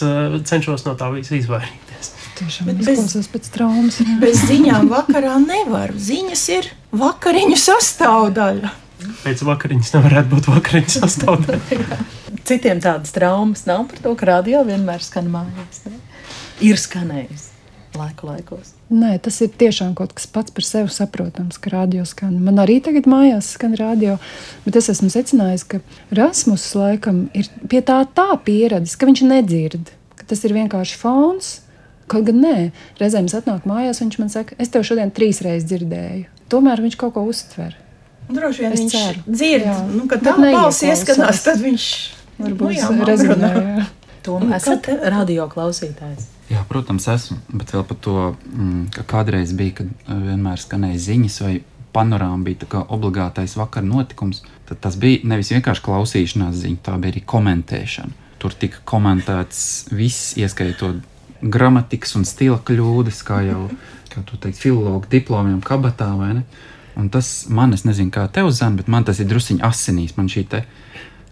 cenšos 0.49 0.85
no 0.85 0.95
tā 0.99 1.09
visa 1.15 1.37
izvairīties. 1.39 2.13
Tiešām 2.39 2.71
izklausās 2.75 3.31
pēc 3.33 3.49
traumas. 3.55 3.99
Bez 4.21 4.45
ziņām 4.51 4.91
vakarā 4.93 5.39
nevar. 5.43 5.95
Ziņas 5.97 6.45
ir 6.55 6.71
vakariņu 6.93 7.59
sastāvdaļa. 7.59 8.73
Pēc 9.25 9.45
vakariņas 9.49 9.93
nevarētu 9.97 10.35
būt 10.35 10.51
vakariņu 10.53 10.95
sastāvdaļa. 10.99 12.01
Citiem 12.49 12.83
tādas 12.85 13.15
traumas 13.15 13.65
nav 13.69 13.87
par 13.91 14.05
to, 14.05 14.17
ka 14.19 14.33
radio 14.37 14.65
vienmēr 14.69 15.05
skan 15.05 15.31
mājās. 15.33 15.85
Ne? 15.89 16.01
Ir 16.65 16.81
skanējis 16.81 17.48
laiku 17.99 18.31
laikos. 18.31 18.73
Nē, 18.89 19.17
tas 19.25 19.41
ir 19.45 19.53
tiešām 19.61 19.93
kaut 19.99 20.15
kas 20.17 20.29
pats 20.33 20.55
par 20.55 20.67
sevi 20.67 20.93
saprotams, 20.95 21.61
ka 21.61 21.75
radio 21.75 22.07
skan. 22.09 22.39
Man 22.45 22.63
arī 22.63 22.79
tagad 22.85 23.09
mājās 23.11 23.53
skan 23.59 23.77
radio, 23.79 24.17
bet 24.65 24.79
es 24.81 24.89
esmu 24.95 25.11
secinājis, 25.13 25.67
ka 25.69 25.83
Rasmus 26.17 26.67
laikam 26.79 27.27
ir 27.37 27.51
pie 27.69 27.83
tā 27.85 28.01
tā 28.17 28.31
pieredzes, 28.45 28.97
ka 28.97 29.11
viņš 29.11 29.25
nedzird, 29.29 29.93
ka 30.17 30.29
tas 30.31 30.45
ir 30.49 30.57
vienkārši 30.57 31.01
fons 31.01 31.57
Kaut 32.09 32.25
gan 32.25 32.41
nē, 32.41 32.55
reizēm 33.01 33.29
es 33.29 33.37
atnāku 33.37 33.69
mājās, 33.69 34.01
viņš 34.01 34.17
man 34.21 34.31
saka, 34.33 34.57
es 34.63 34.73
tev 34.73 34.85
šodien 34.87 35.13
trīs 35.15 35.43
reizes 35.45 35.69
dzirdēju. 35.69 36.25
Tomēr 36.49 36.81
viņš 36.81 36.97
kaut 37.01 37.15
ko 37.19 37.27
uztver. 37.29 37.77
Droši 38.33 38.65
vien 38.65 38.73
es 38.77 38.81
viņš 38.81 38.95
ceru. 38.95 39.25
dzird, 39.27 39.67
jā. 39.69 39.77
nu, 39.93 40.07
kad 40.09 40.25
tā 40.25 40.35
balss 40.41 40.85
ieskanās, 40.85 41.43
tad 41.45 41.61
viņš 41.61 41.85
varbūt 42.41 42.81
nu, 42.97 43.09
rezonē. 43.09 43.53
Tom, 44.25 44.49
esat 44.57 44.89
radio 45.13 45.47
klausītājs. 45.53 46.29
Jā, 46.49 46.63
protams, 46.69 47.09
esmu. 47.13 47.39
Bet 47.53 47.75
vēl 47.75 47.85
par 47.85 47.99
to, 48.05 48.15
mm, 48.49 48.87
ka 48.95 49.05
kādreiz 49.09 49.53
bija, 49.57 49.83
kad 49.83 49.91
uh, 49.91 50.15
vienmēr 50.23 50.63
skanēja 50.63 51.03
ziņas 51.11 51.43
vai 51.45 51.59
panorāma 51.93 52.45
bija 52.45 52.85
obligātais 52.89 53.57
vakar 53.59 53.85
notikums, 53.85 54.43
tad 54.69 54.81
tas 54.85 54.97
bija 55.01 55.25
nevis 55.29 55.53
vienkārši 55.53 55.85
klausīšanās 55.85 56.63
ziņa, 56.63 56.81
tā 56.85 56.97
bija 57.01 57.15
arī 57.15 57.25
komentēšana. 57.29 58.27
Tur 58.39 58.55
tika 58.55 58.81
komentēts 58.87 59.89
viss, 59.91 60.35
ieskaitot 60.39 61.03
gramatikas 61.43 62.15
un 62.19 62.27
stila 62.29 62.59
kļūdas, 62.65 63.23
kā 63.27 63.43
jau 63.49 63.69
kā 64.13 64.23
teikt, 64.25 64.59
filologu 64.59 65.11
diplomiem 65.11 65.61
kabatā. 65.65 66.13
Un 66.99 67.09
tas 67.15 67.47
man, 67.55 67.75
es 67.77 67.85
nezinu, 67.87 68.11
kā 68.15 68.27
tev 68.33 68.51
zina, 68.51 68.75
bet 68.79 68.89
man 68.91 69.05
tas 69.07 69.21
ir 69.23 69.29
drusciņš 69.31 69.63
asinīs. 69.63 70.17
Man 70.17 70.31
šī 70.33 70.47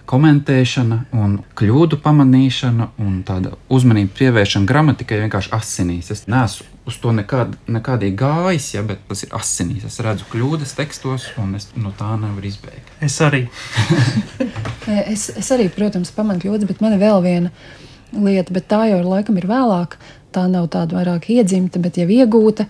komentēšana, 0.07 1.01
un 1.19 1.41
kļūdu 1.59 1.99
pamanīšana 2.03 2.89
un 3.03 3.21
tāda 3.27 3.57
uzmanība 3.73 4.15
pievēršana 4.21 4.69
gramatikai 4.69 5.21
vienkārši 5.25 5.53
asinīs. 5.57 6.11
Es 6.15 6.27
neesmu 6.31 6.77
uz 6.87 6.99
to 7.03 7.13
nekād, 7.15 7.57
nekādīgi 7.71 8.15
gājis, 8.21 8.69
ja, 8.77 8.85
bet 8.87 9.03
tas 9.09 9.25
ir 9.27 9.35
asinīs. 9.37 9.87
Es 9.89 9.99
redzu 10.05 10.29
kļūdas 10.31 10.77
tekstos, 10.79 11.29
un 11.43 11.57
es 11.59 11.69
no 11.75 11.91
tā 11.99 12.13
nevaru 12.21 12.47
izbēgt. 12.47 12.93
Es 13.03 13.19
arī. 13.25 13.47
es, 15.15 15.29
es 15.35 15.51
arī, 15.55 15.67
protams, 15.75 16.15
pamanu 16.15 16.45
kļūdas, 16.45 16.69
bet 16.71 16.85
man 16.85 16.95
ir 16.95 17.03
vēl 17.03 17.25
viena 17.27 17.53
lieta, 18.15 18.55
bet 18.55 18.69
tā 18.71 18.85
jau 18.93 19.03
laikam 19.03 19.39
ir 19.41 19.49
vēlāk. 19.51 19.99
Tā 20.37 20.47
nav 20.53 20.69
tāda 20.75 20.99
vairāk 20.99 21.31
iedzimta, 21.33 21.81
bet 21.83 21.99
jau 21.99 22.07
iegūta, 22.13 22.69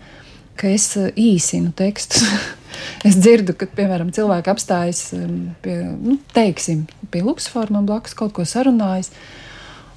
ka 0.58 0.70
es 0.72 0.90
eh, 0.98 1.10
īsinu 1.16 1.72
tekstus. 1.76 2.26
es 3.08 3.18
dzirdu, 3.18 3.56
ka, 3.58 3.68
piemēram, 3.78 4.12
cilvēki 4.14 4.52
apstājas 4.52 5.08
pie, 5.64 5.80
nu, 5.96 6.18
teiksim, 6.36 6.86
pie 7.12 7.24
luksusformām 7.26 7.88
blakus 7.88 8.16
kaut 8.18 8.34
ko 8.36 8.46
sarunājas. 8.48 9.12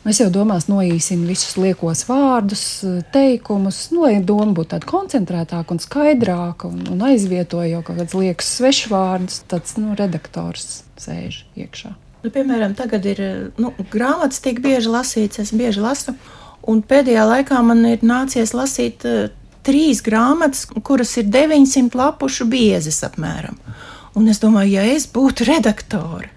Es 0.08 0.22
jau 0.22 0.30
domās, 0.32 0.70
noīsinu 0.72 1.28
visus 1.28 1.58
liekos 1.60 2.06
vārdus, 2.08 2.64
teikumus, 3.14 3.82
nu, 3.92 4.06
lai 4.08 4.22
doma 4.24 4.54
būtu 4.56 4.72
tāda 4.72 4.88
koncentrētāka 4.90 5.76
un 5.76 5.82
skaidrāka, 5.84 6.72
un, 6.72 6.86
un 6.96 7.04
aizvietoju 7.10 7.74
jau 7.74 7.82
kaut 7.84 8.00
kādus 8.00 8.16
liekus 8.16 8.54
svešvārdus. 8.62 9.42
Tāds 9.52 9.76
nu, 9.78 9.92
redaktors 10.00 10.86
sēž 11.04 11.44
iekšā. 11.60 11.92
Nu, 12.24 12.32
piemēram, 12.36 12.74
tagad 12.80 13.06
ir 13.08 13.22
nu, 13.60 13.74
grāmatas, 13.92 14.42
tik 14.44 14.64
bieži 14.64 14.92
lasīts, 14.92 15.44
es 15.44 15.54
bieži 15.56 15.84
lasu. 15.84 16.16
Un 16.68 16.82
pēdējā 16.84 17.28
laikā 17.28 17.60
man 17.64 17.86
ir 17.88 18.02
nācies 18.04 18.56
lasīt 18.56 19.06
trīs 19.70 20.02
grāmatas, 20.06 20.66
kuras 20.84 21.14
ir 21.22 21.30
900 21.30 21.96
lapušu 22.02 22.50
biezas 22.50 23.00
apmēram. 23.06 23.56
Un 24.18 24.28
es 24.32 24.42
domāju, 24.42 24.80
ja 24.80 24.88
es 24.90 25.06
būtu 25.14 25.46
redaktore, 25.48 26.32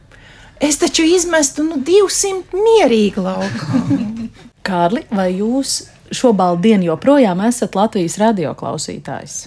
es 0.60 0.78
taču 0.78 1.06
izmestu 1.08 1.64
nu, 1.66 1.80
200 1.82 2.60
mierīgi 2.68 3.24
laukā. 3.24 3.82
Kārli, 4.68 5.02
vai 5.10 5.32
jūs 5.40 5.80
šobrīd 6.14 6.62
dienu 6.62 6.92
joprojām 6.92 7.42
esat 7.48 7.74
Latvijas 7.74 8.20
radio 8.22 8.54
klausītājs? 8.54 9.46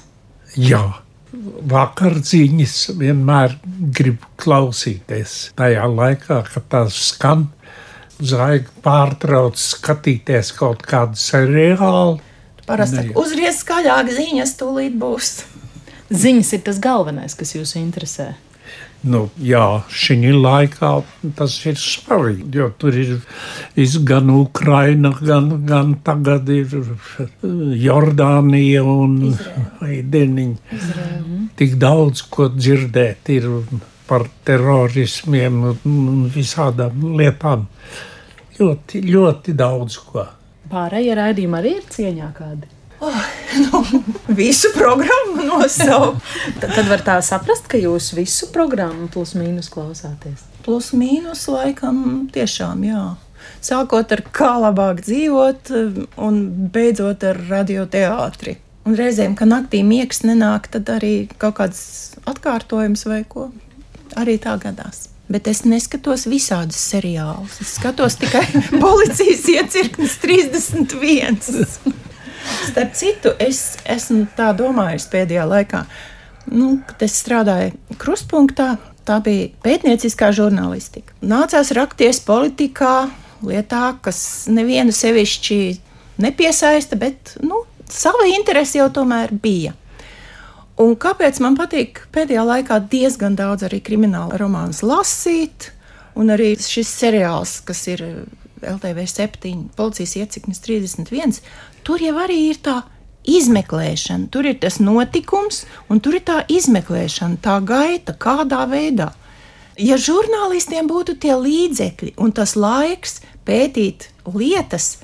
Jā 0.60 0.84
vakardziņas 1.72 2.76
vienmēr 3.00 3.58
gribu 3.96 4.30
klausīties. 4.42 5.36
Tajā 5.58 5.88
laikā, 5.92 6.42
kad 6.52 6.68
tās 6.72 7.00
skan, 7.10 7.48
zvaigznes 8.20 8.84
pārtrauc 8.86 9.60
skatīties 9.60 10.54
kaut 10.56 10.86
kādu 10.88 11.20
seriālu. 11.20 12.20
Parasti 12.66 13.12
uzries 13.18 13.62
skaļāk 13.62 14.10
ziņas, 14.16 14.56
tūlīt 14.60 14.98
būs. 15.02 15.36
Ziņas 16.24 16.52
ir 16.58 16.66
tas 16.66 16.82
galvenais, 16.82 17.38
kas 17.38 17.56
jūs 17.58 17.76
interesē. 17.82 18.34
Nu, 19.06 19.28
jā, 19.38 19.84
šī 19.94 20.32
laikā 20.34 20.90
tas 21.38 21.56
ir 21.70 21.76
svarīgi, 21.78 22.48
jo 22.58 22.72
tur 22.82 22.96
ir 22.98 23.20
gan 24.10 24.32
Ukraina, 24.34 25.12
gan, 25.20 25.52
gan 25.68 25.92
tagad 26.06 26.50
ir 26.50 26.74
Jordānija 27.84 28.82
un 28.82 29.36
Deniņa. 29.86 30.80
Tik 31.60 31.76
daudz 31.82 32.24
ko 32.34 32.50
dzirdēt 32.56 33.30
ir 33.36 33.46
par 34.10 34.26
terorismiem 34.48 35.62
un 35.70 36.26
visādām 36.34 37.06
lietām. 37.20 37.68
Ļoti, 38.58 39.04
ļoti 39.06 39.54
daudz 39.60 40.00
ko. 40.08 40.26
Pārējie 40.72 41.16
raidījumi 41.18 41.60
arī 41.60 41.76
ir 41.80 41.86
cieņā 41.94 42.32
kādi. 42.38 42.72
Oh, 43.04 43.26
nu, 43.60 43.82
visu 44.28 44.72
programmu 44.74 45.44
nosaukt. 45.44 46.24
tad, 46.62 46.72
tad 46.78 46.88
var 46.90 47.04
tā 47.06 47.18
saprast, 47.26 47.68
ka 47.70 47.80
jūs 47.80 48.14
visu 48.16 48.50
programmu 48.56 49.10
plus 49.12 49.36
mīnus 49.38 49.70
klausāties. 49.74 50.46
Plus 50.66 50.94
mīnus 50.98 51.44
laikam 51.52 52.28
tiešām 52.34 52.86
jā. 52.88 53.04
Sākot 53.66 54.14
ar 54.16 54.22
kā 54.34 54.56
labāk 54.64 55.04
dzīvot, 55.06 55.74
un 56.24 56.40
beidzot 56.74 57.26
ar 57.28 57.42
radioteātri. 57.50 58.58
Un 58.86 58.98
reizēm, 58.98 59.36
kad 59.38 59.50
naktī 59.50 59.82
miegs 59.86 60.22
nenāk, 60.26 60.70
tad 60.74 60.90
arī 60.94 61.28
kaut 61.42 61.58
kāds 61.60 61.82
atkārtojums 62.30 63.06
vai 63.10 63.24
ko. 63.28 63.50
Arī 64.18 64.38
tā 64.42 64.56
gadās. 64.62 65.10
Bet 65.32 65.48
es 65.50 65.64
neskatos 65.66 66.28
visādus 66.30 66.78
seriālus. 66.92 67.58
Es 67.64 67.76
skatos 67.80 68.18
tikai 68.22 68.46
policijas 68.84 69.48
iecirknis 69.50 70.20
31. 70.22 71.40
Starp 72.70 72.94
citu, 72.94 73.34
es 73.42 73.76
esmu 73.90 74.28
tā 74.38 74.52
domājis 74.58 75.08
pēdējā 75.10 75.46
laikā, 75.50 75.82
nu, 76.54 76.76
kad 76.86 77.08
es 77.08 77.18
strādāju 77.24 77.98
krustpunktā. 78.02 78.76
Tā 79.06 79.20
bija 79.22 79.52
pētnieciskā 79.62 80.32
žurnālistika. 80.34 81.14
Nācās 81.22 81.70
rakties 81.78 82.18
politikā, 82.26 83.08
lietā, 83.46 83.92
kas 84.02 84.48
nevienu 84.50 84.94
sevišķi 84.96 85.60
nepiesaista, 86.26 86.98
bet 86.98 87.36
nu, 87.46 87.62
sava 87.92 88.26
interese 88.32 88.80
jau 88.80 88.88
tomēr 88.94 89.34
bija. 89.42 89.76
Un 90.82 90.98
kāpēc 91.00 91.40
man 91.40 91.56
patīk 91.56 92.02
pēdējā 92.12 92.42
laikā 92.44 92.82
diezgan 92.92 93.38
daudz 93.40 93.64
arī 93.64 93.80
krimināla 93.84 94.36
romānus 94.42 94.82
lasīt, 94.84 95.70
un 96.20 96.34
arī 96.36 96.54
šis 96.60 96.90
seriāls, 97.00 97.62
kas 97.68 97.86
ir 97.92 98.04
LTV 98.60 99.06
7, 99.08 99.54
policijas 99.78 100.18
ieciknis 100.20 100.60
31, 100.66 101.40
tur 101.88 102.04
jau 102.04 102.16
arī 102.20 102.42
ir 102.50 102.60
tā 102.66 102.82
izmeklēšana. 103.26 104.30
Tur 104.34 104.50
ir 104.50 104.60
tas 104.62 104.82
notikums, 104.84 105.64
un 105.90 106.02
tur 106.04 106.20
ir 106.20 106.26
tā 106.28 106.42
izmeklēšana, 106.52 107.40
tā 107.44 107.60
gaita, 107.66 108.18
kādā 108.20 108.66
veidā. 108.70 109.14
Ja 109.80 109.98
žurnālistiem 110.00 110.88
būtu 110.88 111.18
tie 111.20 111.36
līdzekļi 111.36 112.14
un 112.22 112.32
tas 112.36 112.56
laiks 112.56 113.20
pētīt 113.48 114.10
lietas, 114.28 114.98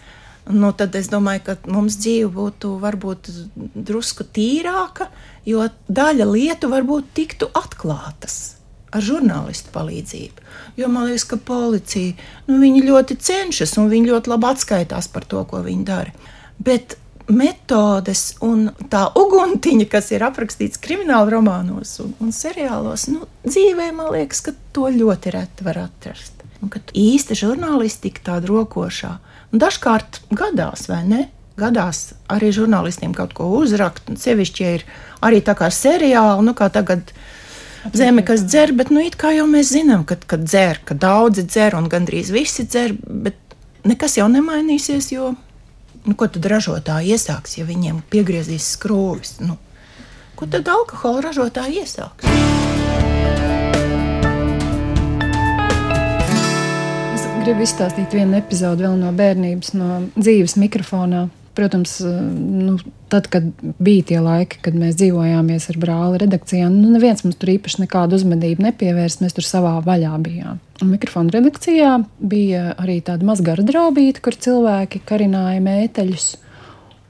nu, 0.50 0.72
tad 0.78 0.96
es 0.98 1.10
domāju, 1.12 1.44
ka 1.50 1.58
mums 1.72 2.00
dzīve 2.02 2.32
būtu 2.34 2.74
varbūt 2.82 3.30
drusku 3.76 4.26
tīrāka, 4.26 5.12
jo 5.46 5.68
daļa 5.88 6.28
lietu 6.32 6.72
varbūt 6.72 7.14
tiktu 7.18 7.52
atklātas 7.58 8.58
ar 8.92 9.04
žurnālistu 9.06 9.72
palīdzību. 9.72 10.48
Jo 10.80 10.90
man 10.92 11.08
liekas, 11.08 11.28
ka 11.30 11.38
policija 11.38 12.16
nu, 12.50 12.60
ļoti 12.60 13.18
cenšas 13.24 13.78
un 13.80 13.88
viņi 13.92 14.12
ļoti 14.12 14.34
labi 14.34 14.50
atskaitās 14.52 15.08
par 15.12 15.28
to, 15.30 15.46
ko 15.48 15.62
viņi 15.64 15.86
dara. 15.88 16.12
Bet 16.62 16.98
metodes 17.32 18.36
un 18.44 18.70
tā 18.92 19.06
uguntiņa, 19.18 19.88
kas 19.92 20.12
ir 20.12 20.26
aprakstīts 20.26 20.82
krimināla 20.82 21.32
romānos 21.32 21.96
un, 22.04 22.14
un 22.20 22.34
seriālos, 22.36 23.08
nu, 23.14 23.28
dzīvē 23.48 23.92
man 23.96 24.12
liekas, 24.16 24.44
ka 24.46 24.56
to 24.76 24.90
ļoti 24.92 25.36
reti 25.38 25.68
var 25.68 25.86
atrast. 25.86 26.44
Un 26.62 26.70
ka 26.70 26.82
īsta 26.98 27.38
žurnālistika 27.38 28.26
tāda 28.28 28.52
rokošā, 28.52 29.16
un 29.52 29.62
dažkārt 29.62 30.22
gadās, 30.32 30.88
vai 30.92 31.04
ne? 31.08 31.22
Gadās 31.60 32.14
arī 32.32 32.50
žurnālistiem 32.56 33.14
kaut 33.14 33.36
ko 33.38 33.50
uzrakt, 33.60 34.08
un 34.10 34.18
sevišķi, 34.18 34.64
ja 34.64 34.80
ir 34.80 34.86
arī 35.22 35.42
tā 35.46 35.56
kā 35.60 35.70
seriāli, 35.74 36.46
nu 36.48 36.56
kā 36.58 36.72
tagad 36.74 37.12
zeme, 37.94 38.24
kas 38.26 38.46
dzer, 38.48 38.74
bet 38.78 38.90
nu, 38.94 39.04
it 39.04 39.18
kā 39.20 39.34
jau 39.36 39.46
mēs 39.50 39.74
zinām, 39.76 40.06
ka, 40.08 40.16
ka 40.16 40.40
dzer, 40.42 40.82
ka 40.86 40.98
daudzi 40.98 41.46
dzer 41.50 41.76
un 41.78 41.90
gandrīz 41.92 42.32
visi 42.34 42.66
dzer, 42.66 42.96
bet 42.96 43.38
nekas 43.88 44.18
jau 44.18 44.30
nemainīsies, 44.32 45.12
jo 45.14 45.34
nu, 46.06 46.16
ko 46.18 46.30
tad 46.32 46.48
ražotāji 46.50 47.16
iesāks, 47.16 47.58
ja 47.60 47.68
viņiem 47.68 48.02
piegriezīs 48.14 48.74
skrūvis? 48.78 49.40
Nu, 49.46 49.60
ko 50.40 50.50
tad 50.50 50.70
alkohola 50.72 51.28
ražotāji 51.30 51.84
iesāks? 51.84 53.51
Gribu 57.42 57.64
izstāstīt 57.66 58.14
vienu 58.14 58.36
epizodi 58.38 58.84
vēl 58.86 59.00
no 59.00 59.10
bērnības, 59.18 59.72
no 59.74 60.02
dzīves 60.14 60.54
mikrofonā. 60.62 61.24
Protams, 61.58 61.96
nu, 62.06 62.76
tad, 63.12 63.26
kad 63.34 63.48
bija 63.82 64.06
tie 64.12 64.20
laiki, 64.24 64.60
kad 64.64 64.78
mēs 64.78 64.96
dzīvojāmies 65.00 65.66
ar 65.74 65.80
brāli 65.82 66.22
redakcijā, 66.22 66.70
nu, 66.72 66.92
neviens 66.94 67.26
mums 67.26 67.40
tur 67.42 67.52
īpaši 67.56 67.82
nekādu 67.82 68.20
uzmanību 68.20 68.64
nepievērst. 68.68 69.24
Mēs 69.26 69.36
tur 69.36 69.48
savā 69.48 69.74
vaļā 69.84 70.14
bijām. 70.24 70.62
Mikrofona 70.86 71.34
redakcijā 71.40 71.98
bija 72.22 72.76
arī 72.80 73.02
tāda 73.10 73.26
maza 73.28 73.46
garderobīte, 73.50 74.22
kur 74.24 74.38
cilvēki 74.38 75.02
karināja 75.10 75.66
mēteļus. 75.66 76.32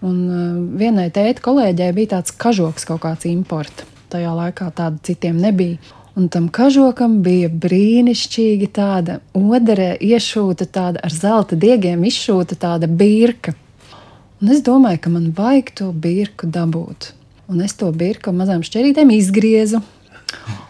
Un 0.08 0.20
uh, 0.26 0.46
vienai 0.80 1.10
tēta 1.14 1.44
kolēģei 1.44 1.92
bija 1.98 2.16
tāds 2.16 2.34
kažoks 2.34 2.88
kaut 2.88 3.04
kāds 3.04 3.28
imports. 3.30 3.84
Tajā 4.12 4.32
laikā 4.36 4.72
tāda 4.80 4.98
citiem 5.06 5.38
nebija. 5.44 5.78
Un 6.22 6.28
tam 6.30 6.52
kažokam 6.54 7.16
bija 7.26 7.48
brīnišķīgi 7.50 8.68
tāda 8.76 9.16
odere, 9.34 9.96
iešūta 10.06 10.68
tāda 10.70 11.02
ar 11.02 11.14
zelta 11.16 11.58
diegiem, 11.58 12.04
izšūta 12.06 12.60
tāda 12.62 12.86
birka. 12.86 13.56
Un 14.38 14.52
es 14.54 14.62
domāju, 14.62 15.00
ka 15.02 15.14
man 15.16 15.32
vajag 15.34 15.72
to 15.80 15.88
birku 16.04 16.46
dabūt. 16.46 17.08
Un 17.50 17.64
es 17.66 17.74
to 17.80 17.90
birku 17.90 18.30
mazām 18.38 18.62
šķērītēm 18.62 19.16
izgriezu. 19.16 19.82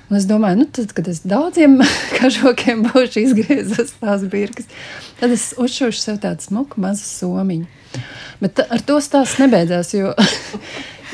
Un 0.08 0.20
es 0.22 0.30
domāju, 0.30 0.62
nu, 0.62 0.70
tad, 0.72 0.95
kad 0.95 1.12
es 1.12 1.20
daudziem 1.28 1.82
kažokiem 2.22 2.86
būšu 2.88 3.26
izgriezis 3.26 3.91
tās 3.99 4.24
birkas, 4.32 4.72
tad 5.20 5.36
es 5.36 5.49
uzšūšu 5.60 6.06
sev 6.06 6.24
tādu 6.24 6.47
smuku 6.47 6.80
mazu 6.80 7.04
somiņu. 7.10 7.68
Bet 8.39 8.64
ar 8.64 8.88
to 8.88 9.04
stāsts 9.04 9.43
nebeidzās, 9.43 9.91
jo 9.99 10.16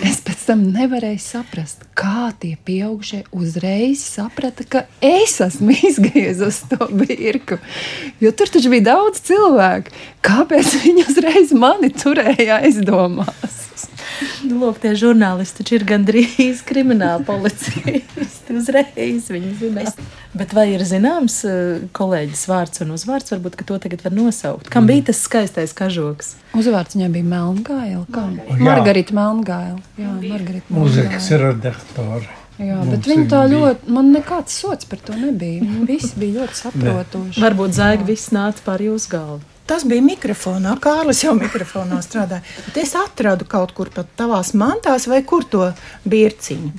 es 0.06 0.20
pēc 0.26 0.44
tam 0.50 0.64
nevarēju 0.74 1.20
saprast, 1.22 1.86
kā 1.98 2.32
tie 2.42 2.54
pieaugušie 2.68 3.24
uzreiz 3.36 4.04
saprata, 4.06 4.66
ka 4.68 4.84
es 5.04 5.38
esmu 5.44 5.76
izgriezis 5.90 6.64
to 6.72 6.90
birku. 6.92 7.60
Jo 8.24 8.34
tur 8.34 8.52
taču 8.54 8.74
bija 8.74 8.90
daudz 8.92 9.24
cilvēku. 9.28 9.96
Kāpēc 10.26 10.76
viņi 10.84 11.08
uzreiz 11.08 11.56
mani 11.56 11.94
turēja 11.94 12.62
aizdomās? 12.62 13.67
Nu, 14.48 14.60
lūk, 14.62 14.80
tie 14.84 14.94
žurnālisti 14.98 15.62
taču 15.62 15.78
ir 15.78 15.86
gandrīz 15.88 16.64
krimināla 16.68 17.24
policisti. 17.28 18.02
Uzreiz 18.58 19.28
viņi 19.34 19.52
zinās. 19.60 19.98
Bet 20.38 20.54
vai 20.56 20.68
ir 20.74 20.84
zināms 20.88 21.40
eh, 21.48 21.84
kolēģis 21.98 22.44
vārds 22.50 22.84
un 22.86 22.94
uzvārds? 22.96 23.34
Varbūt 23.34 23.60
to 23.68 23.78
tagad 23.84 24.04
var 24.06 24.16
nosaukt. 24.16 24.72
Kam 24.74 24.88
bija 24.90 25.10
tas 25.10 25.22
skaistais 25.26 25.76
kažoks? 25.78 26.36
Uzvārds 26.58 26.98
viņai 26.98 27.12
bija 27.14 27.30
Melngaila. 27.34 28.06
Margarita 28.62 29.16
Melngaila. 29.18 29.82
Jā, 30.00 30.16
Margarita. 30.22 30.74
Mūzikas 30.74 31.32
redaktore. 31.42 32.28
Jā, 32.58 32.80
bet 32.90 33.06
viņa 33.06 33.28
tā 33.30 33.44
ļoti, 33.52 33.92
man 33.94 34.08
nekāds 34.16 34.56
sots 34.64 34.88
par 34.90 35.02
to 35.06 35.14
nebija. 35.18 35.62
Visi 35.86 36.16
bija 36.18 36.42
ļoti 36.42 36.58
saprotoši. 36.64 37.44
Varbūt 37.44 37.76
zēgi 37.78 38.08
viss 38.08 38.34
nāca 38.34 38.64
pār 38.66 38.82
jūsu 38.88 39.12
galvu. 39.14 39.57
Tas 39.68 39.84
bija 39.84 40.04
mikrofonā. 40.06 40.78
Kārlis 40.80 41.26
jau 41.26 41.34
mikrofonā 41.36 42.00
strādāja. 42.06 42.40
Bet 42.70 42.80
es 42.86 42.94
atradu 42.96 43.48
kaut 43.50 43.74
kur 43.76 43.92
pat 43.92 44.08
tavās 44.20 44.54
mantās, 44.56 45.10
vai 45.12 45.20
kur 45.28 45.44
to 45.44 45.68
birciņu. 46.08 46.72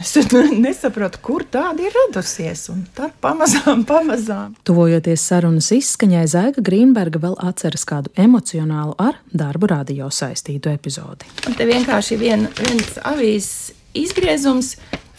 Es 0.00 0.12
nesaprotu, 0.66 1.20
kur 1.24 1.46
tāda 1.48 1.86
ir 1.86 1.94
radusies. 1.96 2.66
Un 2.72 2.84
tā 2.96 3.08
pamazām, 3.24 3.84
pamazām. 3.92 4.52
Tuvojoties 4.68 5.24
sarunas 5.30 5.70
izskaņai, 5.72 6.26
Zēga 6.28 6.64
Grīnberga 6.64 7.22
vēl 7.24 7.38
atceras 7.40 7.86
kādu 7.88 8.12
emocionālu 8.20 8.96
ar 9.00 9.18
darbu 9.32 9.72
radio 9.72 10.10
saistītu 10.12 10.72
epizodi. 10.74 11.28
Un 11.48 11.56
te 11.56 11.68
vienkārši 11.68 12.20
vien, 12.20 12.48
viens 12.60 12.98
avīzes 13.00 13.72
izgriezums, 13.96 14.74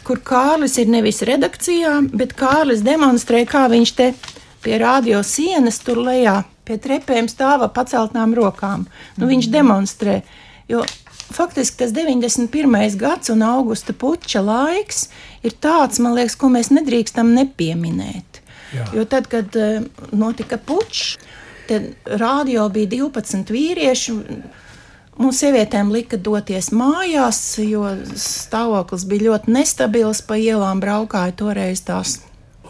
kur 0.05 0.21
Kārlis 0.21 0.77
ir 0.77 0.89
nevis 0.93 1.23
redakcijā, 1.25 1.97
bet 2.13 2.37
Kārlis 2.37 2.85
demonstrē, 2.85 3.45
kā 3.49 3.65
viņš 3.73 3.95
te 3.97 4.11
pie 4.61 4.77
radio 4.81 5.21
sienas 5.25 5.81
tur 5.81 6.01
lejā 6.05 6.43
pie 6.65 6.77
trepēm 6.81 7.29
stāva 7.31 7.69
paceltām 7.73 8.35
rokām. 8.37 8.85
Nu, 9.19 9.29
viņš 9.29 9.49
demonstrē. 9.53 10.21
Jo 10.71 10.83
faktiski 11.33 11.77
tas 11.77 11.93
91. 11.93 12.97
gads 12.97 13.29
un 13.29 13.43
augusta 13.45 13.93
puča 13.93 14.41
laiks 14.41 15.07
ir 15.45 15.53
tāds, 15.61 16.01
man 16.01 16.17
liekas, 16.17 16.37
ko 16.39 16.49
mēs 16.53 16.71
nedrīkstam 16.73 17.33
nepieminēt. 17.37 18.41
Jā. 18.75 18.85
Jo 18.97 19.05
tad, 19.09 19.29
kad 19.31 19.55
uh, 19.55 19.85
notika 20.11 20.57
pučs, 20.57 21.15
tad 21.69 21.93
rādio 22.05 22.67
bija 22.73 22.91
12 22.97 23.53
vīrieši. 23.53 24.15
Mums 25.15 25.39
sievietēm 25.39 25.93
lika 25.95 26.17
doties 26.19 26.73
mājās, 26.75 27.39
jo 27.63 27.87
stāvoklis 28.19 29.05
bija 29.07 29.29
ļoti 29.29 29.53
nestabils. 29.55 30.19
Pa 30.27 30.35
ielām 30.35 30.81
braukāja 30.83 31.31
toreiz 31.39 31.85
tās 31.87 32.17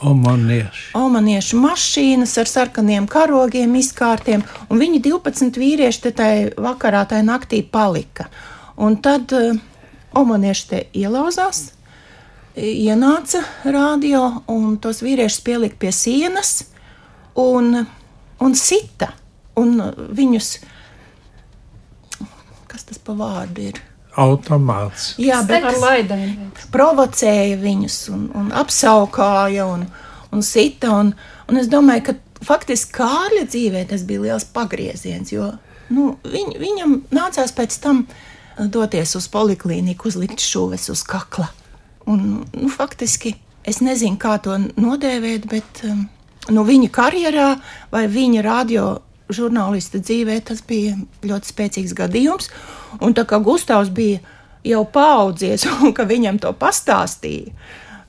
Omanieši. 0.02 0.90
omaniešu 0.98 1.60
mašīnas 1.62 2.36
ar 2.42 2.50
sarkaniem 2.50 3.08
karogiem, 3.08 3.78
izkārtiem, 3.80 4.44
un 4.70 4.82
viņi 4.82 5.00
12 5.06 5.60
vīrieši 5.60 6.02
te 6.04 6.12
tai 6.12 6.34
vakarā, 6.58 7.06
tai 7.08 7.22
naktī 7.24 7.62
palika. 7.64 8.28
Un 8.76 8.98
tad 9.00 9.32
uh, 9.32 9.56
omanieši 10.16 10.68
te 10.68 10.84
ielauzās, 11.00 11.70
ienāca 12.56 13.44
radio, 13.64 14.44
un 14.52 14.78
tos 14.84 15.02
vīriešus 15.04 15.44
pielika 15.44 15.80
pie 15.80 15.92
sienas 15.96 16.58
un, 17.36 17.86
un 18.40 18.56
sita. 18.56 19.14
Un 19.56 19.80
viņus, 20.16 20.50
kas 22.68 22.84
tas 22.84 23.00
pa 23.00 23.16
vārdu 23.16 23.70
ir? 23.70 23.80
Automāts. 24.16 25.14
Jā, 25.20 25.42
bet 25.48 25.66
ar 25.68 25.76
laidēm. 25.82 26.52
provocēja 26.72 27.58
viņus 27.60 27.98
un, 28.14 28.30
un 28.38 28.52
apskaukāja 28.56 29.66
un, 29.68 29.84
un 30.32 30.46
sita. 30.46 30.94
Un, 31.02 31.12
un 31.52 31.60
es 31.60 31.68
domāju, 31.72 32.06
ka 32.10 32.46
faktiski 32.46 32.96
Kārļa 32.96 33.44
dzīvē 33.50 33.84
tas 33.90 34.06
bija 34.08 34.24
liels 34.28 34.48
pagrieziens, 34.56 35.34
jo 35.36 35.52
nu, 35.92 36.16
viņ, 36.24 36.56
viņam 36.62 36.98
nācās 37.16 37.52
pēc 37.56 37.78
tam 37.84 38.06
doties 38.58 39.16
uz 39.20 39.28
poliklīniku, 39.32 40.08
uzlikt 40.08 40.44
šuves 40.44 40.88
uz 40.94 41.04
kakla. 41.08 41.50
Un, 42.08 42.46
nu, 42.54 42.70
faktiski 42.72 43.36
es 43.68 43.82
nezinu, 43.84 44.20
kā 44.22 44.38
to 44.40 44.56
nodēvēt, 44.78 45.50
bet 45.52 45.82
um, 45.90 46.06
nu, 46.54 46.64
viņa 46.68 46.92
karjerā 46.94 47.50
vai 47.92 48.06
viņa 48.12 48.46
radio 48.46 48.86
žurnālista 49.34 50.00
dzīvē 50.02 50.40
tas 50.50 50.62
bija 50.66 50.96
ļoti 51.26 51.52
spēcīgs 51.52 51.96
gadījums. 51.98 52.50
Un 53.04 53.16
tā 53.18 53.26
kā 53.28 53.40
Gustavs 53.44 53.92
bija 53.94 54.22
jau 54.66 54.86
paudzies 54.86 55.66
un 55.82 55.94
ka 55.96 56.08
viņam 56.10 56.40
to 56.44 56.54
pastāstīja, 56.58 57.52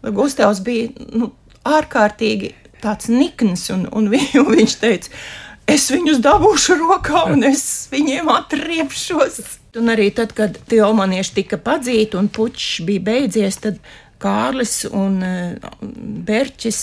Gustavs 0.06 0.60
bija 0.62 0.92
nu, 1.16 1.32
ārkārtīgi 1.66 2.52
tāds 2.82 3.10
nikns 3.10 3.68
un, 3.74 3.86
un, 3.96 4.10
vi, 4.12 4.22
un 4.42 4.50
viņš 4.52 4.78
teica, 4.82 5.12
es 5.66 5.88
viņus 5.90 6.22
dabūšu 6.24 6.78
rokā 6.84 7.26
un 7.32 7.46
es 7.48 7.86
viņiem 7.92 8.30
atriepšos. 8.32 9.40
Un 9.76 9.92
arī 9.92 10.08
tad, 10.14 10.30
kad 10.32 10.54
tie 10.70 10.80
omanieši 10.86 11.34
tika 11.42 11.58
padzīti 11.60 12.16
un 12.16 12.30
puķis 12.32 12.84
bija 12.86 13.02
beidzies, 13.10 13.58
tad 13.60 13.80
Kārlis 14.22 14.86
un 14.88 15.18
uh, 15.20 15.72
Berķis 16.24 16.78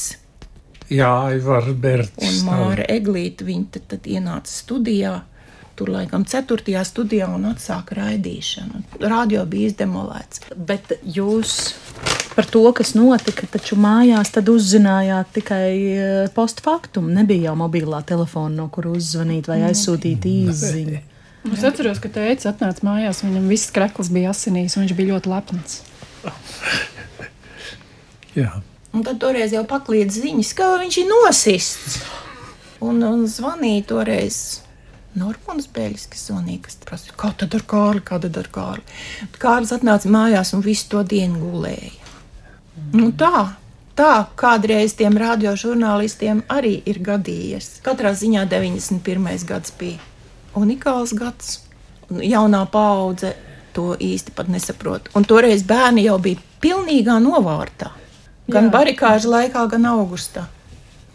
Jā, 0.92 1.14
Ivar 1.36 1.70
Berts. 1.74 2.18
un 2.18 2.42
Māra 2.50 2.88
Eglīte, 2.90 3.46
viņi 3.48 3.70
tad, 3.72 3.88
tad 3.94 4.10
ienāca 4.10 4.52
studijā. 4.52 5.22
Tur 5.74 5.90
laikam 5.90 6.22
4. 6.30 6.84
studijā 6.86 7.28
un 7.34 7.48
atsāka 7.50 7.96
raidīšanu. 7.98 8.84
Radio 9.02 9.42
bija 9.50 9.72
izdemolēts. 9.72 10.44
Bet 10.54 10.92
jūs 11.02 11.74
par 12.36 12.46
to, 12.46 12.62
kas 12.78 12.94
notika, 12.98 13.48
taču 13.50 13.78
mājās 13.82 14.30
tad 14.36 14.52
uzzinājāt 14.54 15.32
tikai 15.40 15.70
eh, 15.74 16.12
postfaktum. 16.36 17.10
Nebija 17.14 17.50
jau 17.50 17.56
mobilā 17.64 18.04
telefona, 18.06 18.54
no 18.62 18.68
kur 18.74 18.92
uzzvanīt 18.94 19.50
vai 19.50 19.64
aizsūtīt 19.70 20.28
īziņu. 20.30 21.02
Es 21.52 21.64
atceros, 21.68 22.00
ka 22.00 22.08
teicis, 22.14 22.48
atnāca 22.48 22.86
mājās, 22.88 23.24
viņam 23.26 23.50
viss 23.52 23.74
krekls 23.76 24.14
bija 24.14 24.32
asinīs, 24.32 24.78
un 24.78 24.86
viņš 24.86 24.94
bija 25.00 25.16
ļoti 25.16 25.34
lepns. 25.34 25.82
Jā. 28.38 28.54
Un 28.94 29.02
tad 29.06 29.18
toreiz 29.22 29.54
jau 29.56 29.64
paklīdz 29.66 30.20
ziņas, 30.22 30.52
ka 30.58 30.76
viņš 30.82 31.00
ir 31.02 31.08
nosists. 31.10 31.96
Un, 32.84 33.00
un 33.02 33.24
zvanīja 33.32 33.88
toreiz 33.90 34.38
Normons 35.18 35.68
Bēļs, 35.74 36.08
kas 36.10 36.28
zvanīja, 36.30 36.64
kas 36.68 36.78
prasa, 36.82 37.14
kā 37.18 37.32
tad 37.38 37.54
ar 37.58 37.66
Kārli, 37.70 38.04
kā 38.06 38.18
tad 38.22 38.38
ar 38.38 38.50
Kārli. 38.54 38.86
Kārlis 39.42 39.74
atnāca 39.76 40.10
mājās 40.14 40.54
un 40.58 40.64
visu 40.66 40.90
to 40.92 41.04
dienu 41.06 41.42
gulēja. 41.42 41.92
Nu 42.94 43.12
tā, 43.18 43.46
tā 43.98 44.12
kādreiz 44.38 44.98
tiem 44.98 45.18
radiožurnālistiem 45.22 46.44
arī 46.54 46.76
ir 46.90 47.02
gadījies. 47.06 47.80
Katrā 47.86 48.14
ziņā 48.18 48.48
91. 48.50 49.48
gads 49.50 49.74
bija 49.78 50.02
unikāls 50.58 51.14
gads. 51.18 51.60
Un 52.10 52.22
jaunā 52.26 52.66
paudze 52.70 53.36
to 53.74 53.94
īsti 53.98 54.34
pat 54.38 54.50
nesaprot. 54.54 55.10
Un 55.18 55.26
toreiz 55.26 55.66
bērni 55.66 56.06
jau 56.06 56.18
bija 56.22 56.42
pilnīgā 56.62 57.18
novārtā. 57.22 57.94
Gan 58.52 58.70
barikāžu 58.74 59.32
laikā, 59.32 59.64
gan 59.72 59.88
augustā. 59.94 60.48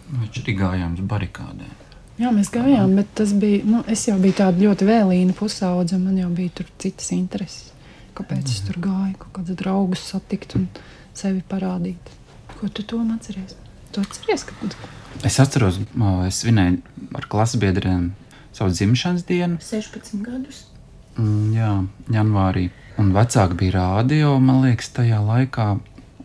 Viņš 0.09 0.41
arī 0.43 0.55
gājām 0.57 0.95
uz 0.97 1.05
barikādēm. 1.11 1.74
Jā, 2.18 2.31
mēs 2.35 2.49
gājām, 2.51 2.95
bet 2.99 3.11
tas 3.14 3.35
bija. 3.37 3.62
Nu, 3.68 3.83
es 3.87 4.07
jau 4.09 4.16
biju 4.18 4.39
tāda 4.41 4.59
ļoti 4.64 4.87
vēlīna 4.89 5.35
pusaudze, 5.39 6.01
man 6.03 6.16
jau 6.18 6.31
bija 6.35 6.57
tur 6.61 6.70
citas 6.83 7.12
intereses. 7.14 7.68
Kāpēc 8.18 8.49
es 8.51 8.62
tur 8.66 8.81
gāju, 8.83 9.14
kaut 9.20 9.37
kādus 9.37 9.59
draugus 9.61 10.03
satikt 10.09 10.57
un 10.59 10.64
sevi 11.14 11.45
parādīt. 11.47 12.11
Ko 12.59 12.66
tu 12.74 12.83
to 12.83 12.99
atceries? 13.14 13.55
Tu 13.93 14.03
atceries, 14.03 14.43
ka 14.49 14.57
Es 15.26 15.39
atceros, 15.43 15.79
es 16.26 16.41
svinēju 16.43 16.81
ar 17.18 17.29
klasbiedriem 17.31 18.11
savu 18.55 18.74
dzimšanas 18.74 19.24
dienu. 19.29 19.59
16 19.62 20.18
gadus. 20.22 20.64
Mm, 21.18 21.55
Jā, 21.55 21.70
janvārī. 22.14 22.68
Un 22.99 23.12
vecāki 23.14 23.59
bija 23.59 23.76
rādio, 23.79 24.35
man 24.43 24.62
liekas, 24.64 24.91
tajā 24.95 25.18
laikā. 25.22 25.68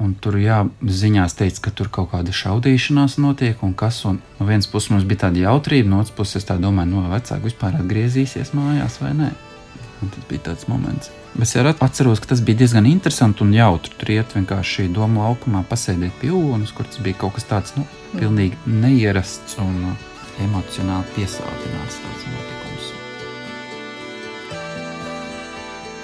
Un 0.02 0.16
tur 0.18 0.40
jā, 0.42 0.64
ziņās 0.82 1.36
teica, 1.38 1.68
ka 1.68 1.72
tur 1.78 1.90
kaut 1.94 2.10
kāda 2.16 2.34
šaudīšanās 2.34 3.20
notiek, 3.22 3.62
un 3.66 3.76
kas. 3.78 4.02
Un 4.10 4.20
no 4.40 4.48
vienas 4.50 4.70
puses 4.72 4.90
mums 4.94 5.06
bija 5.10 5.28
tāda 5.28 5.44
jautrība, 5.46 5.92
no 5.92 6.02
otras 6.02 6.16
puses 6.18 6.42
es 6.42 6.50
tā 6.50 6.58
domāju, 6.62 6.96
no 6.96 7.04
vai 7.06 7.20
vecāki 7.20 7.52
vispār 7.52 7.78
atgriezīsies 7.82 8.56
mājās 8.58 8.98
vai 9.04 9.14
nē. 9.20 9.34
Un 10.04 10.10
tas 10.12 10.26
bija 10.32 10.50
tāds 10.50 10.68
moments. 10.68 11.14
Bet 11.34 11.48
es 11.48 11.82
atceros, 11.82 12.20
ka 12.22 12.34
tas 12.34 12.42
bija 12.46 12.64
diezgan 12.64 12.90
interesanti 12.90 13.46
un 13.46 13.54
jautri. 13.56 13.94
Tur 13.98 14.12
iet 14.18 14.36
vienkārši 14.38 14.90
doma 14.94 15.28
laukumā, 15.28 15.64
pasēdēt 15.70 16.20
pie 16.22 16.34
ūdens, 16.34 16.74
kur 16.76 16.90
tas 16.90 17.02
bija 17.06 17.22
kaut 17.24 17.38
kas 17.38 17.50
tāds 17.50 17.78
nu, 17.78 17.86
pilnīgi 18.18 18.60
neierasts 18.70 19.58
un 19.64 19.94
uh, 19.94 20.10
emocionāli 20.46 21.18
piesātināts 21.18 22.02
tāds 22.04 22.33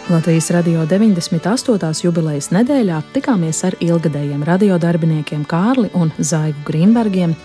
Latvijas 0.10 0.48
radio 0.50 0.88
98. 0.90 2.02
jubilejas 2.02 2.48
nedēļā 2.50 2.98
tikāmies 3.14 3.60
ar 3.68 3.76
ilgadējiem 3.78 4.42
radiodarbiniekiem 4.48 5.44
Kārli 5.46 5.92
un 5.94 6.10
Zaigu 6.18 6.64
Grīnbergiem, 6.66 7.36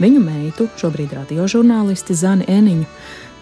viņu 0.00 0.22
meitu, 0.24 0.64
šobrīd 0.80 1.12
radiožurnālisti 1.18 2.16
Zani 2.16 2.48
Eniņu, 2.48 2.86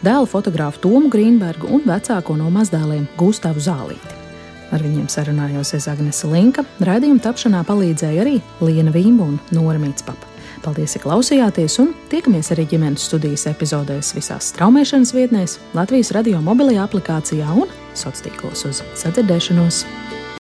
dēlu 0.02 0.26
fotografu 0.26 0.82
Tomu 0.82 1.12
Grīnbergu 1.14 1.70
un 1.70 1.86
vecāko 1.86 2.34
no 2.34 2.50
mazdēliem 2.50 3.06
Gustavu 3.20 3.62
Zālīti. 3.62 4.18
Ar 4.74 4.82
viņiem 4.82 5.06
sarunājos 5.06 5.76
es 5.78 5.86
Agnese 5.86 6.26
Linka, 6.34 6.66
raidījuma 6.82 7.22
tapšanā 7.22 7.62
palīdzēja 7.70 8.26
arī 8.26 8.40
Liena 8.66 8.90
Vīmba 8.90 9.30
un 9.30 9.38
Nora 9.54 9.78
Mītspapa. 9.78 10.31
Paldies, 10.62 10.94
ka 10.94 11.08
klausījāties, 11.08 11.74
un 11.82 11.90
tiekamies 12.12 12.52
arī 12.54 12.68
ģimenes 12.70 13.08
studijas 13.08 13.48
epizodēs 13.50 14.12
visās 14.14 14.52
straumēšanas 14.52 15.10
vietnēs, 15.16 15.56
Latvijas 15.74 16.12
radio 16.14 16.38
mobilajā 16.44 16.84
aplikācijā 16.86 17.50
un 17.50 17.66
sociālos 17.98 18.22
tīklos 18.28 18.64
uz 18.70 18.82
sadzirdēšanos. 19.02 19.82